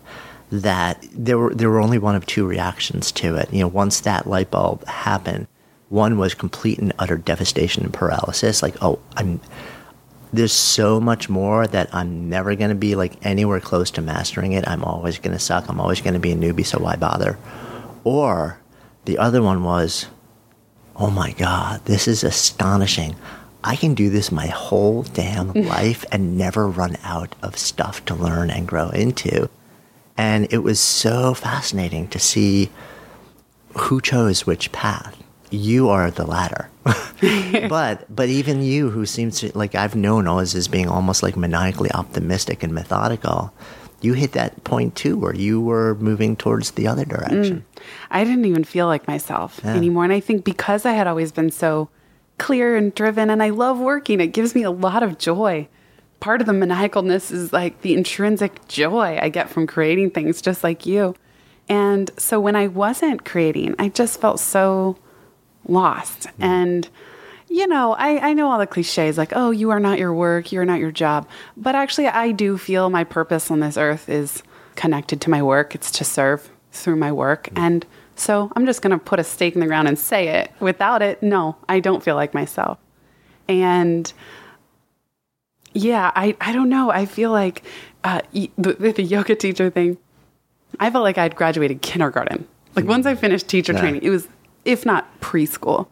that 0.50 1.04
there 1.12 1.38
were 1.38 1.54
there 1.54 1.70
were 1.70 1.80
only 1.80 1.98
one 1.98 2.14
of 2.14 2.26
two 2.26 2.46
reactions 2.46 3.10
to 3.10 3.36
it 3.36 3.50
you 3.52 3.60
know 3.60 3.68
once 3.68 4.00
that 4.00 4.26
light 4.26 4.50
bulb 4.50 4.86
happened 4.86 5.46
one 5.92 6.18
was 6.18 6.34
complete 6.34 6.78
and 6.78 6.92
utter 6.98 7.16
devastation 7.16 7.84
and 7.84 7.92
paralysis 7.92 8.62
like 8.62 8.74
oh 8.82 8.98
i'm 9.16 9.40
there's 10.32 10.52
so 10.52 10.98
much 10.98 11.28
more 11.28 11.66
that 11.66 11.94
i'm 11.94 12.28
never 12.28 12.54
going 12.54 12.70
to 12.70 12.74
be 12.74 12.94
like 12.94 13.24
anywhere 13.24 13.60
close 13.60 13.90
to 13.90 14.00
mastering 14.00 14.52
it 14.52 14.66
i'm 14.66 14.82
always 14.82 15.18
going 15.18 15.36
to 15.36 15.38
suck 15.38 15.68
i'm 15.68 15.80
always 15.80 16.00
going 16.00 16.14
to 16.14 16.20
be 16.20 16.32
a 16.32 16.36
newbie 16.36 16.66
so 16.66 16.78
why 16.78 16.96
bother 16.96 17.38
or 18.04 18.58
the 19.04 19.18
other 19.18 19.42
one 19.42 19.62
was 19.62 20.06
oh 20.96 21.10
my 21.10 21.32
God, 21.32 21.84
this 21.84 22.06
is 22.06 22.24
astonishing. 22.24 23.16
I 23.64 23.76
can 23.76 23.94
do 23.94 24.10
this 24.10 24.32
my 24.32 24.46
whole 24.46 25.02
damn 25.02 25.52
life 25.52 26.04
and 26.10 26.36
never 26.36 26.68
run 26.68 26.96
out 27.02 27.34
of 27.42 27.56
stuff 27.56 28.04
to 28.06 28.14
learn 28.14 28.50
and 28.50 28.66
grow 28.66 28.90
into. 28.90 29.48
And 30.16 30.52
it 30.52 30.58
was 30.58 30.78
so 30.80 31.34
fascinating 31.34 32.08
to 32.08 32.18
see 32.18 32.70
who 33.76 34.00
chose 34.00 34.46
which 34.46 34.72
path. 34.72 35.21
You 35.52 35.88
are 35.90 36.10
the 36.10 36.26
latter. 36.26 36.68
but 37.68 38.14
but 38.14 38.28
even 38.28 38.62
you 38.62 38.90
who 38.90 39.06
seems 39.06 39.40
to 39.40 39.56
like 39.56 39.74
I've 39.74 39.94
known 39.94 40.26
always 40.26 40.54
as 40.54 40.68
being 40.68 40.88
almost 40.88 41.22
like 41.22 41.36
maniacally 41.36 41.90
optimistic 41.92 42.62
and 42.62 42.72
methodical, 42.74 43.52
you 44.00 44.14
hit 44.14 44.32
that 44.32 44.64
point 44.64 44.96
too 44.96 45.16
where 45.16 45.34
you 45.34 45.60
were 45.60 45.94
moving 45.96 46.36
towards 46.36 46.72
the 46.72 46.86
other 46.86 47.04
direction. 47.04 47.64
Mm. 47.76 47.80
I 48.10 48.24
didn't 48.24 48.44
even 48.46 48.64
feel 48.64 48.86
like 48.86 49.06
myself 49.06 49.60
Yeah. 49.64 49.74
anymore. 49.74 50.04
And 50.04 50.12
I 50.12 50.20
think 50.20 50.44
because 50.44 50.84
I 50.84 50.92
had 50.92 51.06
always 51.06 51.32
been 51.32 51.50
so 51.50 51.88
clear 52.38 52.76
and 52.76 52.94
driven 52.94 53.30
and 53.30 53.42
I 53.42 53.50
love 53.50 53.78
working, 53.78 54.20
it 54.20 54.28
gives 54.28 54.54
me 54.54 54.62
a 54.62 54.70
lot 54.70 55.02
of 55.02 55.18
joy. 55.18 55.68
Part 56.18 56.40
of 56.40 56.46
the 56.46 56.52
maniacalness 56.52 57.30
is 57.32 57.52
like 57.52 57.82
the 57.82 57.94
intrinsic 57.94 58.66
joy 58.68 59.18
I 59.20 59.28
get 59.28 59.50
from 59.50 59.66
creating 59.66 60.10
things 60.10 60.40
just 60.40 60.64
like 60.64 60.86
you. 60.86 61.14
And 61.68 62.10
so 62.16 62.40
when 62.40 62.56
I 62.56 62.66
wasn't 62.68 63.24
creating, 63.24 63.74
I 63.78 63.88
just 63.88 64.20
felt 64.20 64.40
so 64.40 64.96
lost. 65.66 66.26
Hmm. 66.26 66.42
And, 66.42 66.88
you 67.48 67.66
know, 67.66 67.92
I, 67.94 68.30
I 68.30 68.32
know 68.32 68.50
all 68.50 68.58
the 68.58 68.66
cliches 68.66 69.18
like, 69.18 69.32
oh, 69.34 69.50
you 69.50 69.70
are 69.70 69.80
not 69.80 69.98
your 69.98 70.12
work, 70.14 70.52
you're 70.52 70.64
not 70.64 70.80
your 70.80 70.92
job. 70.92 71.28
But 71.56 71.74
actually, 71.74 72.08
I 72.08 72.32
do 72.32 72.58
feel 72.58 72.90
my 72.90 73.04
purpose 73.04 73.50
on 73.50 73.60
this 73.60 73.76
earth 73.76 74.08
is 74.08 74.42
connected 74.74 75.20
to 75.20 75.30
my 75.30 75.42
work, 75.42 75.74
it's 75.74 75.90
to 75.92 76.04
serve 76.04 76.50
through 76.72 76.96
my 76.96 77.12
work. 77.12 77.48
Hmm. 77.48 77.58
And 77.58 77.86
so 78.14 78.52
I'm 78.54 78.66
just 78.66 78.82
going 78.82 78.96
to 78.96 79.04
put 79.04 79.18
a 79.18 79.24
stake 79.24 79.54
in 79.54 79.60
the 79.60 79.66
ground 79.66 79.88
and 79.88 79.98
say 79.98 80.28
it. 80.28 80.50
Without 80.60 81.02
it, 81.02 81.22
no, 81.22 81.56
I 81.68 81.80
don't 81.80 82.02
feel 82.02 82.14
like 82.14 82.34
myself. 82.34 82.78
And 83.48 84.12
yeah, 85.74 86.12
I, 86.14 86.36
I 86.40 86.52
don't 86.52 86.68
know. 86.68 86.90
I 86.90 87.06
feel 87.06 87.30
like 87.30 87.64
uh, 88.04 88.20
the, 88.32 88.92
the 88.94 89.02
yoga 89.02 89.34
teacher 89.34 89.70
thing, 89.70 89.98
I 90.80 90.90
felt 90.90 91.02
like 91.02 91.18
I'd 91.18 91.36
graduated 91.36 91.82
kindergarten. 91.82 92.46
Like 92.76 92.86
once 92.86 93.06
I 93.06 93.14
hmm. 93.14 93.20
finished 93.20 93.48
teacher 93.48 93.72
Yeah. 93.72 93.80
training, 93.80 94.02
it 94.02 94.10
was, 94.10 94.28
if 94.64 94.86
not 94.86 95.20
preschool. 95.20 95.88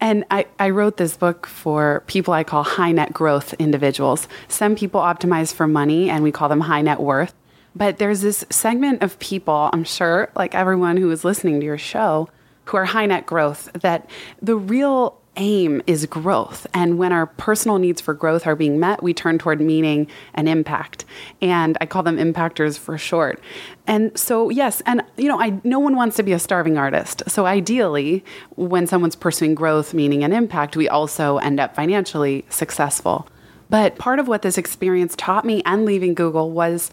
And 0.00 0.24
I, 0.30 0.46
I 0.58 0.70
wrote 0.70 0.98
this 0.98 1.16
book 1.16 1.46
for 1.46 2.02
people 2.06 2.34
I 2.34 2.44
call 2.44 2.62
high 2.62 2.92
net 2.92 3.12
growth 3.12 3.54
individuals. 3.54 4.28
Some 4.48 4.76
people 4.76 5.00
optimize 5.00 5.54
for 5.54 5.66
money 5.66 6.10
and 6.10 6.22
we 6.22 6.32
call 6.32 6.48
them 6.48 6.60
high 6.60 6.82
net 6.82 7.00
worth. 7.00 7.34
But 7.74 7.98
there's 7.98 8.20
this 8.20 8.44
segment 8.50 9.02
of 9.02 9.18
people, 9.18 9.70
I'm 9.72 9.84
sure, 9.84 10.30
like 10.34 10.54
everyone 10.54 10.96
who 10.96 11.10
is 11.10 11.24
listening 11.24 11.60
to 11.60 11.66
your 11.66 11.78
show, 11.78 12.28
who 12.64 12.76
are 12.76 12.84
high 12.84 13.06
net 13.06 13.26
growth, 13.26 13.70
that 13.74 14.08
the 14.40 14.56
real 14.56 15.20
aim 15.36 15.82
is 15.86 16.06
growth. 16.06 16.66
And 16.74 16.98
when 16.98 17.12
our 17.12 17.26
personal 17.26 17.78
needs 17.78 18.00
for 18.00 18.14
growth 18.14 18.46
are 18.46 18.56
being 18.56 18.78
met, 18.80 19.02
we 19.02 19.14
turn 19.14 19.38
toward 19.38 19.60
meaning 19.60 20.08
and 20.34 20.48
impact. 20.48 21.04
And 21.40 21.76
I 21.80 21.86
call 21.86 22.02
them 22.02 22.16
impactors 22.16 22.78
for 22.78 22.96
short. 22.98 23.40
And 23.86 24.16
so, 24.18 24.50
yes, 24.50 24.82
and 24.86 25.02
you 25.16 25.28
know, 25.28 25.40
I 25.40 25.60
no 25.64 25.78
one 25.78 25.96
wants 25.96 26.16
to 26.16 26.22
be 26.22 26.32
a 26.32 26.38
starving 26.38 26.78
artist. 26.78 27.22
So 27.28 27.46
ideally, 27.46 28.24
when 28.56 28.86
someone's 28.86 29.16
pursuing 29.16 29.54
growth, 29.54 29.94
meaning 29.94 30.24
and 30.24 30.32
impact, 30.32 30.76
we 30.76 30.88
also 30.88 31.38
end 31.38 31.60
up 31.60 31.74
financially 31.74 32.44
successful. 32.48 33.28
But 33.68 33.96
part 33.96 34.18
of 34.18 34.28
what 34.28 34.42
this 34.42 34.58
experience 34.58 35.14
taught 35.16 35.44
me 35.44 35.62
and 35.64 35.84
leaving 35.84 36.14
Google 36.14 36.50
was 36.50 36.92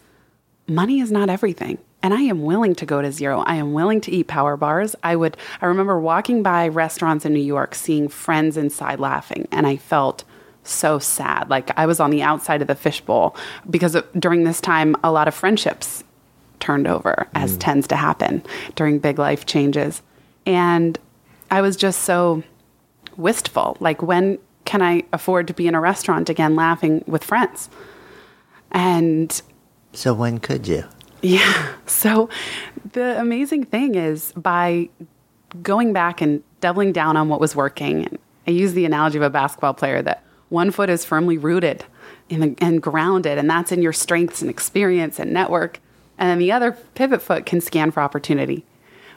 money 0.66 1.00
is 1.00 1.12
not 1.12 1.28
everything. 1.28 1.78
And 2.04 2.12
I 2.12 2.20
am 2.20 2.42
willing 2.42 2.74
to 2.74 2.84
go 2.84 3.00
to 3.00 3.10
zero. 3.10 3.40
I 3.46 3.56
am 3.56 3.72
willing 3.72 4.02
to 4.02 4.12
eat 4.12 4.28
power 4.28 4.58
bars. 4.58 4.94
I 5.02 5.16
would 5.16 5.38
I 5.62 5.66
remember 5.66 5.98
walking 5.98 6.42
by 6.42 6.68
restaurants 6.68 7.24
in 7.24 7.32
New 7.32 7.40
York 7.40 7.74
seeing 7.74 8.08
friends 8.08 8.58
inside 8.58 9.00
laughing 9.00 9.48
and 9.50 9.66
I 9.66 9.78
felt 9.78 10.22
so 10.64 10.98
sad. 10.98 11.48
Like 11.48 11.70
I 11.78 11.86
was 11.86 12.00
on 12.00 12.10
the 12.10 12.20
outside 12.20 12.60
of 12.60 12.68
the 12.68 12.74
fishbowl 12.74 13.34
because 13.70 13.94
of, 13.94 14.06
during 14.12 14.44
this 14.44 14.60
time 14.60 14.94
a 15.02 15.10
lot 15.10 15.28
of 15.28 15.34
friendships 15.34 16.04
turned 16.60 16.86
over 16.86 17.26
as 17.34 17.56
mm. 17.56 17.60
tends 17.60 17.88
to 17.88 17.96
happen 17.96 18.42
during 18.74 18.98
big 18.98 19.18
life 19.18 19.46
changes. 19.46 20.02
And 20.44 20.98
I 21.50 21.62
was 21.62 21.74
just 21.74 22.02
so 22.02 22.42
wistful. 23.16 23.78
Like 23.80 24.02
when 24.02 24.38
can 24.66 24.82
I 24.82 25.04
afford 25.14 25.46
to 25.46 25.54
be 25.54 25.66
in 25.66 25.74
a 25.74 25.80
restaurant 25.80 26.28
again 26.28 26.54
laughing 26.54 27.02
with 27.06 27.24
friends? 27.24 27.70
And 28.72 29.40
So 29.94 30.12
when 30.12 30.38
could 30.38 30.68
you? 30.68 30.84
Yeah. 31.24 31.74
So 31.86 32.28
the 32.92 33.18
amazing 33.18 33.64
thing 33.64 33.94
is 33.94 34.32
by 34.36 34.90
going 35.62 35.92
back 35.92 36.20
and 36.20 36.42
doubling 36.60 36.92
down 36.92 37.16
on 37.16 37.28
what 37.28 37.40
was 37.40 37.56
working, 37.56 38.04
and 38.04 38.18
I 38.46 38.50
use 38.50 38.74
the 38.74 38.84
analogy 38.84 39.16
of 39.16 39.22
a 39.22 39.30
basketball 39.30 39.74
player 39.74 40.02
that 40.02 40.22
one 40.50 40.70
foot 40.70 40.90
is 40.90 41.04
firmly 41.04 41.38
rooted 41.38 41.84
the, 42.28 42.54
and 42.58 42.82
grounded, 42.82 43.38
and 43.38 43.48
that's 43.48 43.72
in 43.72 43.82
your 43.82 43.92
strengths 43.92 44.42
and 44.42 44.50
experience 44.50 45.18
and 45.18 45.32
network. 45.32 45.80
And 46.18 46.28
then 46.28 46.38
the 46.38 46.52
other 46.52 46.72
pivot 46.94 47.22
foot 47.22 47.46
can 47.46 47.60
scan 47.60 47.90
for 47.90 48.00
opportunity. 48.00 48.64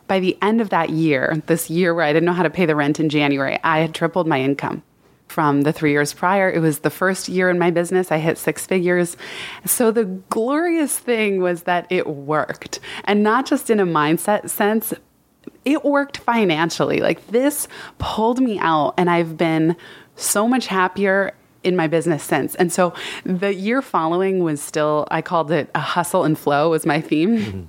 By 0.08 0.20
the 0.20 0.38
end 0.41 0.62
of 0.62 0.70
that 0.70 0.89
year, 0.89 1.44
this 1.48 1.69
year 1.69 1.94
where 1.94 2.06
I 2.06 2.13
didn't 2.13 2.25
know 2.25 2.34
how 2.34 2.44
to 2.44 2.50
pay 2.50 2.65
the 2.65 2.75
rent 2.75 3.00
in 3.00 3.10
January, 3.10 3.60
I 3.63 3.79
had 3.79 3.94
tripled 3.94 4.27
my 4.27 4.40
income. 4.40 4.84
From 5.28 5.62
the 5.62 5.73
three 5.73 5.92
years 5.92 6.13
prior. 6.13 6.50
It 6.50 6.60
was 6.60 6.80
the 6.80 6.90
first 6.90 7.28
year 7.28 7.50
in 7.50 7.60
my 7.60 7.69
business. 7.69 8.12
I 8.12 8.17
hit 8.17 8.38
six 8.38 8.65
figures. 8.65 9.17
So 9.65 9.92
the 9.92 10.06
glorious 10.06 10.98
thing 10.98 11.42
was 11.42 11.63
that 11.63 11.86
it 11.90 12.08
worked. 12.08 12.80
And 13.04 13.23
not 13.23 13.46
just 13.46 13.69
in 13.69 13.80
a 13.80 13.86
mindset 13.86 14.50
sense, 14.50 14.94
it 15.65 15.84
worked 15.84 16.17
financially. 16.17 17.00
Like 17.00 17.28
this 17.28 17.67
pulled 17.98 18.40
me 18.40 18.58
out, 18.60 18.94
and 18.98 19.10
I've 19.10 19.38
been 19.38 19.75
so 20.15 20.48
much 20.48 20.67
happier 20.67 21.34
in 21.63 21.75
my 21.75 21.88
business 21.88 22.23
since. 22.23 22.56
And 22.56 22.71
so 22.71 22.94
the 23.25 23.54
year 23.54 23.82
following 23.82 24.44
was 24.44 24.62
still, 24.62 25.08
I 25.12 25.21
called 25.21 25.52
it 25.52 25.69
a 25.75 25.80
hustle 25.80 26.23
and 26.23 26.40
flow, 26.40 26.69
was 26.69 26.86
my 26.86 27.02
theme. 27.02 27.38
Mm-hmm. 27.38 27.62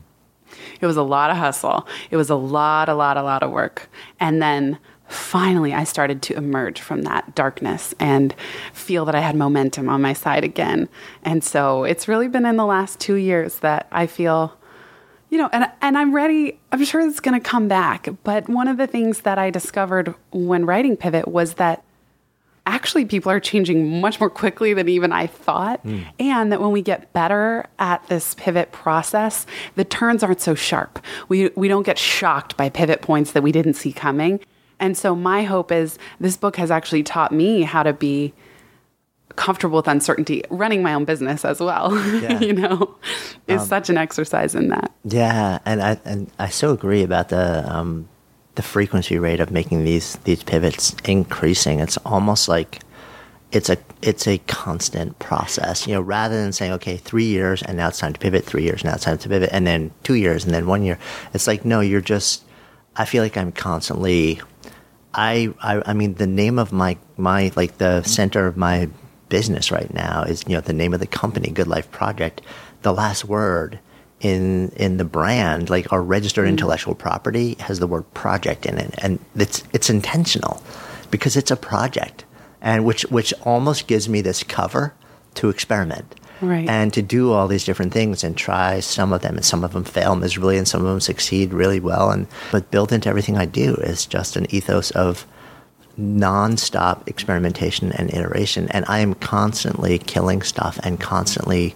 It 0.80 0.86
was 0.86 0.96
a 0.96 1.02
lot 1.02 1.30
of 1.30 1.36
hustle. 1.36 1.86
It 2.11 2.16
was 2.16 2.30
a 2.30 2.36
lot, 2.36 2.88
a 2.88 2.94
lot, 2.94 3.16
a 3.16 3.22
lot 3.22 3.42
of 3.42 3.50
work. 3.50 3.90
And 4.20 4.40
then 4.40 4.78
finally 5.09 5.72
I 5.74 5.84
started 5.84 6.22
to 6.22 6.36
emerge 6.36 6.80
from 6.80 7.02
that 7.02 7.34
darkness 7.34 7.94
and 7.98 8.34
feel 8.72 9.04
that 9.06 9.14
I 9.14 9.20
had 9.20 9.36
momentum 9.36 9.88
on 9.88 10.02
my 10.02 10.12
side 10.12 10.44
again. 10.44 10.88
And 11.22 11.42
so 11.42 11.84
it's 11.84 12.09
really 12.09 12.28
been 12.28 12.46
in 12.46 12.56
the 12.56 12.66
last 12.66 13.00
two 13.00 13.14
years 13.14 13.61
that 13.61 13.88
I 13.90 14.06
feel, 14.06 14.56
you 15.30 15.38
know, 15.38 15.48
and, 15.52 15.70
and 15.80 15.96
I'm 15.96 16.14
ready. 16.14 16.61
I'm 16.72 16.84
sure 16.84 17.00
it's 17.00 17.20
going 17.20 17.40
to 17.40 17.48
come 17.48 17.68
back. 17.68 18.09
But 18.22 18.48
one 18.48 18.68
of 18.68 18.76
the 18.76 18.86
things 18.86 19.22
that 19.22 19.38
I 19.38 19.50
discovered 19.50 20.14
when 20.30 20.66
writing 20.66 20.96
Pivot 20.96 21.26
was 21.26 21.54
that 21.54 21.82
actually 22.68 23.06
people 23.06 23.32
are 23.32 23.40
changing 23.40 23.98
much 24.00 24.20
more 24.20 24.28
quickly 24.28 24.74
than 24.74 24.90
even 24.90 25.11
I 25.11 25.26
thought. 25.26 25.84
Mm. 25.86 26.06
And 26.20 26.52
that 26.52 26.61
when 26.61 26.70
we 26.70 26.82
get 26.82 27.12
better 27.14 27.64
at 27.78 28.06
this 28.09 28.34
pivot 28.34 28.72
process, 28.72 29.46
the 29.74 29.84
turns 29.84 30.22
aren't 30.22 30.42
so 30.42 30.54
sharp. 30.54 30.98
We, 31.28 31.48
we 31.56 31.66
don't 31.66 31.84
get 31.84 31.98
shocked 31.98 32.59
by 32.59 32.68
pivot 32.68 33.00
points 33.00 33.32
that 33.32 33.42
we 33.42 33.52
didn't 33.52 33.74
see 33.74 33.92
coming. 33.92 34.40
And 34.80 34.96
so 34.96 35.14
my 35.14 35.42
hope 35.42 35.72
is 35.72 35.98
this 36.20 36.36
book 36.36 36.56
has 36.56 36.70
actually 36.70 37.02
taught 37.02 37.32
me 37.32 37.62
how 37.62 37.82
to 37.82 37.92
be 37.92 38.32
comfortable 39.38 39.76
with 39.76 39.88
uncertainty, 39.88 40.42
running 40.50 40.82
my 40.82 40.92
own 40.92 41.04
business 41.04 41.44
as 41.44 41.60
well. 41.60 41.92
Yeah. 42.18 42.40
you 42.40 42.52
know, 42.52 42.96
is 43.46 43.62
um, 43.62 43.68
such 43.68 43.90
an 43.90 43.96
exercise 43.96 44.54
in 44.54 44.68
that. 44.68 44.92
Yeah, 45.04 45.60
and 45.64 45.80
I 45.80 46.00
and 46.04 46.30
I 46.38 46.48
so 46.48 46.72
agree 46.72 47.02
about 47.02 47.28
the 47.28 47.64
um, 47.72 48.08
the 48.56 48.62
frequency 48.62 49.18
rate 49.18 49.38
of 49.38 49.52
making 49.52 49.84
these 49.84 50.16
these 50.24 50.42
pivots 50.42 50.96
increasing. 51.04 51.78
It's 51.78 51.96
almost 51.98 52.48
like 52.48 52.80
it's 53.52 53.70
a 53.70 53.78
it's 54.02 54.26
a 54.26 54.38
constant 54.48 55.18
process. 55.20 55.86
You 55.86 55.94
know, 55.94 56.00
rather 56.00 56.34
than 56.36 56.52
saying, 56.52 56.72
okay, 56.72 56.96
three 56.96 57.26
years 57.26 57.62
and 57.62 57.76
now 57.76 57.88
it's 57.88 57.98
time 57.98 58.12
to 58.12 58.18
pivot, 58.18 58.44
three 58.44 58.64
years 58.64 58.82
now 58.84 58.94
it's 58.94 59.04
time 59.04 59.18
to 59.18 59.28
pivot, 59.28 59.50
and 59.52 59.66
then 59.66 59.92
two 60.02 60.14
years 60.14 60.44
and 60.44 60.52
then 60.52 60.66
one 60.66 60.82
year. 60.82 60.98
It's 61.34 61.46
like 61.46 61.64
no, 61.64 61.80
you're 61.80 62.00
just. 62.00 62.44
I 62.96 63.04
feel 63.04 63.22
like 63.22 63.36
I'm 63.36 63.52
constantly. 63.52 64.40
I, 65.18 65.52
I 65.60 65.82
I 65.84 65.92
mean 65.94 66.14
the 66.14 66.28
name 66.28 66.60
of 66.60 66.72
my 66.72 66.96
my 67.16 67.50
like 67.56 67.78
the 67.78 68.02
center 68.04 68.46
of 68.46 68.56
my 68.56 68.88
business 69.28 69.72
right 69.72 69.92
now 69.92 70.22
is 70.22 70.44
you 70.46 70.54
know 70.54 70.60
the 70.60 70.72
name 70.72 70.94
of 70.94 71.00
the 71.00 71.08
company 71.08 71.50
Good 71.50 71.66
Life 71.66 71.90
Project. 71.90 72.40
The 72.82 72.92
last 72.92 73.24
word 73.24 73.80
in 74.20 74.70
in 74.76 74.96
the 74.96 75.04
brand, 75.04 75.70
like 75.70 75.92
our 75.92 76.02
registered 76.02 76.46
mm. 76.46 76.50
intellectual 76.50 76.94
property 76.94 77.56
has 77.58 77.80
the 77.80 77.88
word 77.88 78.12
project 78.14 78.64
in 78.64 78.78
it, 78.78 78.94
and 78.98 79.18
it's 79.34 79.64
it's 79.72 79.90
intentional 79.90 80.62
because 81.10 81.36
it's 81.36 81.50
a 81.50 81.56
project, 81.56 82.24
and 82.60 82.84
which 82.84 83.02
which 83.10 83.34
almost 83.42 83.88
gives 83.88 84.08
me 84.08 84.20
this 84.20 84.44
cover 84.44 84.94
to 85.34 85.48
experiment. 85.48 86.14
Right. 86.41 86.68
And 86.68 86.93
to 86.95 87.03
do 87.03 87.32
all 87.32 87.49
these 87.49 87.64
different 87.64 87.93
things 87.93 88.22
and 88.22 88.36
try 88.36 88.80
some 88.80 89.12
of 89.12 89.22
them, 89.22 89.36
and 89.36 89.45
some 89.45 89.64
of 89.64 89.72
them 89.72 89.84
fail 89.84 90.14
miserably, 90.14 90.57
and 90.57 90.68
some 90.68 90.82
of 90.82 90.89
them 90.89 91.01
succeed 91.01 91.53
really 91.53 91.80
well. 91.80 92.11
And 92.11 92.26
but 92.53 92.70
built 92.70 92.93
into 92.93 93.09
everything 93.09 93.36
I 93.36 93.45
do 93.45 93.74
is 93.76 94.07
just 94.07 94.36
an 94.36 94.47
ethos 94.55 94.91
of 94.93 95.26
nonstop 95.99 97.07
experimentation 97.09 97.93
and 97.93 98.12
iteration. 98.14 98.68
And 98.68 98.84
I 98.89 99.01
am 99.01 99.14
constantly 99.14 99.99
killing 99.99 100.43
stuff 100.43 100.78
and 100.84 101.01
constantly 101.01 101.74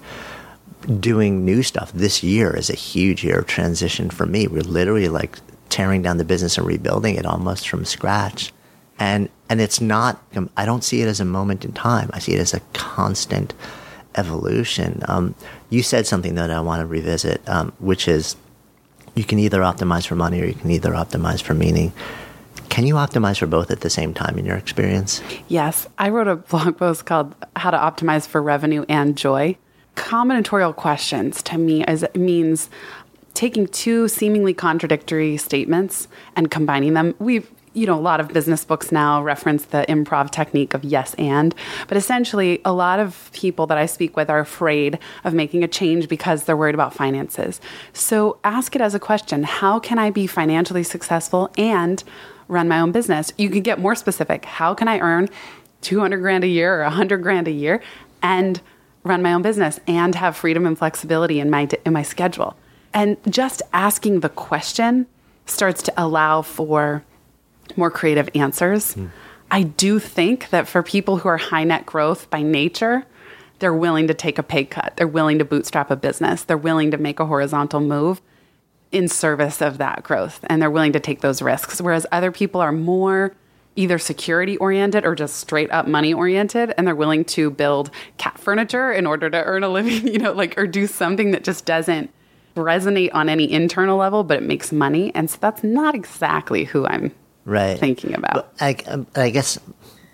doing 1.00 1.44
new 1.44 1.62
stuff. 1.62 1.92
This 1.92 2.22
year 2.22 2.56
is 2.56 2.70
a 2.70 2.74
huge 2.74 3.24
year 3.24 3.38
of 3.38 3.46
transition 3.46 4.10
for 4.10 4.26
me. 4.26 4.46
We're 4.46 4.62
literally 4.62 5.08
like 5.08 5.38
tearing 5.68 6.02
down 6.02 6.18
the 6.18 6.24
business 6.24 6.58
and 6.58 6.66
rebuilding 6.66 7.16
it 7.16 7.26
almost 7.26 7.68
from 7.68 7.84
scratch. 7.84 8.52
And 8.98 9.28
and 9.48 9.60
it's 9.60 9.80
not. 9.80 10.22
I 10.56 10.64
don't 10.64 10.84
see 10.84 11.02
it 11.02 11.08
as 11.08 11.18
a 11.18 11.24
moment 11.24 11.64
in 11.64 11.72
time. 11.72 12.10
I 12.12 12.20
see 12.20 12.34
it 12.34 12.40
as 12.40 12.54
a 12.54 12.60
constant 12.72 13.52
evolution. 14.14 15.02
Um, 15.08 15.34
you 15.70 15.82
said 15.82 16.06
something 16.06 16.34
that 16.34 16.50
I 16.50 16.60
want 16.60 16.80
to 16.80 16.86
revisit, 16.86 17.46
um, 17.48 17.72
which 17.78 18.08
is 18.08 18.36
you 19.14 19.24
can 19.24 19.38
either 19.38 19.60
optimize 19.60 20.06
for 20.06 20.14
money 20.14 20.40
or 20.40 20.46
you 20.46 20.54
can 20.54 20.70
either 20.70 20.92
optimize 20.92 21.42
for 21.42 21.54
meaning. 21.54 21.92
Can 22.68 22.86
you 22.86 22.94
optimize 22.94 23.38
for 23.38 23.46
both 23.46 23.70
at 23.70 23.80
the 23.80 23.90
same 23.90 24.14
time 24.14 24.38
in 24.38 24.46
your 24.46 24.56
experience? 24.56 25.20
Yes. 25.48 25.86
I 25.98 26.08
wrote 26.08 26.28
a 26.28 26.36
blog 26.50 26.78
post 26.78 27.04
called 27.04 27.34
How 27.56 27.70
to 27.70 27.76
Optimize 27.76 28.26
for 28.26 28.42
Revenue 28.42 28.84
and 28.88 29.16
Joy 29.16 29.56
combinatorial 29.96 30.74
questions 30.74 31.42
to 31.42 31.58
me 31.58 31.84
is 31.84 32.04
means 32.14 32.70
taking 33.34 33.66
two 33.66 34.08
seemingly 34.08 34.54
contradictory 34.54 35.36
statements 35.36 36.08
and 36.36 36.50
combining 36.50 36.94
them. 36.94 37.14
We've 37.18 37.50
you 37.74 37.86
know, 37.86 37.98
a 37.98 38.00
lot 38.00 38.20
of 38.20 38.28
business 38.28 38.64
books 38.64 38.92
now 38.92 39.22
reference 39.22 39.64
the 39.66 39.84
improv 39.88 40.30
technique 40.30 40.74
of 40.74 40.84
yes 40.84 41.14
and, 41.14 41.54
but 41.88 41.96
essentially, 41.96 42.60
a 42.64 42.72
lot 42.72 43.00
of 43.00 43.30
people 43.32 43.66
that 43.66 43.78
I 43.78 43.86
speak 43.86 44.16
with 44.16 44.28
are 44.28 44.40
afraid 44.40 44.98
of 45.24 45.34
making 45.34 45.64
a 45.64 45.68
change 45.68 46.08
because 46.08 46.44
they're 46.44 46.56
worried 46.56 46.74
about 46.74 46.94
finances. 46.94 47.60
So 47.92 48.38
ask 48.44 48.76
it 48.76 48.82
as 48.82 48.94
a 48.94 49.00
question 49.00 49.44
How 49.44 49.78
can 49.78 49.98
I 49.98 50.10
be 50.10 50.26
financially 50.26 50.82
successful 50.82 51.50
and 51.56 52.02
run 52.48 52.68
my 52.68 52.80
own 52.80 52.92
business? 52.92 53.32
You 53.38 53.50
could 53.50 53.64
get 53.64 53.78
more 53.78 53.94
specific. 53.94 54.44
How 54.44 54.74
can 54.74 54.88
I 54.88 54.98
earn 54.98 55.28
200 55.82 56.18
grand 56.18 56.44
a 56.44 56.48
year 56.48 56.80
or 56.80 56.84
100 56.84 57.18
grand 57.18 57.48
a 57.48 57.52
year 57.52 57.82
and 58.22 58.60
run 59.04 59.22
my 59.22 59.32
own 59.34 59.42
business 59.42 59.80
and 59.86 60.14
have 60.14 60.36
freedom 60.36 60.66
and 60.66 60.78
flexibility 60.78 61.40
in 61.40 61.50
my 61.50 61.68
in 61.84 61.92
my 61.92 62.02
schedule. 62.02 62.56
And 62.94 63.16
just 63.28 63.62
asking 63.72 64.20
the 64.20 64.28
question 64.28 65.06
starts 65.46 65.82
to 65.82 65.92
allow 65.96 66.42
for 66.42 67.02
more 67.76 67.90
creative 67.90 68.28
answers. 68.34 68.94
Mm. 68.94 69.10
I 69.50 69.62
do 69.62 69.98
think 69.98 70.50
that 70.50 70.66
for 70.66 70.82
people 70.82 71.18
who 71.18 71.28
are 71.28 71.36
high 71.36 71.64
net 71.64 71.84
growth 71.84 72.30
by 72.30 72.42
nature, 72.42 73.04
they're 73.58 73.74
willing 73.74 74.08
to 74.08 74.14
take 74.14 74.38
a 74.38 74.42
pay 74.42 74.64
cut. 74.64 74.94
They're 74.96 75.06
willing 75.06 75.38
to 75.38 75.44
bootstrap 75.44 75.90
a 75.90 75.96
business. 75.96 76.42
They're 76.42 76.56
willing 76.56 76.90
to 76.90 76.98
make 76.98 77.20
a 77.20 77.26
horizontal 77.26 77.80
move 77.80 78.20
in 78.92 79.08
service 79.08 79.62
of 79.62 79.78
that 79.78 80.02
growth 80.02 80.40
and 80.48 80.60
they're 80.60 80.70
willing 80.70 80.92
to 80.92 81.00
take 81.00 81.20
those 81.20 81.40
risks. 81.42 81.80
Whereas 81.80 82.06
other 82.12 82.30
people 82.30 82.60
are 82.60 82.72
more 82.72 83.34
either 83.74 83.98
security 83.98 84.56
oriented 84.58 85.06
or 85.06 85.14
just 85.14 85.36
straight 85.36 85.70
up 85.70 85.86
money 85.86 86.12
oriented 86.12 86.74
and 86.76 86.86
they're 86.86 86.94
willing 86.94 87.24
to 87.24 87.50
build 87.50 87.90
cat 88.18 88.38
furniture 88.38 88.92
in 88.92 89.06
order 89.06 89.30
to 89.30 89.42
earn 89.44 89.64
a 89.64 89.68
living, 89.68 90.06
you 90.12 90.18
know, 90.18 90.32
like 90.32 90.58
or 90.58 90.66
do 90.66 90.86
something 90.86 91.30
that 91.30 91.42
just 91.42 91.64
doesn't 91.64 92.10
resonate 92.54 93.10
on 93.14 93.30
any 93.30 93.50
internal 93.50 93.96
level 93.96 94.24
but 94.24 94.38
it 94.38 94.42
makes 94.42 94.72
money. 94.72 95.14
And 95.14 95.30
so 95.30 95.38
that's 95.40 95.64
not 95.64 95.94
exactly 95.94 96.64
who 96.64 96.86
I'm 96.86 97.14
right. 97.44 97.78
thinking 97.78 98.14
about. 98.14 98.52
I, 98.60 98.76
I 99.14 99.30
guess 99.30 99.58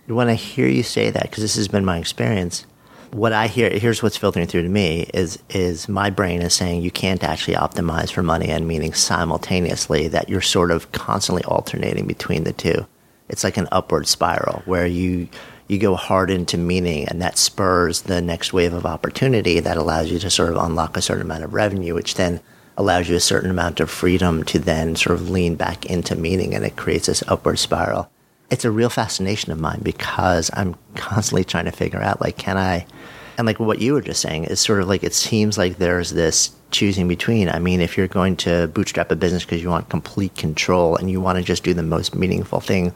when 0.07 0.29
I 0.29 0.35
hear 0.35 0.69
you 0.69 0.83
say 0.83 1.11
that 1.11 1.31
cuz 1.31 1.43
this 1.43 1.57
has 1.57 1.69
been 1.69 1.85
my 1.85 1.99
experience, 1.99 2.65
what 3.11 3.33
I 3.33 3.47
hear 3.47 3.71
here's 3.71 4.03
what's 4.03 4.17
filtering 4.17 4.47
through 4.47 4.63
to 4.63 4.69
me 4.69 5.09
is 5.15 5.39
is 5.49 5.89
my 5.89 6.11
brain 6.11 6.43
is 6.43 6.55
saying 6.55 6.83
you 6.83 6.91
can't 6.91 7.25
actually 7.25 7.57
optimize 7.57 8.13
for 8.13 8.23
money 8.23 8.49
and 8.49 8.69
meaning 8.69 8.93
simultaneously 8.93 10.09
that 10.09 10.29
you're 10.29 10.41
sort 10.41 10.71
of 10.71 10.91
constantly 10.93 11.45
alternating 11.45 12.07
between 12.07 12.45
the 12.45 12.53
two 12.53 12.87
it's 13.29 13.45
like 13.45 13.57
an 13.57 13.69
upward 13.73 14.07
spiral 14.07 14.63
where 14.67 14.87
you 14.87 15.29
you 15.69 15.79
go 15.79 15.95
hard 15.95 16.31
into 16.31 16.57
meaning 16.59 17.07
and 17.09 17.21
that 17.21 17.39
spurs 17.39 18.03
the 18.03 18.21
next 18.21 18.53
wave 18.53 18.73
of 18.73 18.87
opportunity 18.87 19.61
that 19.61 19.77
allows 19.77 20.11
you 20.11 20.19
to 20.19 20.31
sort 20.31 20.51
of 20.51 20.57
unlock 20.57 20.97
a 20.97 21.03
certain 21.03 21.23
amount 21.23 21.45
of 21.45 21.55
revenue 21.55 21.95
which 21.95 22.15
then 22.15 22.41
allows 22.79 23.09
you 23.09 23.17
a 23.17 23.21
certain 23.21 23.51
amount 23.51 23.81
of 23.81 23.91
freedom 23.91 24.43
to 24.45 24.59
then 24.59 24.97
sort 24.97 25.21
of 25.21 25.29
lean 25.29 25.55
back 25.55 25.85
into 25.85 26.17
meaning 26.17 26.55
and 26.55 26.65
it 26.65 26.77
creates 26.77 27.07
this 27.07 27.23
upward 27.29 27.59
spiral 27.59 28.11
it's 28.51 28.65
a 28.65 28.71
real 28.71 28.89
fascination 28.89 29.53
of 29.53 29.61
mine 29.61 29.81
because 29.83 30.51
i'm 30.55 30.75
constantly 30.95 31.45
trying 31.45 31.67
to 31.67 31.73
figure 31.73 32.01
out 32.01 32.23
like 32.23 32.39
can 32.39 32.57
i 32.57 32.87
and 33.37 33.47
like 33.47 33.61
what 33.61 33.81
you 33.81 33.93
were 33.93 34.01
just 34.01 34.23
saying 34.23 34.45
is 34.45 34.59
sort 34.59 34.81
of 34.81 34.89
like 34.89 35.05
it 35.05 35.15
seems 35.15 35.59
like 35.59 35.77
there's 35.77 36.11
this 36.11 36.57
choosing 36.71 37.09
between. 37.09 37.49
I 37.49 37.59
mean, 37.59 37.81
if 37.81 37.97
you're 37.97 38.09
going 38.09 38.37
to 38.39 38.69
bootstrap 38.69 39.11
a 39.11 39.17
business 39.17 39.45
because 39.45 39.63
you 39.63 39.69
want 39.69 39.89
complete 39.89 40.35
control 40.35 40.97
and 40.97 41.11
you 41.11 41.21
want 41.21 41.39
to 41.39 41.45
just 41.45 41.65
do 41.65 41.75
the 41.75 41.83
most 41.83 42.15
meaningful 42.15 42.61
thing, 42.61 42.95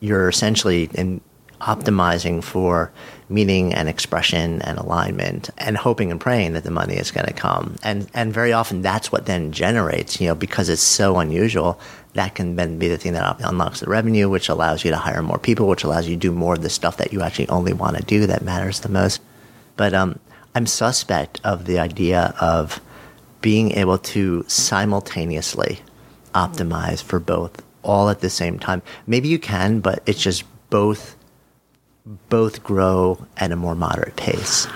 you're 0.00 0.28
essentially 0.28 0.88
in 0.94 1.20
optimizing 1.60 2.42
for 2.42 2.90
meaning 3.28 3.72
and 3.72 3.88
expression 3.88 4.60
and 4.62 4.78
alignment 4.78 5.50
and 5.58 5.76
hoping 5.76 6.10
and 6.10 6.20
praying 6.20 6.52
that 6.54 6.64
the 6.64 6.70
money 6.70 6.96
is 6.96 7.10
going 7.10 7.26
to 7.26 7.32
come. 7.32 7.76
And, 7.82 8.08
and 8.14 8.32
very 8.32 8.52
often 8.52 8.82
that's 8.82 9.12
what 9.12 9.26
then 9.26 9.52
generates, 9.52 10.20
you 10.20 10.28
know, 10.28 10.34
because 10.34 10.68
it's 10.68 10.82
so 10.82 11.18
unusual, 11.18 11.78
that 12.14 12.34
can 12.34 12.56
then 12.56 12.78
be 12.78 12.88
the 12.88 12.98
thing 12.98 13.12
that 13.12 13.40
unlocks 13.40 13.80
the 13.80 13.86
revenue, 13.86 14.28
which 14.28 14.48
allows 14.48 14.84
you 14.84 14.90
to 14.90 14.96
hire 14.96 15.22
more 15.22 15.38
people, 15.38 15.68
which 15.68 15.84
allows 15.84 16.08
you 16.08 16.16
to 16.16 16.20
do 16.20 16.32
more 16.32 16.54
of 16.54 16.62
the 16.62 16.70
stuff 16.70 16.96
that 16.96 17.12
you 17.12 17.22
actually 17.22 17.48
only 17.48 17.72
want 17.72 17.96
to 17.96 18.02
do 18.02 18.26
that 18.26 18.42
matters 18.42 18.80
the 18.80 18.88
most. 18.88 19.20
But 19.76 19.94
um, 19.94 20.18
I'm 20.54 20.66
suspect 20.66 21.40
of 21.44 21.66
the 21.66 21.78
idea 21.78 22.34
of 22.40 22.80
being 23.40 23.72
able 23.72 23.98
to 23.98 24.44
simultaneously 24.48 25.80
optimize 26.34 27.02
for 27.02 27.20
both 27.20 27.62
all 27.82 28.08
at 28.08 28.20
the 28.20 28.30
same 28.30 28.58
time. 28.58 28.82
Maybe 29.06 29.28
you 29.28 29.38
can, 29.38 29.80
but 29.80 30.02
it's 30.06 30.20
just 30.20 30.44
both 30.68 31.16
both 32.28 32.62
grow 32.62 33.26
at 33.36 33.52
a 33.52 33.56
more 33.56 33.74
moderate 33.74 34.16
pace? 34.16 34.66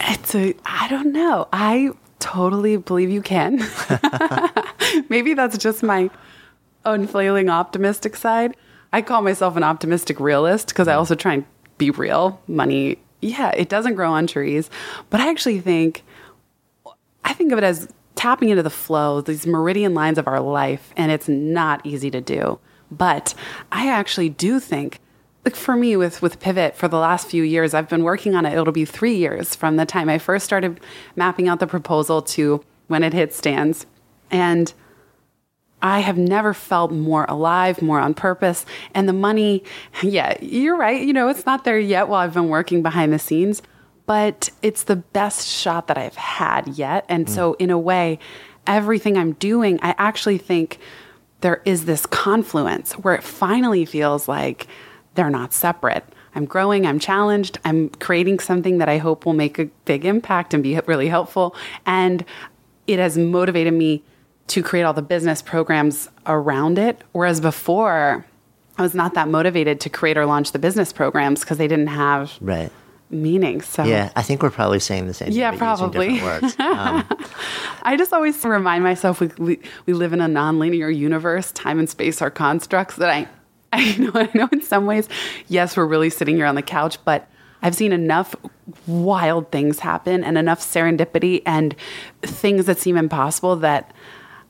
Eh, 0.00 0.14
it's 0.14 0.34
a, 0.34 0.54
I 0.64 0.88
don't 0.88 1.12
know. 1.12 1.48
I 1.52 1.90
totally 2.18 2.76
believe 2.76 3.10
you 3.10 3.22
can. 3.22 3.64
Maybe 5.08 5.34
that's 5.34 5.58
just 5.58 5.82
my 5.82 6.10
unfailing 6.84 7.48
optimistic 7.48 8.16
side. 8.16 8.56
I 8.92 9.02
call 9.02 9.22
myself 9.22 9.56
an 9.56 9.62
optimistic 9.62 10.20
realist 10.20 10.68
because 10.68 10.88
I 10.88 10.94
mm. 10.94 10.98
also 10.98 11.14
try 11.14 11.34
and 11.34 11.44
be 11.78 11.90
real. 11.90 12.40
Money, 12.46 12.98
yeah, 13.20 13.50
it 13.50 13.68
doesn't 13.68 13.94
grow 13.94 14.12
on 14.12 14.26
trees. 14.26 14.70
But 15.10 15.20
I 15.20 15.28
actually 15.28 15.60
think, 15.60 16.02
I 17.24 17.32
think 17.32 17.52
of 17.52 17.58
it 17.58 17.64
as 17.64 17.88
tapping 18.14 18.48
into 18.48 18.62
the 18.62 18.70
flow, 18.70 19.20
these 19.20 19.46
meridian 19.46 19.94
lines 19.94 20.18
of 20.18 20.26
our 20.26 20.40
life, 20.40 20.92
and 20.96 21.12
it's 21.12 21.28
not 21.28 21.84
easy 21.84 22.10
to 22.10 22.20
do. 22.20 22.58
But 22.90 23.34
I 23.72 23.88
actually 23.90 24.28
do 24.28 24.60
think 24.60 25.00
like 25.46 25.56
for 25.56 25.76
me 25.76 25.96
with 25.96 26.20
with 26.20 26.40
pivot 26.40 26.76
for 26.76 26.88
the 26.88 26.98
last 26.98 27.28
few 27.28 27.42
years 27.42 27.72
i've 27.72 27.88
been 27.88 28.02
working 28.02 28.34
on 28.34 28.44
it. 28.44 28.52
It'll 28.52 28.72
be 28.72 28.84
three 28.84 29.16
years 29.16 29.54
from 29.54 29.76
the 29.76 29.86
time 29.86 30.10
i 30.10 30.18
first 30.18 30.44
started 30.44 30.80
mapping 31.14 31.48
out 31.48 31.60
the 31.60 31.66
proposal 31.66 32.20
to 32.20 32.62
when 32.88 33.02
it 33.02 33.14
hit 33.14 33.32
stands. 33.32 33.86
And 34.30 34.74
i 35.80 36.00
have 36.00 36.18
never 36.18 36.52
felt 36.52 36.90
more 36.90 37.24
alive 37.28 37.80
more 37.80 38.00
on 38.00 38.12
purpose. 38.12 38.66
And 38.92 39.08
the 39.08 39.14
money 39.14 39.62
yeah 40.02 40.36
you're 40.42 40.76
right. 40.76 41.00
You 41.00 41.14
know 41.14 41.28
it's 41.28 41.46
not 41.46 41.64
there 41.64 41.78
yet 41.78 42.08
while 42.08 42.20
i've 42.20 42.34
been 42.34 42.48
working 42.48 42.82
behind 42.82 43.12
the 43.12 43.18
scenes 43.18 43.62
but 44.04 44.50
it's 44.62 44.84
the 44.84 44.96
best 44.96 45.48
shot 45.48 45.86
that 45.86 45.96
i've 45.96 46.16
had 46.16 46.68
yet. 46.68 47.06
And 47.08 47.26
mm. 47.26 47.30
so 47.30 47.54
in 47.54 47.70
a 47.70 47.78
way 47.78 48.18
everything 48.66 49.16
i'm 49.16 49.32
doing 49.34 49.78
i 49.80 49.94
actually 49.96 50.38
think 50.38 50.80
there 51.40 51.62
is 51.64 51.84
this 51.84 52.04
confluence 52.06 52.94
where 52.94 53.14
it 53.14 53.22
finally 53.22 53.84
feels 53.84 54.26
like 54.26 54.66
they're 55.16 55.30
not 55.30 55.52
separate. 55.52 56.04
I'm 56.34 56.44
growing, 56.44 56.86
I'm 56.86 56.98
challenged, 56.98 57.58
I'm 57.64 57.88
creating 57.88 58.40
something 58.40 58.78
that 58.78 58.88
I 58.90 58.98
hope 58.98 59.24
will 59.24 59.32
make 59.32 59.58
a 59.58 59.64
big 59.86 60.04
impact 60.04 60.52
and 60.52 60.62
be 60.62 60.78
really 60.86 61.08
helpful. 61.08 61.56
And 61.86 62.24
it 62.86 62.98
has 62.98 63.16
motivated 63.16 63.72
me 63.72 64.04
to 64.48 64.62
create 64.62 64.82
all 64.82 64.92
the 64.92 65.02
business 65.02 65.42
programs 65.42 66.08
around 66.26 66.78
it. 66.78 67.02
Whereas 67.12 67.40
before, 67.40 68.24
I 68.78 68.82
was 68.82 68.94
not 68.94 69.14
that 69.14 69.28
motivated 69.28 69.80
to 69.80 69.90
create 69.90 70.18
or 70.18 70.26
launch 70.26 70.52
the 70.52 70.58
business 70.58 70.92
programs 70.92 71.40
because 71.40 71.58
they 71.58 71.68
didn't 71.68 71.88
have 71.88 72.36
right. 72.40 72.70
meaning. 73.10 73.62
So 73.62 73.84
yeah, 73.84 74.12
I 74.14 74.22
think 74.22 74.42
we're 74.42 74.50
probably 74.50 74.80
saying 74.80 75.06
the 75.06 75.14
same. 75.14 75.28
Thing. 75.28 75.38
Yeah, 75.38 75.56
probably. 75.56 76.20
Um, 76.20 76.44
I 77.82 77.94
just 77.96 78.12
always 78.12 78.44
remind 78.44 78.84
myself 78.84 79.20
we, 79.20 79.28
we 79.38 79.58
we 79.86 79.94
live 79.94 80.12
in 80.12 80.20
a 80.20 80.28
nonlinear 80.28 80.94
universe. 80.94 81.50
Time 81.52 81.78
and 81.78 81.88
space 81.88 82.20
are 82.20 82.30
constructs 82.30 82.96
that 82.96 83.08
I 83.08 83.28
I 83.72 83.96
know, 83.96 84.10
I 84.14 84.30
know 84.34 84.48
in 84.52 84.62
some 84.62 84.86
ways, 84.86 85.08
yes, 85.48 85.76
we're 85.76 85.86
really 85.86 86.10
sitting 86.10 86.36
here 86.36 86.46
on 86.46 86.54
the 86.54 86.62
couch, 86.62 86.98
but 87.04 87.28
I've 87.62 87.74
seen 87.74 87.92
enough 87.92 88.34
wild 88.86 89.50
things 89.50 89.80
happen 89.80 90.24
and 90.24 90.38
enough 90.38 90.60
serendipity 90.60 91.42
and 91.46 91.74
things 92.22 92.66
that 92.66 92.78
seem 92.78 92.96
impossible 92.96 93.56
that 93.56 93.92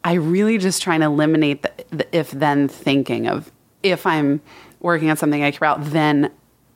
I 0.04 0.14
really 0.14 0.58
just 0.58 0.82
try 0.82 0.94
and 0.94 1.04
eliminate 1.04 1.62
the, 1.62 1.72
the 1.90 2.16
if 2.16 2.30
then 2.30 2.68
thinking 2.68 3.26
of 3.26 3.50
if 3.82 4.06
I'm 4.06 4.40
working 4.80 5.10
on 5.10 5.16
something 5.16 5.42
I 5.42 5.50
care 5.50 5.68
about, 5.68 5.84
then 5.84 6.30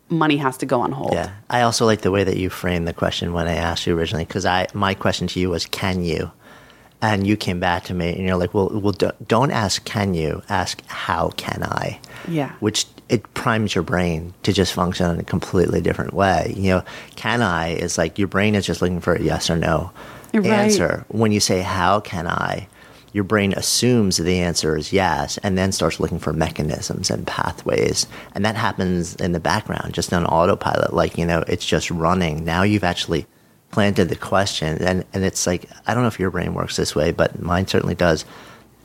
money 0.08 0.36
has 0.38 0.56
to 0.58 0.66
go 0.66 0.80
on 0.80 0.92
hold. 0.92 1.12
Yeah. 1.12 1.32
I 1.48 1.62
also 1.62 1.86
like 1.86 2.00
the 2.00 2.10
way 2.10 2.24
that 2.24 2.36
you 2.36 2.50
framed 2.50 2.88
the 2.88 2.92
question 2.92 3.32
when 3.32 3.46
I 3.46 3.54
asked 3.54 3.86
you 3.86 3.96
originally 3.96 4.24
because 4.24 4.44
I 4.44 4.66
my 4.74 4.94
question 4.94 5.26
to 5.28 5.40
you 5.40 5.50
was 5.50 5.66
can 5.66 6.02
you? 6.02 6.32
And 7.02 7.26
you 7.26 7.36
came 7.36 7.60
back 7.60 7.84
to 7.84 7.94
me 7.94 8.10
and 8.14 8.26
you're 8.26 8.36
like, 8.36 8.52
well, 8.52 8.68
well, 8.68 8.94
don't 9.26 9.50
ask 9.50 9.84
can 9.84 10.14
you, 10.14 10.42
ask 10.48 10.84
how 10.86 11.30
can 11.30 11.62
I? 11.62 11.98
Yeah. 12.28 12.52
Which 12.60 12.86
it 13.08 13.32
primes 13.34 13.74
your 13.74 13.82
brain 13.82 14.34
to 14.42 14.52
just 14.52 14.72
function 14.72 15.10
in 15.10 15.18
a 15.18 15.24
completely 15.24 15.80
different 15.80 16.14
way. 16.14 16.54
You 16.56 16.70
know, 16.70 16.84
can 17.16 17.42
I 17.42 17.70
is 17.70 17.98
like 17.98 18.18
your 18.18 18.28
brain 18.28 18.54
is 18.54 18.66
just 18.66 18.82
looking 18.82 19.00
for 19.00 19.14
a 19.14 19.22
yes 19.22 19.50
or 19.50 19.56
no 19.56 19.90
right. 20.34 20.46
answer. 20.46 21.04
When 21.08 21.32
you 21.32 21.40
say 21.40 21.60
how 21.60 22.00
can 22.00 22.26
I, 22.26 22.68
your 23.12 23.24
brain 23.24 23.52
assumes 23.54 24.18
the 24.18 24.38
answer 24.38 24.76
is 24.76 24.92
yes 24.92 25.38
and 25.38 25.58
then 25.58 25.72
starts 25.72 25.98
looking 25.98 26.20
for 26.20 26.32
mechanisms 26.32 27.10
and 27.10 27.26
pathways. 27.26 28.06
And 28.34 28.44
that 28.44 28.54
happens 28.54 29.16
in 29.16 29.32
the 29.32 29.40
background, 29.40 29.94
just 29.94 30.12
on 30.12 30.24
autopilot. 30.26 30.92
Like, 30.92 31.18
you 31.18 31.26
know, 31.26 31.42
it's 31.48 31.66
just 31.66 31.90
running. 31.90 32.44
Now 32.44 32.62
you've 32.62 32.84
actually 32.84 33.26
planted 33.70 34.08
the 34.08 34.16
question 34.16 34.82
and, 34.82 35.04
and 35.12 35.24
it's 35.24 35.46
like 35.46 35.66
i 35.86 35.94
don't 35.94 36.02
know 36.02 36.08
if 36.08 36.18
your 36.18 36.30
brain 36.30 36.54
works 36.54 36.76
this 36.76 36.94
way 36.94 37.12
but 37.12 37.40
mine 37.40 37.66
certainly 37.66 37.94
does 37.94 38.24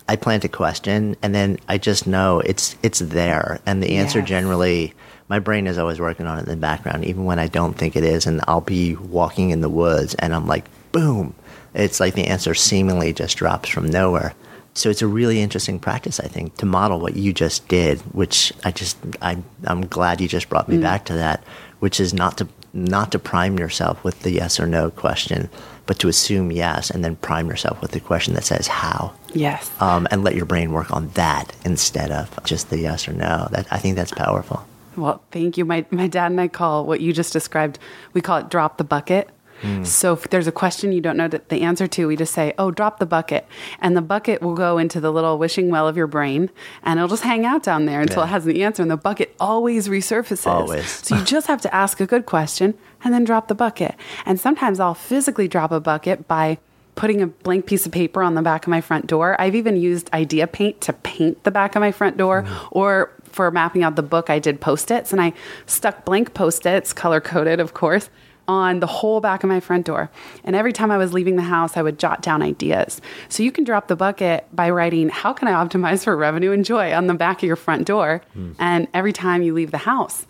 i 0.07 0.15
plant 0.15 0.43
a 0.43 0.49
question 0.49 1.15
and 1.21 1.33
then 1.33 1.57
i 1.67 1.77
just 1.77 2.05
know 2.05 2.39
it's 2.41 2.75
it's 2.83 2.99
there 2.99 3.59
and 3.65 3.81
the 3.81 3.95
answer 3.95 4.19
yes. 4.19 4.27
generally 4.27 4.93
my 5.27 5.39
brain 5.39 5.65
is 5.65 5.79
always 5.79 5.99
working 5.99 6.27
on 6.27 6.37
it 6.37 6.43
in 6.43 6.49
the 6.49 6.55
background 6.55 7.03
even 7.03 7.25
when 7.25 7.39
i 7.39 7.47
don't 7.47 7.73
think 7.73 7.95
it 7.95 8.03
is 8.03 8.27
and 8.27 8.41
i'll 8.47 8.61
be 8.61 8.95
walking 8.95 9.49
in 9.49 9.61
the 9.61 9.69
woods 9.69 10.13
and 10.15 10.35
i'm 10.35 10.45
like 10.45 10.65
boom 10.91 11.33
it's 11.73 11.99
like 11.99 12.13
the 12.13 12.27
answer 12.27 12.53
seemingly 12.53 13.11
just 13.11 13.37
drops 13.37 13.69
from 13.69 13.89
nowhere 13.89 14.33
so 14.75 14.89
it's 14.89 15.01
a 15.01 15.07
really 15.07 15.41
interesting 15.41 15.79
practice 15.79 16.19
i 16.19 16.27
think 16.27 16.55
to 16.57 16.65
model 16.65 16.99
what 16.99 17.15
you 17.15 17.33
just 17.33 17.67
did 17.67 17.99
which 18.13 18.53
i 18.63 18.71
just 18.71 18.97
I, 19.21 19.41
i'm 19.65 19.87
glad 19.87 20.21
you 20.21 20.27
just 20.27 20.47
brought 20.47 20.69
me 20.69 20.77
mm. 20.77 20.81
back 20.81 21.05
to 21.05 21.13
that 21.13 21.43
which 21.79 21.99
is 21.99 22.13
not 22.13 22.37
to 22.37 22.47
not 22.75 23.11
to 23.13 23.19
prime 23.19 23.57
yourself 23.57 24.03
with 24.03 24.21
the 24.21 24.31
yes 24.31 24.59
or 24.59 24.67
no 24.67 24.91
question, 24.91 25.49
but 25.85 25.97
to 25.99 26.07
assume 26.07 26.51
yes 26.51 26.89
and 26.89 27.03
then 27.03 27.15
prime 27.15 27.47
yourself 27.47 27.81
with 27.81 27.91
the 27.91 27.99
question 27.99 28.33
that 28.33 28.43
says 28.43 28.67
how. 28.67 29.13
Yes. 29.33 29.71
Um, 29.81 30.07
and 30.11 30.23
let 30.23 30.35
your 30.35 30.45
brain 30.45 30.71
work 30.71 30.91
on 30.91 31.09
that 31.09 31.55
instead 31.63 32.11
of 32.11 32.43
just 32.43 32.69
the 32.69 32.77
yes 32.77 33.07
or 33.07 33.13
no. 33.13 33.47
That 33.51 33.67
I 33.71 33.79
think 33.79 33.95
that's 33.95 34.11
powerful. 34.11 34.65
Well, 34.95 35.23
thank 35.31 35.57
you. 35.57 35.65
My 35.65 35.85
my 35.89 36.07
dad 36.07 36.31
and 36.31 36.39
I 36.39 36.47
call 36.47 36.85
what 36.85 37.01
you 37.01 37.13
just 37.13 37.33
described. 37.33 37.79
We 38.13 38.21
call 38.21 38.37
it 38.37 38.49
drop 38.49 38.77
the 38.77 38.83
bucket. 38.83 39.29
Mm. 39.61 39.85
So 39.85 40.13
if 40.13 40.29
there's 40.29 40.47
a 40.47 40.51
question 40.51 40.91
you 40.91 41.01
don't 41.01 41.17
know 41.17 41.27
the 41.27 41.61
answer 41.61 41.87
to, 41.87 42.07
we 42.07 42.15
just 42.15 42.33
say, 42.33 42.53
"Oh, 42.57 42.71
drop 42.71 42.99
the 42.99 43.05
bucket," 43.05 43.47
and 43.79 43.95
the 43.95 44.01
bucket 44.01 44.41
will 44.41 44.55
go 44.55 44.77
into 44.77 44.99
the 44.99 45.11
little 45.11 45.37
wishing 45.37 45.69
well 45.69 45.87
of 45.87 45.97
your 45.97 46.07
brain, 46.07 46.49
and 46.83 46.99
it'll 46.99 47.09
just 47.09 47.23
hang 47.23 47.45
out 47.45 47.63
down 47.63 47.85
there 47.85 48.01
until 48.01 48.23
yeah. 48.23 48.27
it 48.27 48.31
has 48.31 48.45
the 48.45 48.63
answer. 48.63 48.81
And 48.81 48.91
the 48.91 48.97
bucket 48.97 49.35
always 49.39 49.87
resurfaces. 49.87 50.47
Always. 50.47 50.89
so 50.89 51.15
you 51.15 51.23
just 51.23 51.47
have 51.47 51.61
to 51.61 51.73
ask 51.73 51.99
a 51.99 52.05
good 52.05 52.25
question 52.25 52.75
and 53.03 53.13
then 53.13 53.23
drop 53.23 53.47
the 53.47 53.55
bucket. 53.55 53.95
And 54.25 54.39
sometimes 54.39 54.79
I'll 54.79 54.93
physically 54.93 55.47
drop 55.47 55.71
a 55.71 55.79
bucket 55.79 56.27
by 56.27 56.57
putting 56.95 57.21
a 57.21 57.27
blank 57.27 57.65
piece 57.65 57.85
of 57.85 57.91
paper 57.91 58.23
on 58.23 58.35
the 58.35 58.41
back 58.41 58.65
of 58.65 58.69
my 58.69 58.81
front 58.81 59.07
door. 59.07 59.39
I've 59.39 59.55
even 59.55 59.75
used 59.75 60.09
idea 60.13 60.47
paint 60.47 60.81
to 60.81 60.93
paint 60.93 61.43
the 61.43 61.51
back 61.51 61.75
of 61.75 61.81
my 61.81 61.91
front 61.91 62.17
door 62.17 62.43
mm. 62.43 62.67
or 62.71 63.11
for 63.23 63.51
mapping 63.51 63.83
out 63.83 63.97
the 63.97 64.03
book, 64.03 64.29
I 64.29 64.39
did 64.39 64.61
post 64.61 64.89
its 64.89 65.11
and 65.11 65.21
I 65.21 65.33
stuck 65.65 66.05
blank 66.05 66.33
post 66.33 66.65
its, 66.65 66.93
color 66.93 67.19
coded, 67.19 67.59
of 67.59 67.73
course, 67.73 68.09
on 68.47 68.79
the 68.79 68.87
whole 68.87 69.21
back 69.21 69.43
of 69.43 69.49
my 69.49 69.59
front 69.59 69.85
door. 69.85 70.09
And 70.43 70.55
every 70.55 70.73
time 70.73 70.91
I 70.91 70.97
was 70.97 71.13
leaving 71.13 71.35
the 71.35 71.43
house, 71.43 71.77
I 71.77 71.81
would 71.81 71.99
jot 71.99 72.21
down 72.21 72.41
ideas. 72.41 73.01
So 73.29 73.43
you 73.43 73.51
can 73.51 73.63
drop 73.63 73.87
the 73.87 73.95
bucket 73.95 74.47
by 74.53 74.69
writing, 74.69 75.09
How 75.09 75.33
can 75.33 75.47
I 75.47 75.51
optimize 75.51 76.03
for 76.03 76.15
revenue 76.15 76.51
and 76.51 76.63
joy 76.63 76.93
on 76.93 77.07
the 77.07 77.13
back 77.13 77.37
of 77.37 77.43
your 77.43 77.55
front 77.55 77.85
door? 77.85 78.21
Mm. 78.37 78.55
And 78.59 78.87
every 78.93 79.13
time 79.13 79.41
you 79.41 79.53
leave 79.53 79.71
the 79.71 79.79
house, 79.79 80.25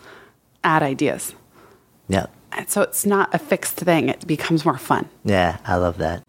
add 0.64 0.82
ideas. 0.82 1.34
Yeah. 2.08 2.26
And 2.52 2.70
so 2.70 2.80
it's 2.80 3.04
not 3.04 3.34
a 3.34 3.38
fixed 3.38 3.74
thing, 3.74 4.08
it 4.08 4.26
becomes 4.26 4.64
more 4.64 4.78
fun. 4.78 5.08
Yeah, 5.24 5.58
I 5.66 5.76
love 5.76 5.98
that. 5.98 6.26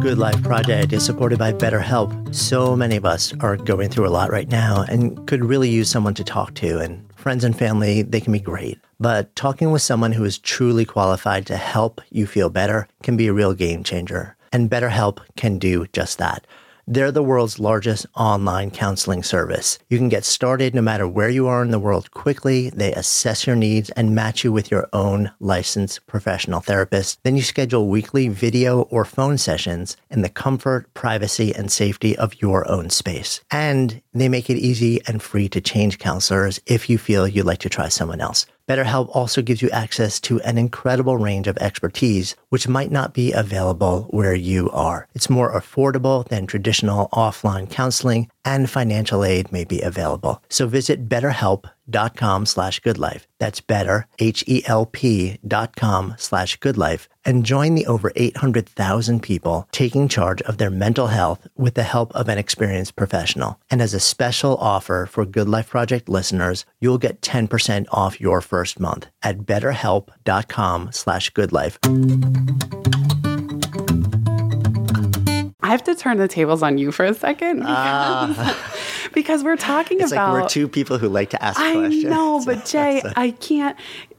Good 0.00 0.18
Life 0.18 0.42
Project 0.42 0.92
is 0.92 1.04
supported 1.04 1.38
by 1.38 1.52
BetterHelp. 1.52 2.34
So 2.34 2.76
many 2.76 2.96
of 2.96 3.06
us 3.06 3.32
are 3.40 3.56
going 3.56 3.88
through 3.88 4.06
a 4.06 4.10
lot 4.10 4.30
right 4.30 4.48
now 4.48 4.84
and 4.88 5.26
could 5.26 5.42
really 5.42 5.70
use 5.70 5.90
someone 5.90 6.14
to 6.14 6.24
talk 6.24 6.54
to. 6.56 6.78
And 6.80 7.09
friends 7.20 7.44
and 7.44 7.56
family, 7.56 8.02
they 8.02 8.20
can 8.20 8.32
be 8.32 8.40
great. 8.40 8.78
But 8.98 9.34
talking 9.36 9.70
with 9.70 9.82
someone 9.82 10.12
who 10.12 10.24
is 10.24 10.38
truly 10.38 10.84
qualified 10.84 11.46
to 11.46 11.56
help 11.56 12.00
you 12.10 12.26
feel 12.26 12.50
better 12.50 12.88
can 13.02 13.16
be 13.16 13.28
a 13.28 13.32
real 13.32 13.54
game 13.54 13.84
changer. 13.84 14.36
And 14.52 14.70
BetterHelp 14.70 15.20
can 15.36 15.58
do 15.58 15.86
just 15.92 16.18
that. 16.18 16.46
They're 16.92 17.12
the 17.12 17.22
world's 17.22 17.60
largest 17.60 18.04
online 18.16 18.72
counseling 18.72 19.22
service. 19.22 19.78
You 19.88 19.96
can 19.96 20.08
get 20.08 20.24
started 20.24 20.74
no 20.74 20.82
matter 20.82 21.06
where 21.06 21.28
you 21.28 21.46
are 21.46 21.62
in 21.62 21.70
the 21.70 21.78
world 21.78 22.10
quickly. 22.10 22.68
They 22.70 22.92
assess 22.92 23.46
your 23.46 23.54
needs 23.54 23.90
and 23.90 24.12
match 24.12 24.42
you 24.42 24.50
with 24.50 24.72
your 24.72 24.88
own 24.92 25.30
licensed 25.38 26.04
professional 26.08 26.58
therapist. 26.58 27.22
Then 27.22 27.36
you 27.36 27.42
schedule 27.42 27.86
weekly 27.86 28.26
video 28.26 28.80
or 28.90 29.04
phone 29.04 29.38
sessions 29.38 29.96
in 30.10 30.22
the 30.22 30.28
comfort, 30.28 30.92
privacy, 30.92 31.54
and 31.54 31.70
safety 31.70 32.18
of 32.18 32.42
your 32.42 32.68
own 32.68 32.90
space. 32.90 33.40
And 33.52 34.02
they 34.12 34.28
make 34.28 34.50
it 34.50 34.58
easy 34.58 35.00
and 35.06 35.22
free 35.22 35.48
to 35.50 35.60
change 35.60 36.00
counselors 36.00 36.58
if 36.66 36.90
you 36.90 36.98
feel 36.98 37.28
you'd 37.28 37.46
like 37.46 37.60
to 37.60 37.68
try 37.68 37.88
someone 37.88 38.20
else. 38.20 38.46
BetterHelp 38.70 39.08
also 39.16 39.42
gives 39.42 39.62
you 39.62 39.70
access 39.70 40.20
to 40.20 40.40
an 40.42 40.56
incredible 40.56 41.16
range 41.16 41.48
of 41.48 41.56
expertise, 41.58 42.36
which 42.50 42.68
might 42.68 42.92
not 42.92 43.12
be 43.12 43.32
available 43.32 44.02
where 44.10 44.32
you 44.32 44.70
are. 44.70 45.08
It's 45.12 45.28
more 45.28 45.52
affordable 45.52 46.24
than 46.28 46.46
traditional 46.46 47.08
offline 47.12 47.68
counseling, 47.68 48.28
and 48.44 48.70
financial 48.70 49.24
aid 49.24 49.50
may 49.50 49.64
be 49.64 49.80
available. 49.80 50.40
So 50.48 50.68
visit 50.68 51.08
betterhelp.com 51.08 51.79
betterhelp.com 51.90 52.46
slash 52.46 52.80
goodlife. 52.80 53.26
That's 53.38 53.60
better, 53.60 54.06
H-E-L-P 54.18 55.38
dot 55.46 55.76
com 55.76 56.14
slash 56.16 56.58
goodlife. 56.58 57.08
And 57.24 57.44
join 57.44 57.74
the 57.74 57.86
over 57.86 58.12
800,000 58.16 59.20
people 59.22 59.68
taking 59.72 60.08
charge 60.08 60.42
of 60.42 60.58
their 60.58 60.70
mental 60.70 61.08
health 61.08 61.46
with 61.56 61.74
the 61.74 61.82
help 61.82 62.14
of 62.14 62.28
an 62.28 62.38
experienced 62.38 62.96
professional. 62.96 63.58
And 63.70 63.82
as 63.82 63.94
a 63.94 64.00
special 64.00 64.56
offer 64.56 65.06
for 65.06 65.24
Good 65.26 65.48
Life 65.48 65.68
Project 65.68 66.08
listeners, 66.08 66.64
you'll 66.80 66.98
get 66.98 67.20
10% 67.20 67.86
off 67.92 68.20
your 68.20 68.40
first 68.40 68.80
month 68.80 69.06
at 69.22 69.40
betterhelp.com 69.40 70.92
slash 70.92 71.30
goodlife. 71.32 71.76
I 73.14 73.19
have 75.70 75.84
to 75.84 75.94
turn 75.94 76.18
the 76.18 76.28
tables 76.28 76.62
on 76.62 76.78
you 76.78 76.92
for 76.92 77.04
a 77.04 77.14
second 77.14 77.62
ah. 77.64 78.26
because, 78.28 79.10
because 79.12 79.44
we're 79.44 79.56
talking 79.56 80.00
It's 80.00 80.12
about 80.12 80.32
like 80.32 80.42
we're 80.42 80.48
two 80.48 80.68
people 80.68 80.98
who 80.98 81.08
like 81.08 81.30
to 81.30 81.42
ask 81.42 81.58
I 81.58 81.72
questions. 81.72 82.04
know, 82.04 82.42
but 82.44 82.64
Jay, 82.66 83.02
I 83.16 83.32
can't. 83.32 83.76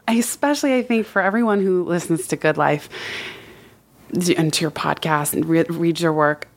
Especially, 0.08 0.76
I 0.76 0.82
think, 0.82 1.06
for 1.06 1.22
everyone 1.22 1.62
who 1.62 1.84
listens 1.84 2.28
to 2.28 2.36
Good 2.36 2.58
Life 2.58 2.90
and 4.38 4.52
to 4.54 4.62
your 4.62 4.72
podcast 4.72 5.34
and 5.34 5.46
re- 5.46 5.64
reads 5.70 6.02
your 6.02 6.12
work, 6.12 6.48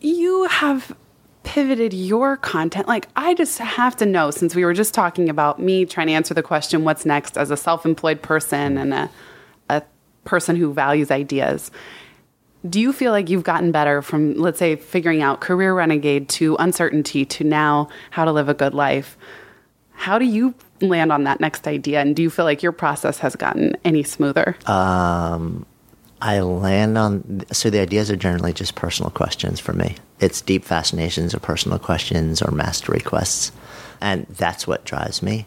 you 0.00 0.44
have 0.44 0.94
pivoted 1.42 1.92
your 1.92 2.36
content. 2.36 2.86
Like, 2.86 3.08
I 3.16 3.34
just 3.34 3.58
have 3.58 3.96
to 3.96 4.06
know, 4.06 4.30
since 4.30 4.54
we 4.54 4.64
were 4.64 4.74
just 4.74 4.94
talking 4.94 5.28
about 5.28 5.58
me 5.60 5.84
trying 5.84 6.06
to 6.08 6.12
answer 6.12 6.34
the 6.34 6.42
question, 6.42 6.84
what's 6.84 7.04
next 7.04 7.36
as 7.36 7.50
a 7.50 7.56
self 7.56 7.84
employed 7.84 8.22
person 8.22 8.78
and 8.78 8.94
a, 8.94 9.10
a 9.68 9.82
person 10.24 10.54
who 10.54 10.72
values 10.72 11.10
ideas. 11.10 11.70
Do 12.68 12.80
you 12.80 12.92
feel 12.92 13.12
like 13.12 13.28
you've 13.28 13.42
gotten 13.42 13.72
better 13.72 14.02
from, 14.02 14.34
let's 14.34 14.58
say, 14.58 14.76
figuring 14.76 15.20
out 15.20 15.40
career 15.40 15.74
renegade 15.74 16.28
to 16.30 16.56
uncertainty 16.56 17.24
to 17.24 17.44
now 17.44 17.88
how 18.10 18.24
to 18.24 18.32
live 18.32 18.48
a 18.48 18.54
good 18.54 18.74
life? 18.74 19.16
How 19.92 20.18
do 20.18 20.24
you 20.24 20.54
land 20.80 21.12
on 21.12 21.24
that 21.24 21.40
next 21.40 21.66
idea? 21.66 22.00
And 22.00 22.14
do 22.14 22.22
you 22.22 22.30
feel 22.30 22.44
like 22.44 22.62
your 22.62 22.72
process 22.72 23.18
has 23.18 23.36
gotten 23.36 23.76
any 23.84 24.02
smoother? 24.02 24.56
Um, 24.66 25.66
I 26.20 26.40
land 26.40 26.96
on 26.96 27.44
so 27.50 27.68
the 27.68 27.80
ideas 27.80 28.10
are 28.10 28.16
generally 28.16 28.52
just 28.52 28.76
personal 28.76 29.10
questions 29.10 29.58
for 29.58 29.72
me. 29.72 29.96
It's 30.20 30.40
deep 30.40 30.64
fascinations 30.64 31.34
or 31.34 31.40
personal 31.40 31.80
questions 31.80 32.40
or 32.42 32.52
mastery 32.52 33.00
quests, 33.00 33.50
and 34.00 34.24
that's 34.26 34.66
what 34.66 34.84
drives 34.84 35.20
me. 35.20 35.46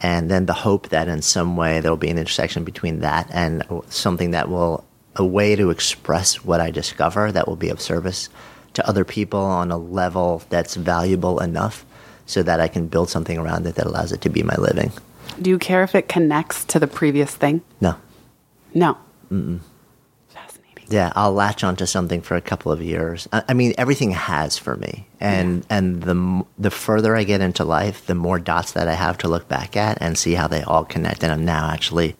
And 0.00 0.30
then 0.30 0.46
the 0.46 0.54
hope 0.54 0.88
that 0.88 1.08
in 1.08 1.20
some 1.20 1.56
way 1.56 1.80
there 1.80 1.90
will 1.90 1.98
be 1.98 2.10
an 2.10 2.18
intersection 2.18 2.64
between 2.64 3.00
that 3.00 3.28
and 3.32 3.62
something 3.88 4.30
that 4.30 4.48
will 4.48 4.84
a 5.16 5.24
way 5.24 5.56
to 5.56 5.70
express 5.70 6.44
what 6.44 6.60
I 6.60 6.70
discover 6.70 7.30
that 7.32 7.46
will 7.46 7.56
be 7.56 7.68
of 7.68 7.80
service 7.80 8.28
to 8.74 8.88
other 8.88 9.04
people 9.04 9.40
on 9.40 9.70
a 9.70 9.78
level 9.78 10.42
that's 10.50 10.74
valuable 10.74 11.40
enough 11.40 11.84
so 12.26 12.42
that 12.42 12.60
I 12.60 12.68
can 12.68 12.88
build 12.88 13.08
something 13.10 13.38
around 13.38 13.66
it 13.66 13.76
that 13.76 13.86
allows 13.86 14.10
it 14.12 14.20
to 14.22 14.28
be 14.28 14.42
my 14.42 14.56
living. 14.56 14.92
do 15.40 15.50
you 15.50 15.58
care 15.58 15.82
if 15.82 15.94
it 15.94 16.08
connects 16.08 16.64
to 16.66 16.78
the 16.78 16.86
previous 16.86 17.34
thing? 17.34 17.62
No. 17.80 17.96
No. 18.72 18.96
Fascinating. 20.28 20.84
Yeah, 20.88 21.12
I'll 21.14 21.32
latch 21.32 21.62
onto 21.64 21.86
something 21.86 22.22
for 22.22 22.36
a 22.36 22.40
couple 22.40 22.72
of 22.72 22.82
years. 22.82 23.28
I, 23.32 23.42
I 23.48 23.54
mean, 23.54 23.74
everything 23.78 24.10
has 24.12 24.58
for 24.58 24.76
me, 24.76 25.06
and 25.20 25.64
and 25.70 26.02
the 26.02 26.44
the 26.58 26.70
further 26.70 27.16
I 27.16 27.24
get 27.24 27.40
into 27.40 27.64
life, 27.64 28.06
the 28.06 28.14
more 28.14 28.38
dots 28.38 28.72
that 28.72 28.88
I 28.88 28.94
have 28.94 29.18
to 29.18 29.28
look 29.28 29.48
back 29.48 29.76
at 29.76 29.98
and 30.00 30.16
see 30.18 30.34
how 30.34 30.48
they 30.48 30.62
all 30.62 30.84
connect. 30.84 31.22
And 31.22 31.32
I'm 31.32 31.44
now 31.44 31.70
actually, 31.70 32.16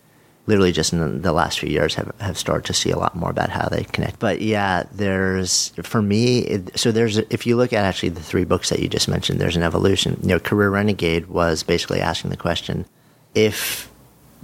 literally, 0.46 0.72
just 0.72 0.92
in 0.92 1.22
the 1.22 1.32
last 1.32 1.60
few 1.60 1.70
years, 1.70 1.94
have 1.94 2.12
have 2.20 2.38
started 2.38 2.66
to 2.66 2.74
see 2.74 2.90
a 2.90 2.98
lot 2.98 3.14
more 3.14 3.30
about 3.30 3.50
how 3.50 3.68
they 3.68 3.84
connect. 3.84 4.18
But 4.18 4.40
yeah, 4.40 4.84
there's 4.92 5.72
for 5.82 6.02
me. 6.02 6.38
It, 6.40 6.78
so 6.78 6.92
there's 6.92 7.18
if 7.18 7.46
you 7.46 7.56
look 7.56 7.72
at 7.72 7.84
actually 7.84 8.10
the 8.10 8.22
three 8.22 8.44
books 8.44 8.70
that 8.70 8.80
you 8.80 8.88
just 8.88 9.08
mentioned, 9.08 9.40
there's 9.40 9.56
an 9.56 9.62
evolution. 9.62 10.18
You 10.22 10.28
know, 10.28 10.38
Career 10.38 10.70
Renegade 10.70 11.26
was 11.26 11.62
basically 11.62 12.00
asking 12.00 12.30
the 12.30 12.36
question 12.36 12.86
if 13.34 13.90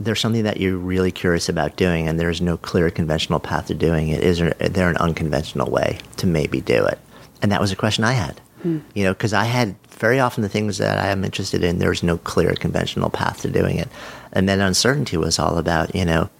there's 0.01 0.19
something 0.19 0.45
that 0.45 0.59
you're 0.59 0.79
really 0.79 1.13
curious 1.13 1.49
about 1.49 1.77
doing 1.77 2.09
and 2.09 2.19
there's 2.19 2.41
no 2.41 2.57
clear 2.57 2.91
conventional 2.91 3.39
path 3.39 3.67
to 3.67 3.75
doing 3.75 4.09
it 4.09 4.23
is 4.23 4.39
there 4.39 4.89
an 4.89 4.97
unconventional 4.97 5.71
way 5.71 5.99
to 6.17 6.27
maybe 6.27 6.61
do 6.61 6.85
it 6.87 6.99
and 7.43 7.53
that 7.53 7.61
was 7.61 7.71
a 7.71 7.77
question 7.77 8.03
i 8.03 8.13
had 8.13 8.41
hmm. 8.63 8.79
you 8.95 9.05
know 9.05 9.13
because 9.13 9.35
i 9.35 9.45
had 9.45 9.77
very 9.91 10.19
often 10.19 10.43
the 10.43 10.49
things 10.49 10.79
that 10.79 10.99
i 10.99 11.09
am 11.09 11.23
interested 11.23 11.63
in 11.63 11.79
there's 11.79 12.03
no 12.03 12.17
clear 12.19 12.55
conventional 12.55 13.11
path 13.11 13.43
to 13.43 13.51
doing 13.51 13.77
it 13.77 13.89
and 14.33 14.49
then 14.49 14.61
uncertainty 14.61 15.17
was 15.17 15.39
all 15.39 15.59
about 15.59 15.95
you 15.95 16.05
know 16.05 16.31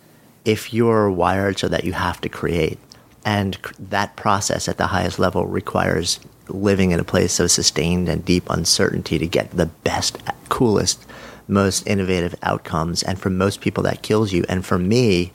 if 0.45 0.73
you're 0.73 1.11
wired 1.11 1.59
so 1.59 1.69
that 1.69 1.85
you 1.85 1.93
have 1.93 2.21
to 2.21 2.29
create. 2.29 2.79
And 3.25 3.59
that 3.79 4.17
process 4.17 4.69
at 4.69 4.79
the 4.79 4.87
highest 4.87 5.19
level 5.19 5.47
requires 5.47 6.21
living 6.49 6.91
in 6.91 7.01
a 7.01 7.05
place 7.05 7.39
of 7.39 7.51
sustained 7.51 8.09
and 8.09 8.25
deep 8.25 8.49
uncertainty 8.49 9.19
to 9.19 9.27
get 9.27 9.51
the 9.51 9.67
best 9.67 10.19
coolest 10.49 11.05
most 11.47 11.87
innovative 11.87 12.35
outcomes. 12.43 13.03
And 13.03 13.19
for 13.19 13.29
most 13.29 13.61
people 13.61 13.83
that 13.83 14.03
kills 14.03 14.33
you. 14.33 14.45
And 14.49 14.65
for 14.65 14.79
me 14.79 15.33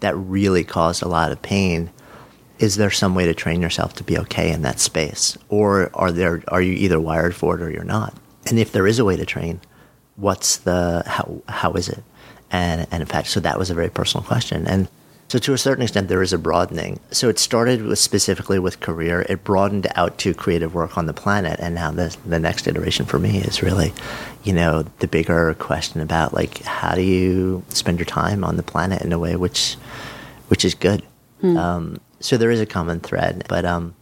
that 0.00 0.16
really 0.16 0.64
caused 0.64 1.02
a 1.02 1.08
lot 1.08 1.32
of 1.32 1.42
pain. 1.42 1.90
Is 2.58 2.76
there 2.76 2.90
some 2.90 3.14
way 3.14 3.26
to 3.26 3.34
train 3.34 3.60
yourself 3.60 3.94
to 3.94 4.04
be 4.04 4.18
okay 4.18 4.50
in 4.50 4.62
that 4.62 4.80
space? 4.80 5.36
Or 5.48 5.90
are 5.94 6.12
there 6.12 6.42
are 6.48 6.62
you 6.62 6.72
either 6.72 7.00
wired 7.00 7.34
for 7.34 7.56
it 7.56 7.62
or 7.62 7.70
you're 7.70 7.84
not? 7.84 8.14
And 8.46 8.58
if 8.58 8.72
there 8.72 8.86
is 8.86 8.98
a 8.98 9.04
way 9.04 9.16
to 9.16 9.26
train 9.26 9.60
what's 10.16 10.58
the 10.58 11.02
how 11.06 11.42
how 11.48 11.72
is 11.72 11.88
it? 11.88 12.02
And 12.50 12.86
and 12.90 13.00
in 13.02 13.06
fact 13.06 13.28
so 13.28 13.40
that 13.40 13.58
was 13.58 13.70
a 13.70 13.74
very 13.74 13.90
personal 13.90 14.24
question. 14.24 14.66
And 14.66 14.88
so 15.28 15.38
to 15.40 15.52
a 15.52 15.58
certain 15.58 15.82
extent 15.82 16.08
there 16.08 16.22
is 16.22 16.32
a 16.32 16.38
broadening. 16.38 17.00
So 17.10 17.28
it 17.28 17.38
started 17.38 17.82
with 17.82 17.98
specifically 17.98 18.58
with 18.58 18.80
career. 18.80 19.26
It 19.28 19.42
broadened 19.42 19.88
out 19.96 20.18
to 20.18 20.34
creative 20.34 20.74
work 20.74 20.96
on 20.96 21.06
the 21.06 21.12
planet. 21.12 21.58
And 21.60 21.74
now 21.74 21.90
the 21.90 22.16
the 22.24 22.38
next 22.38 22.66
iteration 22.66 23.06
for 23.06 23.18
me 23.18 23.38
is 23.38 23.62
really 23.62 23.92
you 24.44 24.52
know 24.52 24.84
the 25.00 25.08
bigger 25.08 25.54
question 25.54 26.00
about 26.00 26.32
like 26.34 26.62
how 26.62 26.94
do 26.94 27.02
you 27.02 27.64
spend 27.68 27.98
your 27.98 28.06
time 28.06 28.44
on 28.44 28.56
the 28.56 28.62
planet 28.62 29.02
in 29.02 29.12
a 29.12 29.18
way 29.18 29.36
which 29.36 29.76
which 30.48 30.64
is 30.64 30.74
good? 30.74 31.02
Um, 31.42 32.00
so 32.20 32.36
there 32.36 32.50
is 32.50 32.60
a 32.60 32.66
common 32.66 33.00
thread 33.00 33.44
but 33.48 33.64
um 33.64 33.94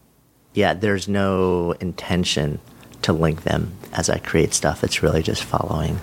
yeah 0.54 0.72
there's 0.72 1.08
no 1.08 1.72
intention 1.80 2.60
to 3.04 3.12
link 3.12 3.42
them 3.44 3.72
as 3.92 4.08
i 4.10 4.18
create 4.18 4.52
stuff 4.52 4.82
it's 4.84 5.02
really 5.02 5.22
just 5.22 5.42
following 5.44 5.98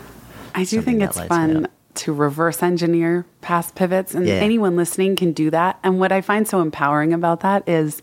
I 0.53 0.65
do 0.65 0.81
think 0.81 1.01
it's 1.01 1.19
fun 1.21 1.67
to 1.95 2.11
reverse 2.11 2.61
engineer 2.61 3.25
past 3.39 3.73
pivots, 3.75 4.13
and 4.13 4.27
Yeah. 4.27 4.33
anyone 4.35 4.75
listening 4.75 5.15
can 5.15 5.31
do 5.31 5.49
that. 5.49 5.79
And 5.81 5.97
what 5.97 6.11
I 6.11 6.19
find 6.19 6.45
so 6.45 6.59
empowering 6.59 7.13
about 7.13 7.39
that 7.39 7.63
is 7.69 8.01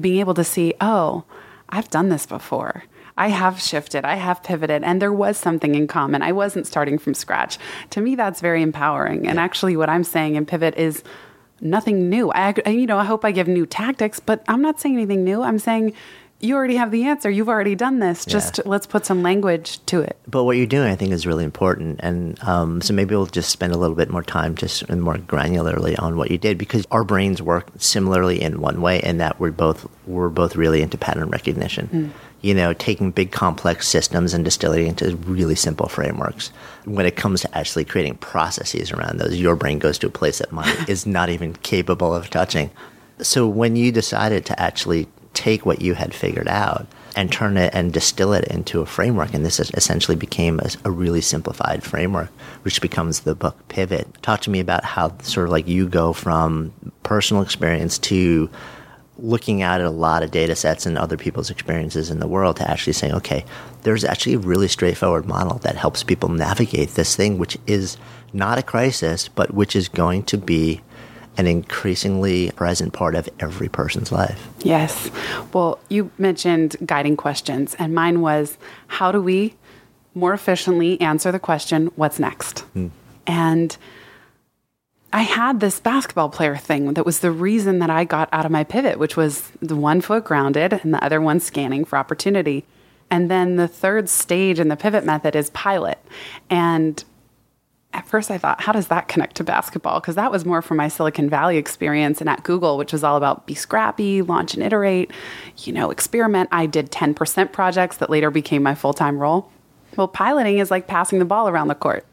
being 0.00 0.18
able 0.18 0.34
to 0.34 0.42
see, 0.42 0.74
oh, 0.80 1.22
I've 1.68 1.88
done 1.88 2.08
this 2.08 2.26
before. 2.26 2.82
I 3.16 3.28
have 3.28 3.60
shifted, 3.60 4.04
I 4.04 4.16
have 4.16 4.42
pivoted, 4.42 4.82
and 4.82 5.00
there 5.00 5.12
was 5.12 5.36
something 5.36 5.76
in 5.76 5.86
common. 5.86 6.20
I 6.20 6.32
wasn't 6.32 6.66
starting 6.66 6.98
from 6.98 7.14
scratch. 7.14 7.58
To 7.90 8.00
me, 8.00 8.16
that's 8.16 8.40
very 8.40 8.60
empowering. 8.60 9.28
And 9.28 9.38
actually, 9.38 9.76
what 9.76 9.88
I'm 9.88 10.02
saying 10.04 10.34
in 10.34 10.44
pivot 10.44 10.76
is 10.76 11.04
nothing 11.60 12.08
new. 12.10 12.32
I, 12.32 12.54
I- 12.66 12.70
you 12.70 12.86
know, 12.86 12.98
I 12.98 13.04
hope 13.04 13.24
I 13.24 13.30
give 13.30 13.46
new 13.46 13.66
tactics, 13.66 14.18
but 14.18 14.42
I'm 14.48 14.62
not 14.62 14.80
saying 14.80 14.96
anything 14.96 15.22
new. 15.22 15.42
I'm 15.42 15.60
saying 15.60 15.92
you 16.40 16.54
already 16.54 16.76
have 16.76 16.90
the 16.90 17.04
answer. 17.04 17.28
You've 17.28 17.48
already 17.48 17.74
done 17.74 17.98
this. 17.98 18.24
Just 18.24 18.64
let's 18.64 18.86
put 18.86 19.04
some 19.04 19.22
language 19.22 19.84
to 19.86 20.00
it. 20.00 20.16
but 20.28 20.44
what 20.44 20.56
you're 20.56 20.66
doing, 20.66 20.88
I 20.88 20.94
think, 20.94 21.12
is 21.12 21.26
really 21.26 21.42
important. 21.44 21.98
And 22.00 22.40
um, 22.44 22.80
so 22.80 22.94
maybe 22.94 23.14
we'll 23.16 23.26
just 23.26 23.50
spend 23.50 23.72
a 23.72 23.76
little 23.76 23.96
bit 23.96 24.08
more 24.08 24.22
time, 24.22 24.54
just 24.54 24.88
more 24.88 25.14
granularly, 25.16 26.00
on 26.00 26.16
what 26.16 26.30
you 26.30 26.38
did, 26.38 26.56
because 26.56 26.86
our 26.90 27.02
brains 27.02 27.42
work 27.42 27.68
similarly 27.78 28.40
in 28.40 28.60
one 28.60 28.80
way, 28.80 29.00
and 29.00 29.20
that 29.20 29.40
we're 29.40 29.50
both 29.50 29.88
we're 30.06 30.28
both 30.28 30.54
really 30.54 30.80
into 30.80 30.96
pattern 30.96 31.28
recognition. 31.28 32.12
You 32.40 32.54
know, 32.54 32.72
taking 32.72 33.10
big 33.10 33.32
complex 33.32 33.88
systems 33.88 34.32
and 34.32 34.44
distilling 34.44 34.86
it 34.86 35.02
into 35.02 35.16
really 35.16 35.56
simple 35.56 35.88
frameworks. 35.88 36.52
When 36.84 37.04
it 37.04 37.16
comes 37.16 37.40
to 37.40 37.58
actually 37.58 37.84
creating 37.84 38.18
processes 38.18 38.92
around 38.92 39.18
those, 39.18 39.34
your 39.34 39.56
brain 39.56 39.80
goes 39.80 39.98
to 39.98 40.06
a 40.06 40.10
place 40.10 40.38
that 40.38 40.52
mine 40.52 40.72
is 40.88 41.04
not 41.04 41.30
even 41.30 41.54
capable 41.54 42.14
of 42.14 42.30
touching. 42.30 42.70
So 43.20 43.48
when 43.48 43.74
you 43.74 43.90
decided 43.90 44.46
to 44.46 44.60
actually 44.60 45.08
take 45.38 45.64
what 45.64 45.80
you 45.80 45.94
had 45.94 46.12
figured 46.12 46.48
out 46.48 46.84
and 47.14 47.30
turn 47.30 47.56
it 47.56 47.72
and 47.72 47.92
distill 47.92 48.32
it 48.32 48.44
into 48.48 48.80
a 48.80 48.86
framework, 48.86 49.32
and 49.32 49.46
this 49.46 49.60
essentially 49.60 50.16
became 50.16 50.58
a, 50.58 50.68
a 50.84 50.90
really 50.90 51.20
simplified 51.20 51.84
framework, 51.84 52.28
which 52.62 52.80
becomes 52.82 53.20
the 53.20 53.36
book 53.36 53.56
Pivot. 53.68 54.20
Talk 54.20 54.40
to 54.42 54.50
me 54.50 54.58
about 54.58 54.84
how 54.84 55.16
sort 55.18 55.46
of 55.46 55.52
like 55.52 55.68
you 55.68 55.88
go 55.88 56.12
from 56.12 56.72
personal 57.04 57.42
experience 57.42 57.98
to 57.98 58.50
looking 59.16 59.62
at 59.62 59.80
a 59.80 59.90
lot 59.90 60.22
of 60.22 60.30
data 60.30 60.54
sets 60.54 60.86
and 60.86 60.98
other 60.98 61.16
people's 61.16 61.50
experiences 61.50 62.10
in 62.10 62.18
the 62.18 62.28
world 62.28 62.56
to 62.56 62.68
actually 62.68 62.92
saying, 62.92 63.14
okay, 63.14 63.44
there's 63.82 64.04
actually 64.04 64.34
a 64.34 64.38
really 64.38 64.68
straightforward 64.68 65.26
model 65.26 65.58
that 65.58 65.76
helps 65.76 66.02
people 66.02 66.28
navigate 66.28 66.90
this 66.90 67.16
thing, 67.16 67.38
which 67.38 67.56
is 67.66 67.96
not 68.32 68.58
a 68.58 68.62
crisis, 68.62 69.28
but 69.28 69.54
which 69.54 69.74
is 69.74 69.88
going 69.88 70.22
to 70.24 70.36
be 70.36 70.80
an 71.38 71.46
increasingly 71.46 72.50
present 72.50 72.92
part 72.92 73.14
of 73.14 73.28
every 73.40 73.68
person's 73.68 74.12
life. 74.12 74.48
Yes. 74.60 75.10
Well, 75.52 75.78
you 75.88 76.10
mentioned 76.18 76.76
guiding 76.84 77.16
questions, 77.16 77.74
and 77.78 77.94
mine 77.94 78.20
was 78.20 78.58
how 78.88 79.12
do 79.12 79.22
we 79.22 79.54
more 80.14 80.34
efficiently 80.34 81.00
answer 81.00 81.30
the 81.30 81.38
question, 81.38 81.86
what's 81.94 82.18
next? 82.18 82.60
Hmm. 82.60 82.88
And 83.26 83.76
I 85.12 85.22
had 85.22 85.60
this 85.60 85.80
basketball 85.80 86.28
player 86.28 86.56
thing 86.56 86.94
that 86.94 87.06
was 87.06 87.20
the 87.20 87.30
reason 87.30 87.78
that 87.78 87.88
I 87.88 88.04
got 88.04 88.28
out 88.32 88.44
of 88.44 88.50
my 88.50 88.64
pivot, 88.64 88.98
which 88.98 89.16
was 89.16 89.50
the 89.62 89.76
one 89.76 90.00
foot 90.00 90.24
grounded 90.24 90.72
and 90.72 90.92
the 90.92 91.02
other 91.02 91.20
one 91.20 91.40
scanning 91.40 91.84
for 91.84 91.96
opportunity. 91.96 92.64
And 93.10 93.30
then 93.30 93.56
the 93.56 93.68
third 93.68 94.08
stage 94.08 94.60
in 94.60 94.68
the 94.68 94.76
pivot 94.76 95.04
method 95.04 95.34
is 95.34 95.48
pilot. 95.50 95.98
And 96.50 97.02
at 97.92 98.06
first 98.06 98.30
I 98.30 98.38
thought, 98.38 98.60
how 98.60 98.72
does 98.72 98.88
that 98.88 99.08
connect 99.08 99.36
to 99.36 99.44
basketball? 99.44 100.00
Because 100.00 100.14
that 100.14 100.30
was 100.30 100.44
more 100.44 100.60
from 100.60 100.76
my 100.76 100.88
Silicon 100.88 101.30
Valley 101.30 101.56
experience 101.56 102.20
and 102.20 102.28
at 102.28 102.42
Google, 102.42 102.76
which 102.76 102.92
was 102.92 103.02
all 103.02 103.16
about 103.16 103.46
be 103.46 103.54
scrappy, 103.54 104.20
launch 104.20 104.54
and 104.54 104.62
iterate, 104.62 105.10
you 105.58 105.72
know, 105.72 105.90
experiment. 105.90 106.48
I 106.52 106.66
did 106.66 106.90
10% 106.90 107.52
projects 107.52 107.96
that 107.96 108.10
later 108.10 108.30
became 108.30 108.62
my 108.62 108.74
full 108.74 108.92
time 108.92 109.18
role. 109.18 109.50
Well, 109.96 110.08
piloting 110.08 110.58
is 110.58 110.70
like 110.70 110.86
passing 110.86 111.18
the 111.18 111.24
ball 111.24 111.48
around 111.48 111.68
the 111.68 111.74
court. 111.74 112.04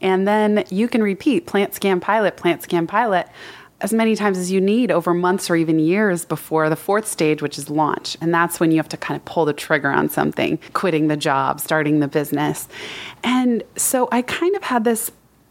And 0.00 0.28
then 0.28 0.64
you 0.70 0.88
can 0.88 1.02
repeat 1.02 1.46
plant 1.46 1.74
scan 1.74 2.00
pilot, 2.00 2.36
plant 2.36 2.62
scan 2.62 2.86
pilot 2.86 3.28
as 3.80 3.92
many 3.92 4.16
times 4.16 4.38
as 4.38 4.50
you 4.50 4.60
need 4.60 4.90
over 4.90 5.12
months 5.12 5.50
or 5.50 5.56
even 5.56 5.78
years 5.78 6.24
before 6.24 6.70
the 6.70 6.76
fourth 6.76 7.06
stage, 7.06 7.42
which 7.42 7.58
is 7.58 7.68
launch. 7.68 8.16
And 8.20 8.32
that's 8.32 8.58
when 8.58 8.70
you 8.70 8.78
have 8.78 8.88
to 8.88 8.96
kind 8.96 9.20
of 9.20 9.24
pull 9.26 9.44
the 9.44 9.52
trigger 9.52 9.90
on 9.90 10.08
something, 10.08 10.58
quitting 10.72 11.08
the 11.08 11.16
job, 11.16 11.60
starting 11.60 12.00
the 12.00 12.08
business. 12.08 12.68
And 13.22 13.62
so 13.76 14.08
I 14.10 14.22
kind 14.22 14.56
of 14.56 14.62
had 14.62 14.84
this 14.84 15.10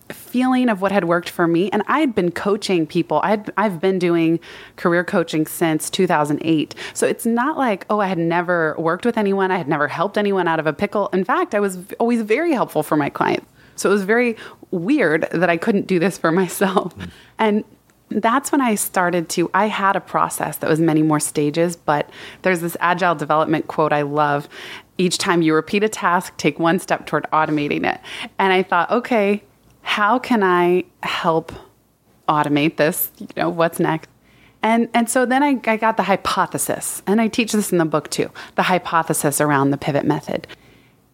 feeling 0.10 0.70
of 0.70 0.82
what 0.82 0.92
had 0.92 1.06
worked 1.06 1.30
for 1.30 1.48
me. 1.48 1.70
And 1.72 1.84
i 1.88 2.00
had 2.00 2.14
been 2.14 2.32
coaching 2.32 2.86
people. 2.86 3.22
I 3.24 3.42
have 3.58 3.82
been 3.82 3.98
doing 3.98 4.40
career 4.76 5.04
coaching 5.04 5.48
since 5.48 5.90
2008 5.90 6.76
so 6.94 7.08
it's 7.08 7.26
not 7.26 7.58
like 7.58 7.88
oh 7.90 8.00
i 8.00 8.06
had 8.08 8.20
never 8.20 8.76
worked 8.78 9.06
with 9.06 9.18
anyone. 9.18 9.50
I 9.50 9.58
had 9.58 9.68
never 9.68 9.88
helped 9.88 10.18
anyone 10.18 10.48
out 10.48 10.60
of 10.60 10.68
a 10.68 10.74
pickle. 10.74 11.08
In 11.08 11.24
fact 11.24 11.56
i 11.56 11.60
was 11.60 11.80
always 12.00 12.22
very 12.22 12.54
helpful 12.54 12.84
for 12.84 12.96
my 12.96 13.10
clients. 13.10 13.48
So 13.76 13.90
it 13.90 13.94
was 13.94 14.04
very 14.04 14.38
weird 14.70 15.28
that 15.32 15.50
i 15.50 15.58
couldn't 15.58 15.88
do 15.88 15.98
this 15.98 16.20
for 16.20 16.32
myself. 16.42 16.94
And 17.40 17.64
that's 18.10 18.52
when 18.52 18.62
I 18.62 18.76
started 18.76 19.30
to. 19.30 19.50
I 19.54 19.68
had 19.68 19.96
a 19.96 20.02
process 20.02 20.58
that 20.58 20.70
was 20.70 20.80
many 20.80 21.02
more 21.02 21.20
stages, 21.20 21.76
but 21.76 22.10
there's 22.44 22.62
this 22.62 22.78
agile 22.80 23.16
development 23.16 23.68
quote 23.68 23.92
I 23.94 24.04
love. 24.04 24.48
Each 24.98 25.18
time 25.18 25.42
you 25.42 25.54
repeat 25.54 25.84
a 25.84 25.90
task, 25.90 26.36
take 26.38 26.60
one 26.60 26.80
step 26.80 27.06
toward 27.06 27.26
automating 27.34 27.86
it. 27.92 28.00
And 28.40 28.54
I 28.54 28.64
thought, 28.64 28.92
okay, 28.92 29.44
how 29.82 30.20
can 30.20 30.44
I 30.44 30.86
help 31.04 31.52
automate 32.30 32.78
this? 32.78 33.12
You 33.20 33.28
know, 33.36 33.50
what's 33.50 33.80
next? 33.80 34.10
And, 34.64 34.90
and 34.94 35.10
so 35.10 35.26
then 35.26 35.44
I, 35.44 35.60
I 35.66 35.78
got 35.78 35.98
the 35.98 36.04
hypothesis, 36.04 37.04
and 37.06 37.22
I 37.22 37.28
teach 37.28 37.52
this 37.52 37.72
in 37.72 37.78
the 37.78 37.86
book 37.86 38.10
too 38.10 38.32
the 38.56 38.64
hypothesis 38.64 39.40
around 39.40 39.70
the 39.70 39.78
pivot 39.78 40.06
method 40.06 40.48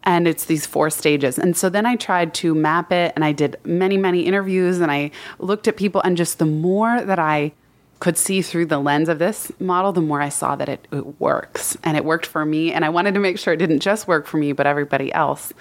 and 0.03 0.27
it's 0.27 0.45
these 0.45 0.65
four 0.65 0.89
stages. 0.89 1.37
And 1.37 1.55
so 1.55 1.69
then 1.69 1.85
I 1.85 1.95
tried 1.95 2.33
to 2.35 2.55
map 2.55 2.91
it 2.91 3.13
and 3.15 3.23
I 3.23 3.31
did 3.31 3.57
many, 3.63 3.97
many 3.97 4.21
interviews 4.21 4.79
and 4.79 4.91
I 4.91 5.11
looked 5.39 5.67
at 5.67 5.77
people. 5.77 6.01
And 6.01 6.17
just 6.17 6.39
the 6.39 6.45
more 6.45 7.01
that 7.01 7.19
I 7.19 7.53
could 7.99 8.17
see 8.17 8.41
through 8.41 8.65
the 8.65 8.79
lens 8.79 9.09
of 9.09 9.19
this 9.19 9.51
model, 9.59 9.93
the 9.93 10.01
more 10.01 10.21
I 10.21 10.29
saw 10.29 10.55
that 10.55 10.67
it, 10.67 10.87
it 10.91 11.19
works 11.19 11.77
and 11.83 11.95
it 11.95 12.03
worked 12.03 12.25
for 12.25 12.45
me. 12.45 12.73
And 12.73 12.83
I 12.83 12.89
wanted 12.89 13.13
to 13.13 13.19
make 13.19 13.37
sure 13.37 13.53
it 13.53 13.57
didn't 13.57 13.81
just 13.81 14.07
work 14.07 14.25
for 14.25 14.37
me, 14.37 14.53
but 14.53 14.65
everybody 14.65 15.13
else. 15.13 15.53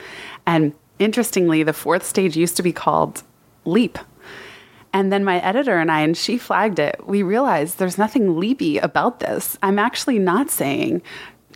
And 0.47 0.73
interestingly, 0.99 1.63
the 1.63 1.75
fourth 1.75 2.07
stage 2.07 2.37
used 2.37 2.57
to 2.57 2.63
be 2.63 2.73
called 2.73 3.23
LEAP. 3.67 3.99
And 4.93 5.13
then 5.13 5.25
my 5.25 5.39
editor 5.41 5.79
and 5.79 5.91
I, 5.91 6.01
and 6.01 6.17
she 6.17 6.37
flagged 6.37 6.79
it, 6.79 7.07
we 7.07 7.23
realized 7.23 7.79
there's 7.79 7.99
nothing 7.99 8.41
leapy 8.41 8.79
about 8.79 9.21
this. 9.21 9.57
I'm 9.63 9.79
actually 9.79 10.19
not 10.19 10.51
saying 10.51 11.03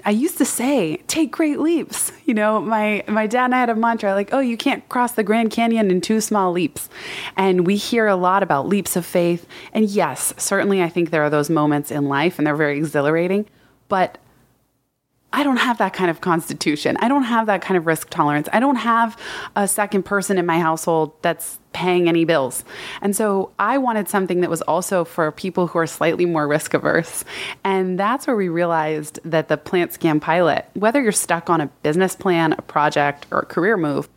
I 0.07 0.11
used 0.11 0.39
to 0.39 0.45
say, 0.45 0.99
take 1.07 1.31
great 1.31 1.61
leaps. 1.61 2.13
You 2.27 2.35
know, 2.35 2.61
my, 2.61 3.05
my 3.09 3.27
dad 3.27 3.47
and 3.47 3.55
I 3.55 3.61
had 3.61 3.71
a 3.71 3.75
mantra 3.75 4.15
like, 4.15 4.33
oh, 4.33 4.41
you 4.41 4.57
can't 4.57 4.87
cross 4.89 5.13
the 5.13 5.23
Grand 5.23 5.51
Canyon 5.51 5.91
in 5.91 6.01
two 6.01 6.21
small 6.21 6.53
leaps. 6.53 6.89
And 7.37 7.67
we 7.67 7.77
hear 7.77 8.07
a 8.07 8.17
lot 8.17 8.43
about 8.43 8.69
leaps 8.69 8.97
of 8.97 9.07
faith. 9.07 9.47
And 9.73 9.89
yes, 9.89 10.35
certainly 10.37 10.83
I 10.83 10.89
think 10.89 11.11
there 11.11 11.23
are 11.23 11.31
those 11.31 11.49
moments 11.49 11.91
in 11.91 12.09
life 12.09 12.39
and 12.39 12.47
they're 12.47 12.57
very 12.57 12.77
exhilarating. 12.77 13.47
But 13.89 14.19
I 15.35 15.43
don't 15.43 15.57
have 15.57 15.79
that 15.79 15.93
kind 15.93 16.13
of 16.13 16.21
constitution. 16.21 16.97
I 17.01 17.09
don't 17.09 17.25
have 17.25 17.47
that 17.47 17.61
kind 17.61 17.77
of 17.77 17.87
risk 17.87 18.09
tolerance. 18.09 18.49
I 18.53 18.61
don't 18.61 18.77
have 18.77 19.19
a 19.57 19.67
second 19.67 20.05
person 20.05 20.39
in 20.39 20.47
my 20.47 20.61
household 20.61 21.13
that's 21.23 21.59
paying 21.73 22.09
any 22.09 22.25
bills. 22.25 22.65
And 23.01 23.17
so 23.17 23.51
I 23.59 23.79
wanted 23.79 24.09
something 24.09 24.43
that 24.43 24.49
was 24.49 24.63
also 24.63 25.05
for 25.05 25.33
people 25.33 25.67
who 25.67 25.81
are 25.81 25.89
slightly 25.89 26.25
more 26.25 26.47
risk 26.47 26.73
averse. 26.73 27.25
And 27.65 27.99
that's 27.99 28.29
where 28.29 28.37
we 28.37 28.49
realized 28.49 29.19
that 29.25 29.49
the 29.49 29.57
plant 29.57 29.93
scan 29.93 30.21
pilot, 30.21 30.67
whether 30.75 31.03
you're 31.03 31.11
stuck 31.11 31.51
on 31.51 31.61
a 31.61 31.67
business 31.83 32.15
plan, 32.15 32.53
a 32.53 32.63
project, 32.63 33.27
or 33.33 33.41
a 33.41 33.47
career 33.47 33.77
move, 33.77 34.09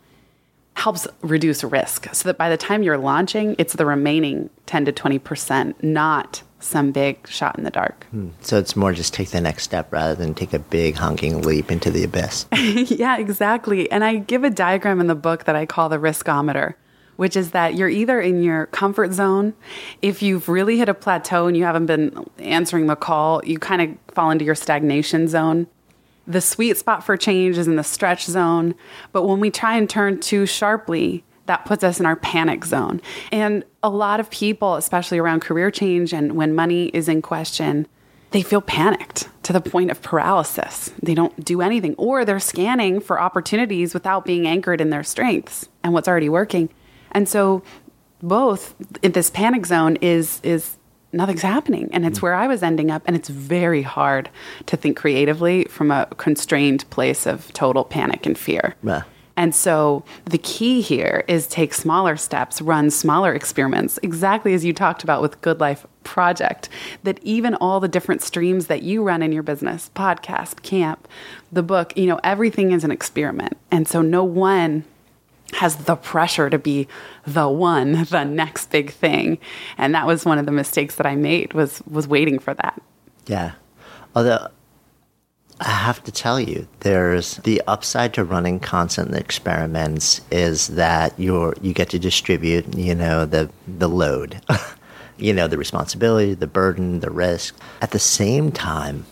helps 0.74 1.08
reduce 1.22 1.64
risk 1.64 2.14
so 2.14 2.28
that 2.28 2.38
by 2.38 2.48
the 2.48 2.56
time 2.56 2.84
you're 2.84 2.96
launching, 2.96 3.56
it's 3.58 3.72
the 3.72 3.84
remaining 3.84 4.50
10 4.66 4.84
to 4.84 4.92
20%, 4.92 5.82
not 5.82 6.42
some 6.60 6.90
big 6.90 7.26
shot 7.28 7.56
in 7.56 7.64
the 7.64 7.70
dark. 7.70 8.04
Hmm. 8.10 8.30
So 8.40 8.58
it's 8.58 8.76
more 8.76 8.92
just 8.92 9.14
take 9.14 9.30
the 9.30 9.40
next 9.40 9.62
step 9.62 9.92
rather 9.92 10.14
than 10.14 10.34
take 10.34 10.52
a 10.52 10.58
big 10.58 10.96
honking 10.96 11.42
leap 11.42 11.70
into 11.70 11.90
the 11.90 12.04
abyss. 12.04 12.46
yeah, 12.52 13.18
exactly. 13.18 13.90
And 13.90 14.04
I 14.04 14.16
give 14.16 14.44
a 14.44 14.50
diagram 14.50 15.00
in 15.00 15.06
the 15.06 15.14
book 15.14 15.44
that 15.44 15.56
I 15.56 15.66
call 15.66 15.88
the 15.88 15.98
riskometer, 15.98 16.74
which 17.16 17.36
is 17.36 17.52
that 17.52 17.74
you're 17.74 17.88
either 17.88 18.20
in 18.20 18.42
your 18.42 18.66
comfort 18.66 19.12
zone. 19.12 19.54
If 20.02 20.22
you've 20.22 20.48
really 20.48 20.78
hit 20.78 20.88
a 20.88 20.94
plateau 20.94 21.46
and 21.46 21.56
you 21.56 21.64
haven't 21.64 21.86
been 21.86 22.26
answering 22.38 22.86
the 22.86 22.96
call, 22.96 23.44
you 23.44 23.58
kind 23.58 23.82
of 23.82 24.14
fall 24.14 24.30
into 24.30 24.44
your 24.44 24.56
stagnation 24.56 25.28
zone. 25.28 25.68
The 26.26 26.40
sweet 26.40 26.76
spot 26.76 27.04
for 27.04 27.16
change 27.16 27.56
is 27.56 27.68
in 27.68 27.76
the 27.76 27.84
stretch 27.84 28.26
zone. 28.26 28.74
But 29.12 29.22
when 29.22 29.40
we 29.40 29.50
try 29.50 29.76
and 29.76 29.88
turn 29.88 30.20
too 30.20 30.44
sharply, 30.44 31.24
that 31.48 31.64
puts 31.64 31.82
us 31.82 31.98
in 31.98 32.06
our 32.06 32.16
panic 32.16 32.64
zone. 32.64 33.00
And 33.32 33.64
a 33.82 33.90
lot 33.90 34.20
of 34.20 34.30
people, 34.30 34.76
especially 34.76 35.18
around 35.18 35.40
career 35.40 35.70
change 35.70 36.12
and 36.12 36.36
when 36.36 36.54
money 36.54 36.86
is 36.88 37.08
in 37.08 37.20
question, 37.20 37.86
they 38.30 38.42
feel 38.42 38.60
panicked 38.60 39.28
to 39.42 39.52
the 39.52 39.60
point 39.60 39.90
of 39.90 40.02
paralysis. 40.02 40.92
They 41.02 41.14
don't 41.14 41.44
do 41.44 41.62
anything, 41.62 41.94
or 41.96 42.24
they're 42.24 42.38
scanning 42.38 43.00
for 43.00 43.20
opportunities 43.20 43.94
without 43.94 44.24
being 44.24 44.46
anchored 44.46 44.80
in 44.80 44.90
their 44.90 45.02
strengths 45.02 45.68
and 45.82 45.94
what's 45.94 46.08
already 46.08 46.28
working. 46.28 46.68
And 47.12 47.28
so, 47.28 47.62
both 48.20 48.74
in 49.02 49.12
this 49.12 49.30
panic 49.30 49.64
zone 49.64 49.96
is 49.96 50.40
is 50.42 50.76
nothing's 51.12 51.42
happening, 51.42 51.88
and 51.92 52.04
it's 52.04 52.18
mm. 52.18 52.22
where 52.22 52.34
I 52.34 52.46
was 52.48 52.62
ending 52.62 52.90
up. 52.90 53.02
And 53.06 53.16
it's 53.16 53.30
very 53.30 53.82
hard 53.82 54.28
to 54.66 54.76
think 54.76 54.98
creatively 54.98 55.64
from 55.64 55.90
a 55.90 56.06
constrained 56.18 56.88
place 56.90 57.26
of 57.26 57.50
total 57.54 57.84
panic 57.84 58.26
and 58.26 58.36
fear. 58.36 58.74
Yeah. 58.82 59.04
And 59.38 59.54
so 59.54 60.02
the 60.24 60.36
key 60.36 60.80
here 60.80 61.22
is 61.28 61.46
take 61.46 61.72
smaller 61.72 62.16
steps, 62.16 62.60
run 62.60 62.90
smaller 62.90 63.32
experiments, 63.32 63.96
exactly 64.02 64.52
as 64.52 64.64
you 64.64 64.72
talked 64.72 65.04
about 65.04 65.22
with 65.22 65.40
Good 65.42 65.60
Life 65.60 65.86
Project, 66.02 66.68
that 67.04 67.20
even 67.22 67.54
all 67.54 67.78
the 67.78 67.86
different 67.86 68.20
streams 68.20 68.66
that 68.66 68.82
you 68.82 69.04
run 69.04 69.22
in 69.22 69.30
your 69.30 69.44
business, 69.44 69.92
podcast, 69.94 70.62
camp, 70.62 71.06
the 71.52 71.62
book, 71.62 71.96
you 71.96 72.06
know, 72.06 72.18
everything 72.24 72.72
is 72.72 72.82
an 72.82 72.90
experiment. 72.90 73.56
And 73.70 73.86
so 73.86 74.02
no 74.02 74.24
one 74.24 74.82
has 75.52 75.76
the 75.76 75.94
pressure 75.94 76.50
to 76.50 76.58
be 76.58 76.88
the 77.24 77.48
one, 77.48 77.92
the 78.10 78.24
next 78.24 78.72
big 78.72 78.90
thing. 78.90 79.38
And 79.78 79.94
that 79.94 80.08
was 80.08 80.24
one 80.24 80.38
of 80.38 80.46
the 80.46 80.52
mistakes 80.52 80.96
that 80.96 81.06
I 81.06 81.14
made 81.14 81.52
was 81.52 81.80
was 81.88 82.08
waiting 82.08 82.40
for 82.40 82.54
that. 82.54 82.82
Yeah. 83.28 83.52
Although 84.16 84.48
I 85.60 85.70
have 85.70 86.02
to 86.04 86.12
tell 86.12 86.38
you, 86.38 86.68
there's 86.80 87.36
the 87.38 87.60
upside 87.66 88.14
to 88.14 88.24
running 88.24 88.60
constant 88.60 89.14
experiments 89.14 90.20
is 90.30 90.68
that 90.68 91.18
you're 91.18 91.54
you 91.60 91.72
get 91.72 91.90
to 91.90 91.98
distribute, 91.98 92.74
you 92.76 92.94
know, 92.94 93.24
the 93.24 93.50
the 93.66 93.88
load, 93.88 94.40
you 95.18 95.32
know, 95.32 95.48
the 95.48 95.58
responsibility, 95.58 96.34
the 96.34 96.46
burden, 96.46 97.00
the 97.00 97.10
risk. 97.10 97.56
At 97.82 97.90
the 97.90 97.98
same 97.98 98.52
time, 98.52 99.04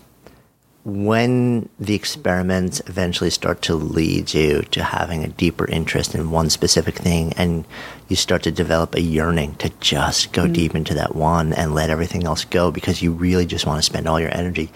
when 0.86 1.68
the 1.80 1.96
experiments 1.96 2.80
eventually 2.86 3.28
start 3.30 3.60
to 3.60 3.74
lead 3.74 4.32
you 4.32 4.62
to 4.62 4.84
having 4.84 5.24
a 5.24 5.28
deeper 5.28 5.66
interest 5.66 6.14
in 6.14 6.30
one 6.30 6.48
specific 6.48 6.94
thing 6.94 7.32
and 7.32 7.64
you 8.08 8.14
start 8.14 8.44
to 8.44 8.52
develop 8.52 8.94
a 8.94 9.00
yearning 9.00 9.56
to 9.56 9.68
just 9.80 10.32
go 10.32 10.44
mm-hmm. 10.44 10.52
deep 10.52 10.74
into 10.76 10.94
that 10.94 11.16
one 11.16 11.52
and 11.54 11.74
let 11.74 11.90
everything 11.90 12.24
else 12.24 12.44
go 12.44 12.70
because 12.70 13.02
you 13.02 13.10
really 13.10 13.46
just 13.46 13.66
want 13.66 13.78
to 13.78 13.82
spend 13.82 14.06
all 14.06 14.20
your 14.20 14.32
energy 14.32 14.70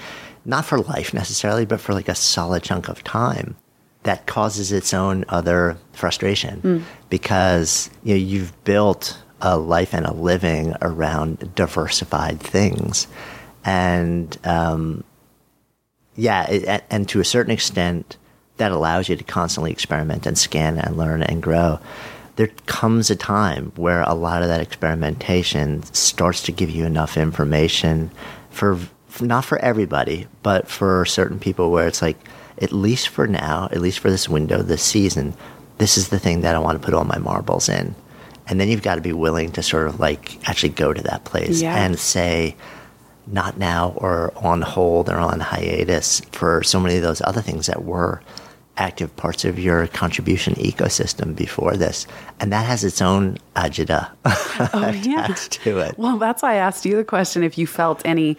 not 0.45 0.65
for 0.65 0.79
life 0.79 1.13
necessarily, 1.13 1.65
but 1.65 1.81
for 1.81 1.95
like 1.95 2.09
a 2.09 2.15
solid 2.15 2.63
chunk 2.63 2.89
of 2.89 3.05
time 3.05 3.57
that 4.03 4.27
causes 4.27 4.73
its 4.73 4.95
own 4.95 5.25
other 5.29 5.77
frustration. 5.93 6.61
Mm. 6.63 6.83
because 7.11 7.91
you 8.03 8.15
know 8.15 8.21
you've 8.21 8.65
built 8.65 9.19
a 9.43 9.59
life 9.59 9.95
and 9.95 10.07
a 10.07 10.13
living 10.13 10.75
around 10.83 11.55
diversified 11.55 12.41
things. 12.41 13.07
And 13.65 14.37
um, 14.45 15.05
yeah 16.17 16.49
it, 16.49 16.85
and 16.91 17.09
to 17.09 17.21
a 17.21 17.25
certain 17.25 17.53
extent 17.53 18.17
that 18.61 18.73
allows 18.73 19.09
you 19.09 19.17
to 19.17 19.25
constantly 19.25 19.73
experiment 19.73 20.27
and 20.27 20.37
scan 20.37 20.79
and 20.79 20.97
learn 20.97 21.23
and 21.23 21.43
grow. 21.43 21.81
There 22.37 22.49
comes 22.67 23.11
a 23.11 23.17
time 23.17 23.73
where 23.77 24.03
a 24.03 24.15
lot 24.15 24.43
of 24.43 24.49
that 24.49 24.61
experimentation 24.61 25.83
starts 25.95 26.43
to 26.43 26.53
give 26.53 26.71
you 26.71 26.85
enough 26.85 27.17
information 27.17 28.11
for 28.51 28.79
not 29.21 29.45
for 29.45 29.59
everybody, 29.59 30.27
but 30.43 30.69
for 30.69 31.05
certain 31.05 31.39
people 31.39 31.71
where 31.71 31.87
it's 31.87 32.03
like, 32.03 32.17
at 32.59 32.73
least 32.73 33.09
for 33.09 33.27
now, 33.27 33.69
at 33.73 33.81
least 33.81 33.99
for 33.99 34.11
this 34.11 34.29
window, 34.29 34.63
this 34.63 34.83
season, 34.83 35.35
this 35.79 35.97
is 35.97 36.09
the 36.09 36.19
thing 36.19 36.43
that 36.43 36.55
I 36.55 36.59
want 36.59 36.81
to 36.81 36.85
put 36.85 36.95
all 36.95 37.05
my 37.05 37.19
marbles 37.19 37.69
in. 37.69 37.95
And 38.47 38.61
then 38.61 38.69
you've 38.69 38.83
got 38.83 38.97
to 38.97 39.01
be 39.01 39.13
willing 39.13 39.53
to 39.53 39.63
sort 39.63 39.87
of 39.87 40.01
like 40.01 40.47
actually 40.49 40.71
go 40.71 40.93
to 40.93 41.03
that 41.05 41.25
place 41.25 41.63
yeah. 41.63 41.77
and 41.77 41.99
say, 41.99 42.57
not 43.27 43.59
now 43.59 43.93
or 43.97 44.33
on 44.37 44.61
hold 44.61 45.09
or 45.09 45.17
on 45.17 45.41
hiatus 45.41 46.21
for 46.33 46.63
so 46.63 46.81
many 46.81 46.97
of 46.97 47.03
those 47.03 47.23
other 47.23 47.41
things 47.41 47.67
that 47.67 47.85
were 47.85 48.21
active 48.77 49.15
parts 49.17 49.45
of 49.45 49.59
your 49.59 49.87
contribution 49.89 50.55
ecosystem 50.55 51.37
before 51.37 51.77
this, 51.77 52.07
and 52.41 52.51
that 52.51 52.65
has 52.65 52.83
its 52.83 53.03
own 53.03 53.37
agita 53.55 54.11
Oh, 54.25 54.91
yeah. 55.03 55.27
to 55.27 55.79
it. 55.79 55.99
Well, 55.99 56.17
that's 56.17 56.43
why 56.43 56.55
I 56.55 56.57
asked 56.57 56.85
you 56.87 56.97
the 56.97 57.05
question 57.05 57.43
if 57.43 57.59
you 57.59 57.67
felt 57.67 58.01
any 58.05 58.39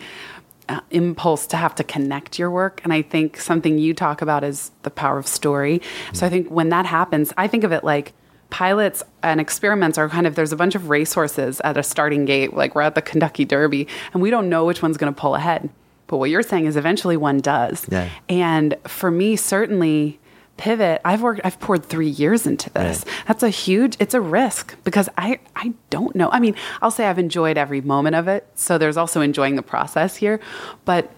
Uh, 0.72 0.80
impulse 0.92 1.48
to 1.48 1.58
have 1.58 1.76
to 1.76 1.84
connect 1.84 2.40
your 2.40 2.50
work. 2.50 2.80
And 2.86 2.94
I 2.94 3.02
think 3.02 3.36
something 3.36 3.78
you 3.78 3.94
talk 3.94 4.22
about 4.22 4.42
is 4.46 4.72
the 4.84 4.90
power 4.90 5.18
of 5.18 5.28
story. 5.28 5.82
So 6.14 6.26
I 6.26 6.30
think 6.30 6.48
when 6.48 6.70
that 6.70 6.86
happens, 6.86 7.34
I 7.36 7.48
think 7.48 7.66
of 7.66 7.74
it 7.74 7.84
like 7.84 8.14
pilots 8.52 9.04
and 9.22 9.42
experiments 9.42 9.98
are 9.98 10.08
kind 10.08 10.26
of 10.26 10.36
there's 10.36 10.54
a 10.54 10.56
bunch 10.56 10.76
of 10.76 10.88
racehorses 10.88 11.60
at 11.66 11.76
a 11.76 11.84
starting 11.84 12.24
gate, 12.24 12.54
like 12.54 12.74
we're 12.74 12.84
at 12.84 12.96
the 12.96 13.02
Kentucky 13.02 13.44
Derby, 13.44 13.86
and 14.14 14.22
we 14.22 14.30
don't 14.30 14.48
know 14.48 14.64
which 14.64 14.82
one's 14.82 14.96
going 14.96 15.14
to 15.14 15.20
pull 15.20 15.36
ahead. 15.36 15.70
But 16.08 16.18
what 16.18 16.30
you're 16.30 16.42
saying 16.42 16.68
is 16.68 16.78
eventually 16.78 17.18
one 17.18 17.40
does. 17.40 17.86
Yeah. 17.92 18.08
And 18.30 18.78
for 18.88 19.12
me, 19.12 19.36
certainly 19.36 20.21
pivot. 20.58 21.02
I've 21.04 21.22
worked 21.22 21.42
i've 21.44 21.60
poured 21.60 21.86
three 21.86 22.10
years 22.10 22.46
into 22.46 22.70
this. 22.70 23.06
Right. 23.06 23.24
that's 23.28 23.44
a 23.44 23.50
huge 23.50 23.98
it's 24.00 24.14
a 24.14 24.22
risk 24.22 24.76
because 24.84 25.10
i 25.18 25.40
i 25.56 25.74
don't 25.90 26.16
know. 26.16 26.30
I 26.32 26.40
mean 26.40 26.56
i'll 26.82 26.92
say 26.92 27.06
i've 27.06 27.20
enjoyed 27.20 27.58
every 27.58 27.82
moment 27.82 28.16
of 28.16 28.28
it 28.28 28.48
so 28.56 28.78
there's 28.78 28.98
also 28.98 29.22
enjoying 29.22 29.56
the 29.56 29.64
process 29.64 30.16
here. 30.16 30.40
But 30.86 31.12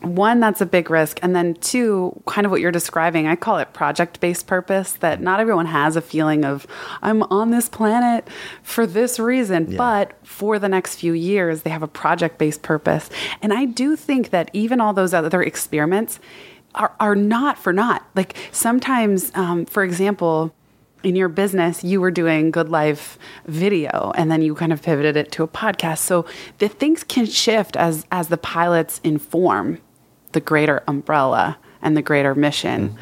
one 0.00 0.38
that's 0.38 0.60
a 0.60 0.66
big 0.66 0.90
risk. 0.90 1.18
And 1.22 1.34
then 1.34 1.54
two 1.54 2.22
kind 2.26 2.44
of 2.44 2.52
what 2.52 2.60
you're 2.60 2.70
describing 2.70 3.26
i 3.26 3.34
call 3.34 3.58
it 3.58 3.72
project 3.72 4.20
based 4.20 4.46
purpose 4.46 4.92
that 4.92 5.16
mm-hmm. 5.16 5.24
not 5.24 5.40
everyone 5.40 5.66
has 5.66 5.96
a 5.96 6.00
feeling 6.00 6.44
of 6.44 6.66
i'm 7.02 7.24
on 7.24 7.50
this 7.50 7.68
planet 7.68 8.28
for 8.62 8.86
this 8.86 9.18
reason. 9.18 9.72
Yeah. 9.72 9.76
but 9.76 10.26
for 10.26 10.58
the 10.58 10.68
next 10.68 10.96
few 10.96 11.14
years 11.14 11.62
they 11.62 11.70
have 11.70 11.82
a 11.82 11.88
project 11.88 12.38
based 12.38 12.62
purpose. 12.62 13.10
And 13.42 13.52
i 13.52 13.64
do 13.64 13.96
think 13.96 14.30
that 14.30 14.50
even 14.52 14.80
all 14.80 14.92
those 14.92 15.12
other 15.12 15.42
experiments 15.42 16.20
are, 16.74 16.94
are 17.00 17.14
not 17.14 17.58
for 17.58 17.72
naught 17.72 18.06
like 18.14 18.36
sometimes 18.52 19.30
um, 19.34 19.64
for 19.66 19.82
example 19.82 20.54
in 21.02 21.14
your 21.14 21.28
business 21.28 21.84
you 21.84 22.00
were 22.00 22.10
doing 22.10 22.50
good 22.50 22.68
life 22.68 23.18
video 23.46 24.12
and 24.16 24.30
then 24.30 24.42
you 24.42 24.54
kind 24.54 24.72
of 24.72 24.82
pivoted 24.82 25.16
it 25.16 25.30
to 25.32 25.42
a 25.42 25.48
podcast 25.48 25.98
so 25.98 26.26
the 26.58 26.68
things 26.68 27.04
can 27.04 27.26
shift 27.26 27.76
as 27.76 28.06
as 28.10 28.28
the 28.28 28.36
pilots 28.36 29.00
inform 29.04 29.78
the 30.32 30.40
greater 30.40 30.82
umbrella 30.86 31.58
and 31.82 31.96
the 31.96 32.02
greater 32.02 32.34
mission 32.34 32.96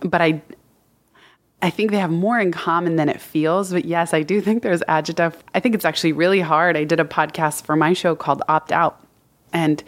but 0.00 0.20
i 0.20 0.42
I 1.62 1.70
think 1.70 1.92
they 1.92 1.98
have 1.98 2.10
more 2.10 2.40
in 2.40 2.50
common 2.50 2.96
than 2.96 3.08
it 3.08 3.20
feels. 3.20 3.70
But 3.70 3.84
yes, 3.84 4.12
I 4.12 4.24
do 4.24 4.40
think 4.40 4.64
there's 4.64 4.80
agita. 4.82 5.32
I 5.54 5.60
think 5.60 5.76
it's 5.76 5.84
actually 5.84 6.12
really 6.12 6.40
hard. 6.40 6.76
I 6.76 6.82
did 6.82 6.98
a 6.98 7.04
podcast 7.04 7.64
for 7.64 7.76
my 7.76 7.92
show 7.92 8.16
called 8.16 8.42
Opt 8.48 8.72
Out, 8.72 9.00
and 9.52 9.82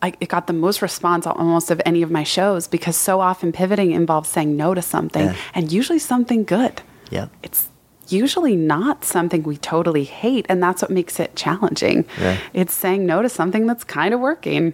I, 0.00 0.14
it 0.20 0.28
got 0.28 0.46
the 0.46 0.52
most 0.52 0.80
response 0.80 1.26
almost 1.26 1.70
of 1.70 1.80
any 1.84 2.02
of 2.02 2.10
my 2.10 2.22
shows 2.22 2.68
because 2.68 2.96
so 2.96 3.20
often 3.20 3.50
pivoting 3.52 3.90
involves 3.90 4.28
saying 4.28 4.56
no 4.56 4.72
to 4.74 4.82
something 4.82 5.26
Yeah. 5.26 5.36
and 5.54 5.72
usually 5.72 5.98
something 5.98 6.44
good. 6.44 6.82
Yep. 7.10 7.30
It's 7.42 7.68
usually 8.08 8.54
not 8.54 9.04
something 9.04 9.42
we 9.42 9.56
totally 9.56 10.04
hate, 10.04 10.46
and 10.48 10.62
that's 10.62 10.82
what 10.82 10.90
makes 10.90 11.18
it 11.18 11.34
challenging. 11.36 12.06
Yeah. 12.20 12.38
It's 12.54 12.72
saying 12.74 13.06
no 13.06 13.22
to 13.22 13.28
something 13.28 13.66
that's 13.66 13.82
kind 13.84 14.14
of 14.14 14.20
working 14.20 14.72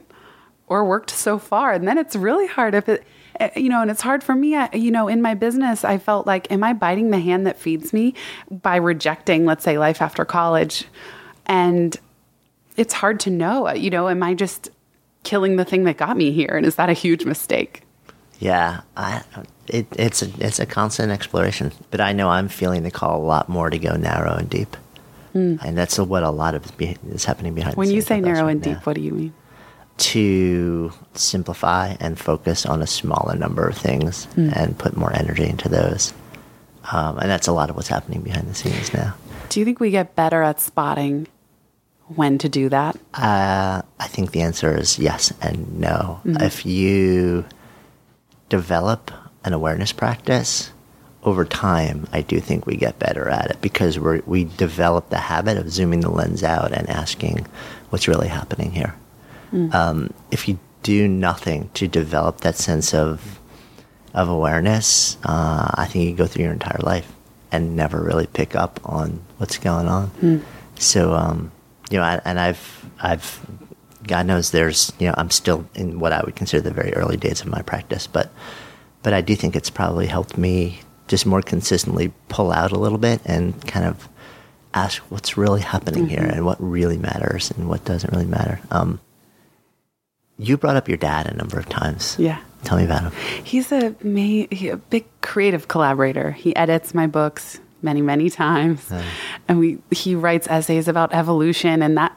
or 0.67 0.85
worked 0.85 1.11
so 1.11 1.39
far, 1.39 1.73
and 1.73 1.89
then 1.89 1.97
it's 1.99 2.15
really 2.15 2.47
hard 2.47 2.75
if 2.75 2.89
it. 2.89 3.03
eh, 3.41 3.51
You 3.57 3.69
know, 3.71 3.81
and 3.83 3.91
it's 3.91 4.03
hard 4.03 4.23
for 4.23 4.35
me. 4.35 4.57
I, 4.57 4.69
you 4.75 4.91
know, 4.91 5.09
in 5.09 5.21
my 5.23 5.35
business, 5.35 5.85
I 5.85 5.99
felt 5.99 6.27
like, 6.27 6.51
am 6.53 6.63
I 6.63 6.75
biting 6.75 7.11
the 7.11 7.19
hand 7.19 7.47
that 7.47 7.59
feeds 7.59 7.93
me 7.93 8.15
by 8.51 8.77
rejecting, 8.77 9.47
let's 9.47 9.65
say, 9.65 9.79
life 9.79 10.01
after 10.03 10.25
college? 10.25 10.85
And 11.47 11.97
it's 12.77 12.95
hard 12.95 13.21
to 13.21 13.31
know. 13.31 13.73
You 13.73 13.91
know, 13.91 14.09
am 14.09 14.23
I 14.23 14.35
just 14.35 14.71
killing 15.25 15.57
the 15.57 15.65
thing 15.65 15.85
that 15.85 15.97
got 15.97 16.17
me 16.17 16.31
here? 16.33 16.55
And 16.57 16.65
is 16.67 16.77
that 16.77 16.89
a 16.89 16.93
huge 16.93 17.25
mistake? 17.25 17.83
Yeah, 18.41 18.81
I, 18.97 19.23
it, 19.69 19.87
it's 19.97 20.23
a 20.23 20.29
it's 20.39 20.59
a 20.59 20.67
constant 20.67 21.11
exploration, 21.13 21.73
but 21.91 22.01
I 22.01 22.13
know 22.13 22.29
I'm 22.29 22.49
feeling 22.49 22.83
the 22.83 22.91
call 22.91 23.23
a 23.23 23.25
lot 23.25 23.49
more 23.49 23.71
to 23.71 23.79
go 23.79 23.97
narrow 23.97 24.35
and 24.35 24.51
deep, 24.51 24.77
and 25.33 25.77
that's 25.79 25.99
what 25.99 26.23
a 26.25 26.31
lot 26.31 26.55
of 26.55 26.71
is, 26.81 27.25
happening 27.25 27.55
behind. 27.55 27.75
the. 27.75 27.79
When 27.79 27.91
you 27.91 28.01
say 28.03 28.21
narrow 28.21 28.43
right 28.45 28.51
and 28.53 28.63
deep, 28.63 28.75
now. 28.75 28.81
what 28.85 28.95
do 28.97 29.01
you 29.03 29.13
mean? 29.13 29.35
to 29.97 30.93
simplify 31.15 31.95
and 32.01 32.19
focus 32.19 32.67
on 32.67 32.83
a 32.83 32.87
smaller 32.87 33.37
number 33.37 33.69
of 33.69 33.77
things 33.79 34.25
Hmm. 34.35 34.51
and 34.53 34.77
put 34.77 34.97
more 34.97 35.15
energy 35.15 35.45
into 35.49 35.69
those, 35.69 36.13
um, 36.91 37.17
and 37.19 37.31
that's 37.31 37.47
a 37.47 37.53
lot 37.53 37.71
of 37.71 37.77
what's 37.77 37.89
happening 37.89 38.21
behind 38.21 38.49
the 38.49 38.55
scenes 38.55 38.93
now. 38.93 39.15
Do 39.51 39.61
you 39.61 39.65
think 39.65 39.79
we 39.79 39.91
get 39.93 40.17
better 40.17 40.43
at 40.43 40.61
spotting 40.61 41.29
when 42.09 42.39
to 42.39 42.49
do 42.49 42.69
that? 42.69 42.97
Uh, 43.15 43.83
I 43.99 44.07
think 44.09 44.33
the 44.33 44.43
answer 44.43 44.77
is 44.77 44.99
yes 44.99 45.33
and 45.41 45.81
no. 45.81 46.21
Mm-hmm. 46.25 46.43
If 46.43 46.67
you 46.67 47.45
develop 48.49 49.11
an 49.45 49.53
awareness 49.53 49.93
practice 49.93 50.71
over 51.23 51.45
time, 51.45 52.07
I 52.13 52.21
do 52.21 52.41
think 52.41 52.67
we 52.67 52.77
get 52.77 52.99
better 52.99 53.29
at 53.29 53.51
it 53.51 53.61
because 53.61 53.99
we 53.99 54.21
we 54.27 54.45
develop 54.45 55.09
the 55.09 55.19
habit 55.19 55.57
of 55.57 55.71
zooming 55.71 56.01
the 56.01 56.11
lens 56.11 56.43
out 56.43 56.73
and 56.73 56.89
asking 56.91 57.47
what's 57.91 58.09
really 58.09 58.29
happening 58.29 58.73
here. 58.73 58.95
Um, 59.73 60.13
if 60.31 60.49
you 60.49 60.59
do 60.83 61.07
nothing 61.07 61.71
to 61.75 61.87
develop 61.87 62.41
that 62.41 62.57
sense 62.57 62.93
of 62.93 63.39
of 64.13 64.29
awareness, 64.29 65.17
uh, 65.25 65.71
I 65.75 65.87
think 65.87 66.05
you 66.05 66.17
go 66.17 66.27
through 66.27 66.45
your 66.45 66.53
entire 66.53 66.81
life 66.83 67.11
and 67.51 67.77
never 67.77 68.01
really 68.03 68.27
pick 68.27 68.55
up 68.55 68.81
on 68.85 69.21
what's 69.39 69.59
going 69.59 69.87
on. 69.89 70.11
So, 70.79 71.15
um, 71.15 71.53
you 71.91 71.99
know, 71.99 72.05
I, 72.05 72.21
and 72.25 72.39
I've, 72.41 72.91
I've, 73.01 73.47
God 74.07 74.27
knows 74.27 74.51
there's, 74.51 74.93
you 74.99 75.09
know, 75.09 75.15
I'm 75.17 75.31
still 75.31 75.67
in 75.75 75.99
what 75.99 76.13
I 76.13 76.23
would 76.25 76.37
consider 76.37 76.63
the 76.63 76.75
very 76.75 76.93
early 76.95 77.17
days 77.17 77.41
of 77.41 77.47
my 77.47 77.63
practice, 77.63 78.07
but, 78.07 78.31
but 79.03 79.13
I 79.13 79.21
do 79.21 79.35
think 79.37 79.57
it's 79.57 79.71
probably 79.71 80.07
helped 80.07 80.37
me 80.37 80.81
just 81.09 81.27
more 81.27 81.43
consistently 81.43 82.13
pull 82.29 82.51
out 82.53 82.73
a 82.73 82.79
little 82.79 82.99
bit 82.99 83.21
and 83.25 83.67
kind 83.67 83.87
of 83.87 84.09
ask 84.73 85.03
what's 85.11 85.37
really 85.37 85.61
happening 85.61 86.09
here 86.09 86.25
and 86.25 86.45
what 86.45 86.57
really 86.61 86.99
matters 86.99 87.51
and 87.53 87.69
what 87.69 87.85
doesn't 87.85 88.13
really 88.13 88.27
matter. 88.27 88.61
Um, 88.71 89.01
you 90.39 90.57
brought 90.57 90.77
up 90.77 90.89
your 90.89 90.99
dad 90.99 91.27
a 91.27 91.35
number 91.35 91.59
of 91.59 91.69
times. 91.69 92.17
Yeah. 92.19 92.41
Tell 92.65 92.79
me 92.79 92.85
about 92.85 93.03
him. 93.03 93.13
He's 93.45 93.71
a, 93.71 93.95
ma- 94.03 94.47
he, 94.51 94.69
a 94.71 94.77
big 94.77 95.05
creative 95.21 95.69
collaborator. 95.69 96.33
He 96.33 96.57
edits 96.57 96.95
my 96.95 97.07
books 97.07 97.61
many, 97.83 98.01
many 98.01 98.31
times, 98.31 98.91
and 99.49 99.59
we 99.59 99.79
he 99.91 100.15
writes 100.15 100.47
essays 100.49 100.89
about 100.89 101.13
evolution 101.13 101.83
and 101.83 101.97
that 101.97 102.17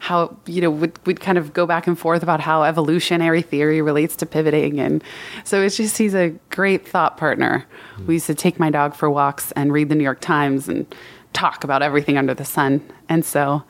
how 0.00 0.36
you 0.46 0.60
know 0.60 0.70
would 0.70 0.98
would 1.06 1.20
kind 1.20 1.38
of 1.38 1.52
go 1.52 1.66
back 1.66 1.86
and 1.86 1.98
forth 1.98 2.22
about 2.22 2.40
how 2.40 2.62
evolutionary 2.62 3.42
theory 3.42 3.80
relates 3.80 4.16
to 4.16 4.26
pivoting, 4.26 4.80
and 4.80 5.02
so 5.44 5.62
it's 5.62 5.76
just 5.76 5.98
he's 5.98 6.14
a 6.14 6.30
great 6.50 6.86
thought 6.86 7.16
partner. 7.16 7.64
We 8.06 8.14
used 8.14 8.26
to 8.26 8.34
take 8.34 8.58
my 8.58 8.70
dog 8.70 8.94
for 8.94 9.08
walks 9.10 9.52
and 9.52 9.72
read 9.72 9.88
the 9.88 9.94
New 9.94 10.04
York 10.04 10.20
Times 10.20 10.68
and 10.68 10.92
talk 11.32 11.64
about 11.64 11.82
everything 11.82 12.18
under 12.18 12.34
the 12.34 12.44
sun, 12.44 12.82
and 13.08 13.24
so. 13.24 13.62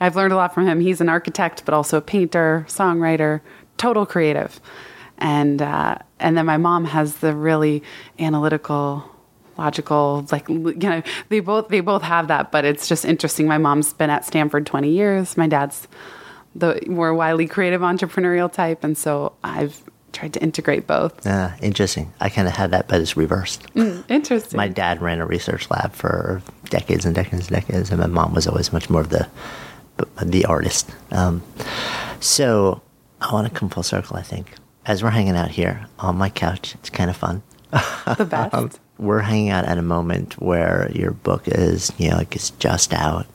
I've 0.00 0.14
learned 0.14 0.32
a 0.32 0.36
lot 0.36 0.54
from 0.54 0.68
him. 0.68 0.78
He's 0.78 1.00
an 1.00 1.08
architect, 1.08 1.64
but 1.64 1.74
also 1.74 1.98
a 1.98 2.00
painter, 2.00 2.64
songwriter, 2.68 3.40
total 3.78 4.06
creative 4.06 4.60
and 5.18 5.60
uh, 5.60 5.96
and 6.18 6.36
then 6.36 6.46
my 6.46 6.56
mom 6.56 6.84
has 6.86 7.16
the 7.16 7.34
really 7.34 7.82
analytical 8.18 9.04
logical 9.58 10.24
like 10.30 10.48
you 10.48 10.72
know 10.74 11.02
they 11.28 11.40
both 11.40 11.68
they 11.68 11.80
both 11.80 12.02
have 12.02 12.28
that 12.28 12.50
but 12.52 12.64
it's 12.64 12.86
just 12.88 13.04
interesting 13.04 13.46
my 13.48 13.58
mom's 13.58 13.92
been 13.92 14.08
at 14.10 14.24
stanford 14.24 14.64
20 14.64 14.88
years 14.90 15.36
my 15.36 15.46
dad's 15.48 15.88
the 16.54 16.80
more 16.86 17.12
wily 17.12 17.46
creative 17.46 17.80
entrepreneurial 17.82 18.50
type 18.52 18.84
and 18.84 18.96
so 18.96 19.32
i've 19.44 19.82
tried 20.12 20.32
to 20.32 20.40
integrate 20.42 20.86
both 20.86 21.26
Uh, 21.26 21.50
interesting. 21.60 22.10
I 22.18 22.30
kind 22.30 22.48
of 22.48 22.54
had 22.54 22.70
that, 22.70 22.88
but 22.88 23.00
it's 23.02 23.14
reversed. 23.16 23.66
interesting 24.08 24.56
My 24.56 24.66
dad 24.66 25.02
ran 25.02 25.20
a 25.20 25.26
research 25.26 25.70
lab 25.70 25.92
for 25.92 26.40
decades 26.70 27.04
and 27.04 27.14
decades 27.14 27.48
and 27.48 27.56
decades, 27.60 27.90
and 27.90 28.00
my 28.00 28.06
mom 28.06 28.32
was 28.32 28.46
always 28.46 28.72
much 28.72 28.88
more 28.88 29.02
of 29.02 29.10
the 29.10 29.28
the 30.22 30.46
artist. 30.46 30.90
Um, 31.10 31.42
so 32.20 32.80
I 33.20 33.32
want 33.32 33.52
to 33.52 33.58
come 33.58 33.68
full 33.68 33.82
circle. 33.82 34.16
I 34.16 34.22
think 34.22 34.54
as 34.86 35.02
we're 35.02 35.10
hanging 35.10 35.36
out 35.36 35.50
here 35.50 35.86
on 35.98 36.16
my 36.16 36.30
couch, 36.30 36.74
it's 36.76 36.88
kind 36.90 37.10
of 37.10 37.16
fun. 37.16 37.42
the 38.16 38.24
best 38.24 38.80
We're 38.98 39.20
hanging 39.20 39.50
out 39.50 39.64
at 39.64 39.78
a 39.78 39.82
moment 39.82 40.40
where 40.40 40.90
your 40.92 41.12
book 41.12 41.46
is, 41.46 41.92
you 41.98 42.10
know, 42.10 42.16
like 42.16 42.34
it's 42.34 42.50
just 42.50 42.92
out, 42.92 43.26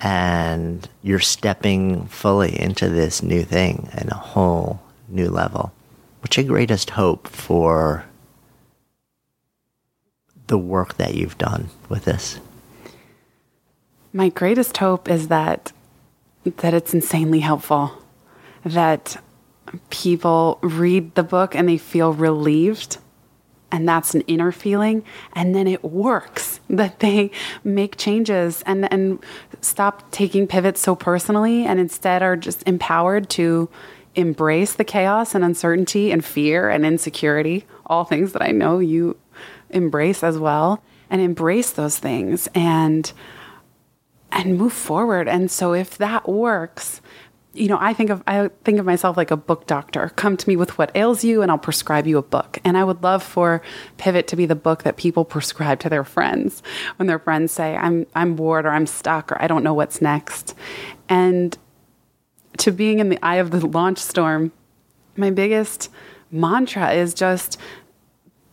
and 0.00 0.88
you're 1.02 1.18
stepping 1.18 2.06
fully 2.06 2.58
into 2.58 2.88
this 2.88 3.22
new 3.22 3.42
thing 3.42 3.88
and 3.92 4.10
a 4.10 4.16
whole 4.16 4.80
new 5.08 5.28
level. 5.28 5.72
What's 6.20 6.36
your 6.36 6.46
greatest 6.46 6.90
hope 6.90 7.28
for 7.28 8.06
the 10.46 10.58
work 10.58 10.96
that 10.96 11.14
you've 11.14 11.38
done 11.38 11.68
with 11.88 12.04
this? 12.04 12.38
my 14.12 14.28
greatest 14.28 14.76
hope 14.76 15.08
is 15.08 15.28
that 15.28 15.72
that 16.44 16.74
it's 16.74 16.92
insanely 16.92 17.40
helpful 17.40 17.92
that 18.64 19.16
people 19.90 20.58
read 20.62 21.14
the 21.14 21.22
book 21.22 21.54
and 21.54 21.68
they 21.68 21.78
feel 21.78 22.12
relieved 22.12 22.98
and 23.72 23.88
that's 23.88 24.14
an 24.14 24.20
inner 24.22 24.52
feeling 24.52 25.02
and 25.32 25.54
then 25.54 25.66
it 25.66 25.82
works 25.82 26.60
that 26.70 27.00
they 27.00 27.30
make 27.64 27.96
changes 27.96 28.62
and 28.66 28.90
and 28.92 29.18
stop 29.60 30.10
taking 30.12 30.46
pivots 30.46 30.80
so 30.80 30.94
personally 30.94 31.64
and 31.64 31.80
instead 31.80 32.22
are 32.22 32.36
just 32.36 32.62
empowered 32.68 33.28
to 33.28 33.68
embrace 34.14 34.74
the 34.74 34.84
chaos 34.84 35.34
and 35.34 35.42
uncertainty 35.42 36.12
and 36.12 36.24
fear 36.24 36.68
and 36.68 36.84
insecurity 36.84 37.64
all 37.86 38.04
things 38.04 38.32
that 38.32 38.42
I 38.42 38.50
know 38.50 38.78
you 38.78 39.16
embrace 39.70 40.22
as 40.22 40.38
well 40.38 40.82
and 41.10 41.20
embrace 41.20 41.70
those 41.72 41.98
things 41.98 42.48
and 42.54 43.12
and 44.32 44.56
move 44.56 44.72
forward. 44.72 45.28
And 45.28 45.50
so 45.50 45.74
if 45.74 45.98
that 45.98 46.26
works, 46.26 47.01
you 47.54 47.68
know, 47.68 47.78
I 47.80 47.92
think 47.92 48.08
of 48.10 48.22
I 48.26 48.48
think 48.64 48.78
of 48.78 48.86
myself 48.86 49.16
like 49.16 49.30
a 49.30 49.36
book 49.36 49.66
doctor. 49.66 50.10
Come 50.16 50.36
to 50.36 50.48
me 50.48 50.56
with 50.56 50.78
what 50.78 50.90
ails 50.94 51.22
you 51.22 51.42
and 51.42 51.50
I'll 51.50 51.58
prescribe 51.58 52.06
you 52.06 52.16
a 52.16 52.22
book. 52.22 52.58
And 52.64 52.78
I 52.78 52.84
would 52.84 53.02
love 53.02 53.22
for 53.22 53.60
Pivot 53.98 54.26
to 54.28 54.36
be 54.36 54.46
the 54.46 54.54
book 54.54 54.84
that 54.84 54.96
people 54.96 55.24
prescribe 55.24 55.78
to 55.80 55.90
their 55.90 56.04
friends 56.04 56.62
when 56.96 57.08
their 57.08 57.18
friends 57.18 57.52
say, 57.52 57.76
I'm 57.76 58.06
I'm 58.14 58.36
bored 58.36 58.64
or 58.64 58.70
I'm 58.70 58.86
stuck 58.86 59.30
or 59.32 59.42
I 59.42 59.46
don't 59.46 59.62
know 59.62 59.74
what's 59.74 60.00
next. 60.00 60.54
And 61.08 61.56
to 62.58 62.70
being 62.70 63.00
in 63.00 63.10
the 63.10 63.18
eye 63.22 63.36
of 63.36 63.50
the 63.50 63.66
launch 63.66 63.98
storm, 63.98 64.52
my 65.16 65.30
biggest 65.30 65.90
mantra 66.30 66.92
is 66.92 67.12
just 67.12 67.58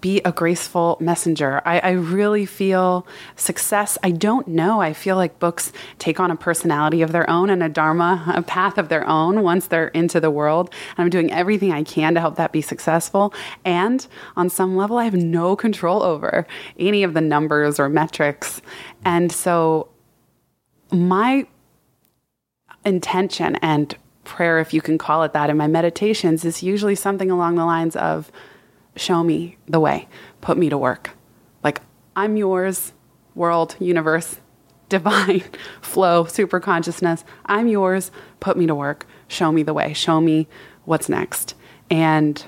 be 0.02 0.22
a 0.24 0.32
graceful 0.32 0.98
messenger. 1.02 1.62
I, 1.66 1.80
I, 1.80 1.92
really 1.92 2.46
feel 2.46 3.06
success. 3.36 3.98
I 4.02 4.12
don't 4.12 4.48
know. 4.48 4.80
I 4.80 4.94
feel 4.94 5.18
like 5.18 5.40
books 5.40 5.74
take 5.98 6.20
on 6.22 6.32
a 6.32 6.38
personality 6.38 7.02
of 7.02 7.12
their 7.12 7.30
own 7.30 7.50
and 7.50 7.62
a 7.62 7.68
dharma, 7.68 8.32
a 8.34 8.42
path 8.42 8.78
of 8.78 8.88
their 8.88 9.08
own 9.08 9.44
once 9.44 9.68
they're 9.68 9.90
into 9.90 10.22
the 10.22 10.32
world. 10.32 10.74
And 10.98 11.04
I'm 11.04 11.10
doing 11.10 11.32
everything 11.34 11.74
I 11.74 11.84
can 11.84 12.14
to 12.14 12.22
help 12.22 12.38
that 12.38 12.54
be 12.54 12.62
successful. 12.62 13.34
And 13.66 14.06
on 14.38 14.50
some 14.50 14.78
level, 14.78 14.98
I 14.98 15.04
have 15.04 15.16
no 15.16 15.56
control 15.56 16.02
over 16.02 16.48
any 16.78 17.04
of 17.04 17.14
the 17.14 17.22
numbers 17.22 17.78
or 17.80 17.90
metrics. 17.90 18.62
And 19.04 19.32
so 19.32 19.90
my 20.92 21.46
intention 22.86 23.58
and 23.58 23.98
prayer, 24.24 24.60
if 24.60 24.74
you 24.74 24.82
can 24.82 24.98
call 24.98 25.24
it 25.24 25.34
that, 25.34 25.50
in 25.50 25.58
my 25.58 25.68
meditations 25.68 26.46
is 26.46 26.64
usually 26.64 26.96
something 26.96 27.30
along 27.30 27.56
the 27.56 27.66
lines 27.66 27.96
of, 27.98 28.32
show 28.96 29.24
me 29.24 29.58
the 29.68 29.80
way, 29.80 30.08
put 30.42 30.58
me 30.58 30.70
to 30.70 30.78
work. 30.78 31.12
Like, 31.64 31.82
I'm 32.16 32.38
yours, 32.38 32.94
world, 33.36 33.76
universe, 33.80 34.40
divine, 34.90 35.44
flow, 35.82 36.26
super 36.26 36.60
consciousness. 36.60 37.24
I'm 37.46 37.68
yours, 37.68 38.12
put 38.40 38.58
me 38.58 38.66
to 38.68 38.76
work, 38.76 39.06
show 39.28 39.52
me 39.52 39.62
the 39.64 39.74
way, 39.74 39.94
show 39.94 40.20
me 40.20 40.48
what's 40.86 41.08
next. 41.10 41.54
And 41.92 42.44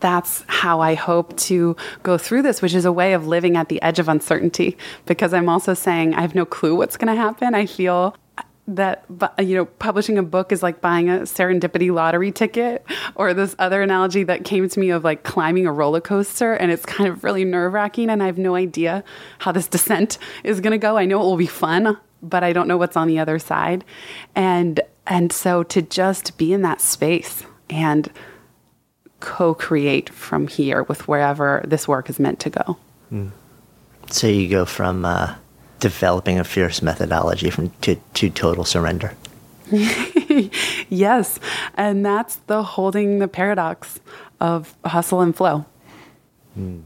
that's 0.00 0.44
how 0.48 0.80
I 0.80 0.94
hope 0.94 1.36
to 1.36 1.76
go 2.02 2.18
through 2.18 2.42
this, 2.42 2.60
which 2.60 2.74
is 2.74 2.84
a 2.84 2.92
way 2.92 3.12
of 3.12 3.26
living 3.26 3.56
at 3.56 3.68
the 3.68 3.80
edge 3.82 3.98
of 3.98 4.08
uncertainty 4.08 4.76
because 5.06 5.32
I'm 5.32 5.48
also 5.48 5.74
saying 5.74 6.14
I 6.14 6.22
have 6.22 6.34
no 6.34 6.44
clue 6.44 6.74
what's 6.74 6.96
going 6.96 7.14
to 7.14 7.20
happen. 7.20 7.54
I 7.54 7.66
feel 7.66 8.16
that 8.70 9.04
you 9.38 9.56
know 9.56 9.64
publishing 9.64 10.16
a 10.16 10.22
book 10.22 10.52
is 10.52 10.62
like 10.62 10.80
buying 10.80 11.10
a 11.10 11.20
serendipity 11.20 11.92
lottery 11.92 12.30
ticket 12.30 12.84
or 13.16 13.34
this 13.34 13.56
other 13.58 13.82
analogy 13.82 14.22
that 14.22 14.44
came 14.44 14.68
to 14.68 14.80
me 14.80 14.90
of 14.90 15.02
like 15.02 15.24
climbing 15.24 15.66
a 15.66 15.72
roller 15.72 16.00
coaster 16.00 16.54
and 16.54 16.70
it's 16.70 16.86
kind 16.86 17.10
of 17.10 17.24
really 17.24 17.44
nerve-wracking 17.44 18.08
and 18.08 18.22
I 18.22 18.26
have 18.26 18.38
no 18.38 18.54
idea 18.54 19.02
how 19.38 19.50
this 19.50 19.66
descent 19.66 20.18
is 20.44 20.60
going 20.60 20.70
to 20.70 20.78
go. 20.78 20.96
I 20.96 21.04
know 21.04 21.20
it 21.20 21.24
will 21.24 21.36
be 21.36 21.46
fun, 21.46 21.98
but 22.22 22.44
I 22.44 22.52
don't 22.52 22.68
know 22.68 22.76
what's 22.76 22.96
on 22.96 23.08
the 23.08 23.18
other 23.18 23.38
side. 23.38 23.84
And 24.34 24.80
and 25.06 25.32
so 25.32 25.64
to 25.64 25.82
just 25.82 26.38
be 26.38 26.52
in 26.52 26.62
that 26.62 26.80
space 26.80 27.44
and 27.68 28.08
co-create 29.18 30.10
from 30.10 30.46
here 30.46 30.84
with 30.84 31.08
wherever 31.08 31.62
this 31.66 31.88
work 31.88 32.08
is 32.08 32.20
meant 32.20 32.38
to 32.40 32.50
go. 32.50 32.76
Mm. 33.12 33.30
So 34.10 34.28
you 34.28 34.48
go 34.48 34.64
from 34.64 35.04
uh 35.04 35.34
developing 35.80 36.38
a 36.38 36.44
fierce 36.44 36.82
methodology 36.82 37.50
from 37.50 37.70
to, 37.80 37.96
to 38.14 38.30
total 38.30 38.64
surrender. 38.64 39.14
yes, 40.88 41.40
and 41.74 42.04
that's 42.04 42.36
the 42.46 42.62
holding 42.62 43.18
the 43.18 43.28
paradox 43.28 43.98
of 44.40 44.74
hustle 44.84 45.20
and 45.20 45.34
flow. 45.34 45.64
Hmm. 46.54 46.80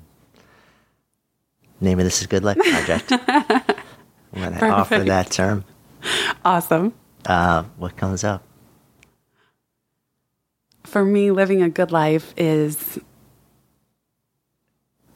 Name 1.81 1.99
of 1.99 2.05
this 2.05 2.21
is 2.21 2.27
Good 2.27 2.45
Life 2.45 2.57
Project. 2.57 3.13
I'm 3.13 4.41
going 4.41 4.55
to 4.55 4.69
offer 4.69 4.99
that 5.01 5.31
term. 5.31 5.65
Awesome. 6.45 6.95
Uh, 7.27 7.65
what 7.77 7.97
comes 7.97 8.25
up? 8.25 8.43
For 10.85 11.05
me, 11.05 11.31
living 11.31 11.63
a 11.63 11.69
good 11.69 11.91
life 11.91 12.35
is 12.37 12.99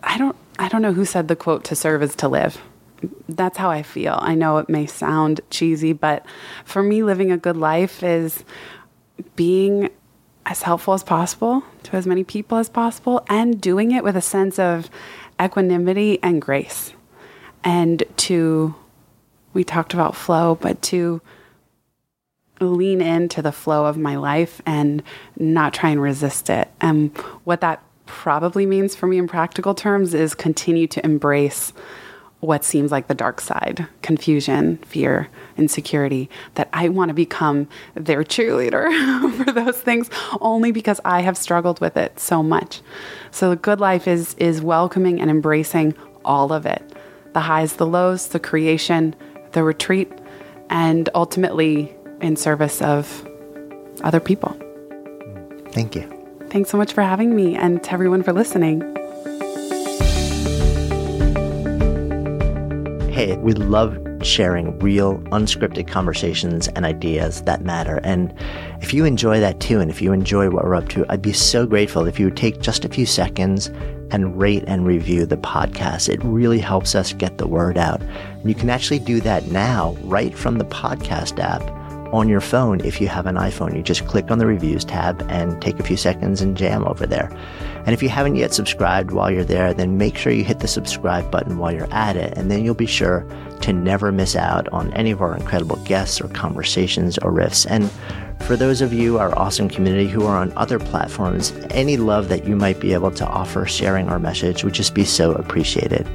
I 0.02 0.18
don't 0.18 0.36
I 0.58 0.68
don't 0.68 0.82
know 0.82 0.92
who 0.92 1.04
said 1.04 1.28
the 1.28 1.36
quote 1.36 1.64
to 1.64 1.76
serve 1.76 2.02
is 2.02 2.16
to 2.16 2.28
live 2.28 2.60
that's 3.28 3.58
how 3.58 3.70
I 3.70 3.82
feel. 3.82 4.18
I 4.20 4.34
know 4.34 4.58
it 4.58 4.68
may 4.68 4.86
sound 4.86 5.40
cheesy, 5.50 5.92
but 5.92 6.24
for 6.64 6.82
me, 6.82 7.02
living 7.02 7.30
a 7.30 7.36
good 7.36 7.56
life 7.56 8.02
is 8.02 8.44
being 9.36 9.90
as 10.46 10.62
helpful 10.62 10.94
as 10.94 11.04
possible 11.04 11.62
to 11.82 11.96
as 11.96 12.06
many 12.06 12.24
people 12.24 12.56
as 12.58 12.68
possible 12.68 13.24
and 13.28 13.60
doing 13.60 13.92
it 13.92 14.02
with 14.02 14.16
a 14.16 14.20
sense 14.20 14.58
of 14.58 14.88
equanimity 15.40 16.18
and 16.22 16.40
grace. 16.40 16.92
And 17.62 18.02
to, 18.16 18.74
we 19.52 19.62
talked 19.62 19.92
about 19.92 20.16
flow, 20.16 20.54
but 20.54 20.80
to 20.82 21.20
lean 22.60 23.00
into 23.00 23.42
the 23.42 23.52
flow 23.52 23.86
of 23.86 23.96
my 23.96 24.16
life 24.16 24.60
and 24.66 25.02
not 25.36 25.74
try 25.74 25.90
and 25.90 26.00
resist 26.00 26.50
it. 26.50 26.68
And 26.80 27.16
what 27.44 27.60
that 27.60 27.82
probably 28.06 28.64
means 28.64 28.96
for 28.96 29.06
me 29.06 29.18
in 29.18 29.28
practical 29.28 29.74
terms 29.74 30.14
is 30.14 30.34
continue 30.34 30.86
to 30.88 31.04
embrace 31.04 31.72
what 32.40 32.64
seems 32.64 32.92
like 32.92 33.08
the 33.08 33.14
dark 33.14 33.40
side 33.40 33.86
confusion, 34.02 34.76
fear, 34.78 35.28
insecurity 35.56 36.30
that 36.54 36.68
I 36.72 36.88
want 36.88 37.08
to 37.08 37.14
become 37.14 37.68
their 37.94 38.22
cheerleader 38.22 39.44
for 39.44 39.52
those 39.52 39.80
things 39.80 40.08
only 40.40 40.70
because 40.70 41.00
I 41.04 41.22
have 41.22 41.36
struggled 41.36 41.80
with 41.80 41.96
it 41.96 42.20
so 42.20 42.42
much. 42.42 42.80
So 43.30 43.50
the 43.50 43.56
good 43.56 43.80
life 43.80 44.06
is 44.06 44.34
is 44.34 44.62
welcoming 44.62 45.20
and 45.20 45.30
embracing 45.30 45.94
all 46.24 46.52
of 46.52 46.64
it. 46.66 46.82
The 47.32 47.40
highs, 47.40 47.74
the 47.74 47.86
lows, 47.86 48.28
the 48.28 48.40
creation, 48.40 49.14
the 49.52 49.62
retreat, 49.62 50.10
and 50.70 51.08
ultimately 51.14 51.94
in 52.20 52.36
service 52.36 52.80
of 52.82 53.26
other 54.02 54.20
people. 54.20 54.56
Thank 55.72 55.94
you. 55.94 56.14
Thanks 56.50 56.70
so 56.70 56.78
much 56.78 56.92
for 56.92 57.02
having 57.02 57.34
me 57.34 57.56
and 57.56 57.82
to 57.84 57.92
everyone 57.92 58.22
for 58.22 58.32
listening. 58.32 58.97
Hey, 63.18 63.36
we 63.38 63.52
love 63.52 63.98
sharing 64.22 64.78
real, 64.78 65.18
unscripted 65.32 65.88
conversations 65.88 66.68
and 66.68 66.84
ideas 66.84 67.42
that 67.42 67.62
matter. 67.62 67.98
And 68.04 68.32
if 68.80 68.94
you 68.94 69.04
enjoy 69.04 69.40
that 69.40 69.58
too, 69.58 69.80
and 69.80 69.90
if 69.90 70.00
you 70.00 70.12
enjoy 70.12 70.50
what 70.50 70.62
we're 70.62 70.76
up 70.76 70.88
to, 70.90 71.04
I'd 71.08 71.20
be 71.20 71.32
so 71.32 71.66
grateful 71.66 72.06
if 72.06 72.20
you 72.20 72.26
would 72.26 72.36
take 72.36 72.60
just 72.60 72.84
a 72.84 72.88
few 72.88 73.06
seconds 73.06 73.72
and 74.12 74.38
rate 74.38 74.62
and 74.68 74.86
review 74.86 75.26
the 75.26 75.36
podcast. 75.36 76.08
It 76.08 76.22
really 76.22 76.60
helps 76.60 76.94
us 76.94 77.12
get 77.12 77.38
the 77.38 77.48
word 77.48 77.76
out. 77.76 78.00
And 78.02 78.48
you 78.48 78.54
can 78.54 78.70
actually 78.70 79.00
do 79.00 79.20
that 79.22 79.48
now, 79.48 79.96
right 80.02 80.32
from 80.32 80.58
the 80.58 80.64
podcast 80.64 81.42
app 81.42 81.62
on 82.14 82.28
your 82.28 82.40
phone 82.40 82.80
if 82.84 83.00
you 83.00 83.08
have 83.08 83.26
an 83.26 83.34
iPhone. 83.34 83.76
You 83.76 83.82
just 83.82 84.06
click 84.06 84.30
on 84.30 84.38
the 84.38 84.46
reviews 84.46 84.84
tab 84.84 85.26
and 85.28 85.60
take 85.60 85.80
a 85.80 85.82
few 85.82 85.96
seconds 85.96 86.40
and 86.40 86.56
jam 86.56 86.84
over 86.84 87.04
there. 87.04 87.36
And 87.88 87.94
if 87.94 88.02
you 88.02 88.10
haven't 88.10 88.36
yet 88.36 88.52
subscribed 88.52 89.12
while 89.12 89.30
you're 89.30 89.44
there, 89.44 89.72
then 89.72 89.96
make 89.96 90.18
sure 90.18 90.30
you 90.30 90.44
hit 90.44 90.60
the 90.60 90.68
subscribe 90.68 91.30
button 91.30 91.56
while 91.56 91.72
you're 91.72 91.90
at 91.90 92.18
it, 92.18 92.36
and 92.36 92.50
then 92.50 92.62
you'll 92.62 92.74
be 92.74 92.84
sure 92.84 93.26
to 93.62 93.72
never 93.72 94.12
miss 94.12 94.36
out 94.36 94.68
on 94.68 94.92
any 94.92 95.10
of 95.10 95.22
our 95.22 95.34
incredible 95.34 95.76
guests 95.84 96.20
or 96.20 96.28
conversations 96.28 97.16
or 97.16 97.32
riffs. 97.32 97.66
And 97.66 97.90
for 98.46 98.56
those 98.56 98.82
of 98.82 98.92
you, 98.92 99.18
our 99.18 99.34
awesome 99.38 99.70
community 99.70 100.06
who 100.06 100.26
are 100.26 100.36
on 100.36 100.52
other 100.54 100.78
platforms, 100.78 101.52
any 101.70 101.96
love 101.96 102.28
that 102.28 102.46
you 102.46 102.56
might 102.56 102.78
be 102.78 102.92
able 102.92 103.10
to 103.12 103.26
offer 103.26 103.64
sharing 103.64 104.10
our 104.10 104.18
message 104.18 104.64
would 104.64 104.74
just 104.74 104.92
be 104.92 105.06
so 105.06 105.32
appreciated. 105.32 106.06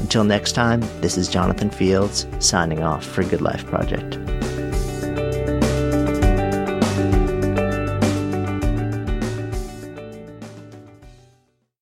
Until 0.00 0.24
next 0.24 0.54
time, 0.54 0.80
this 1.00 1.16
is 1.16 1.28
Jonathan 1.28 1.70
Fields 1.70 2.26
signing 2.40 2.82
off 2.82 3.04
for 3.06 3.22
Good 3.22 3.40
Life 3.40 3.64
Project. 3.66 4.18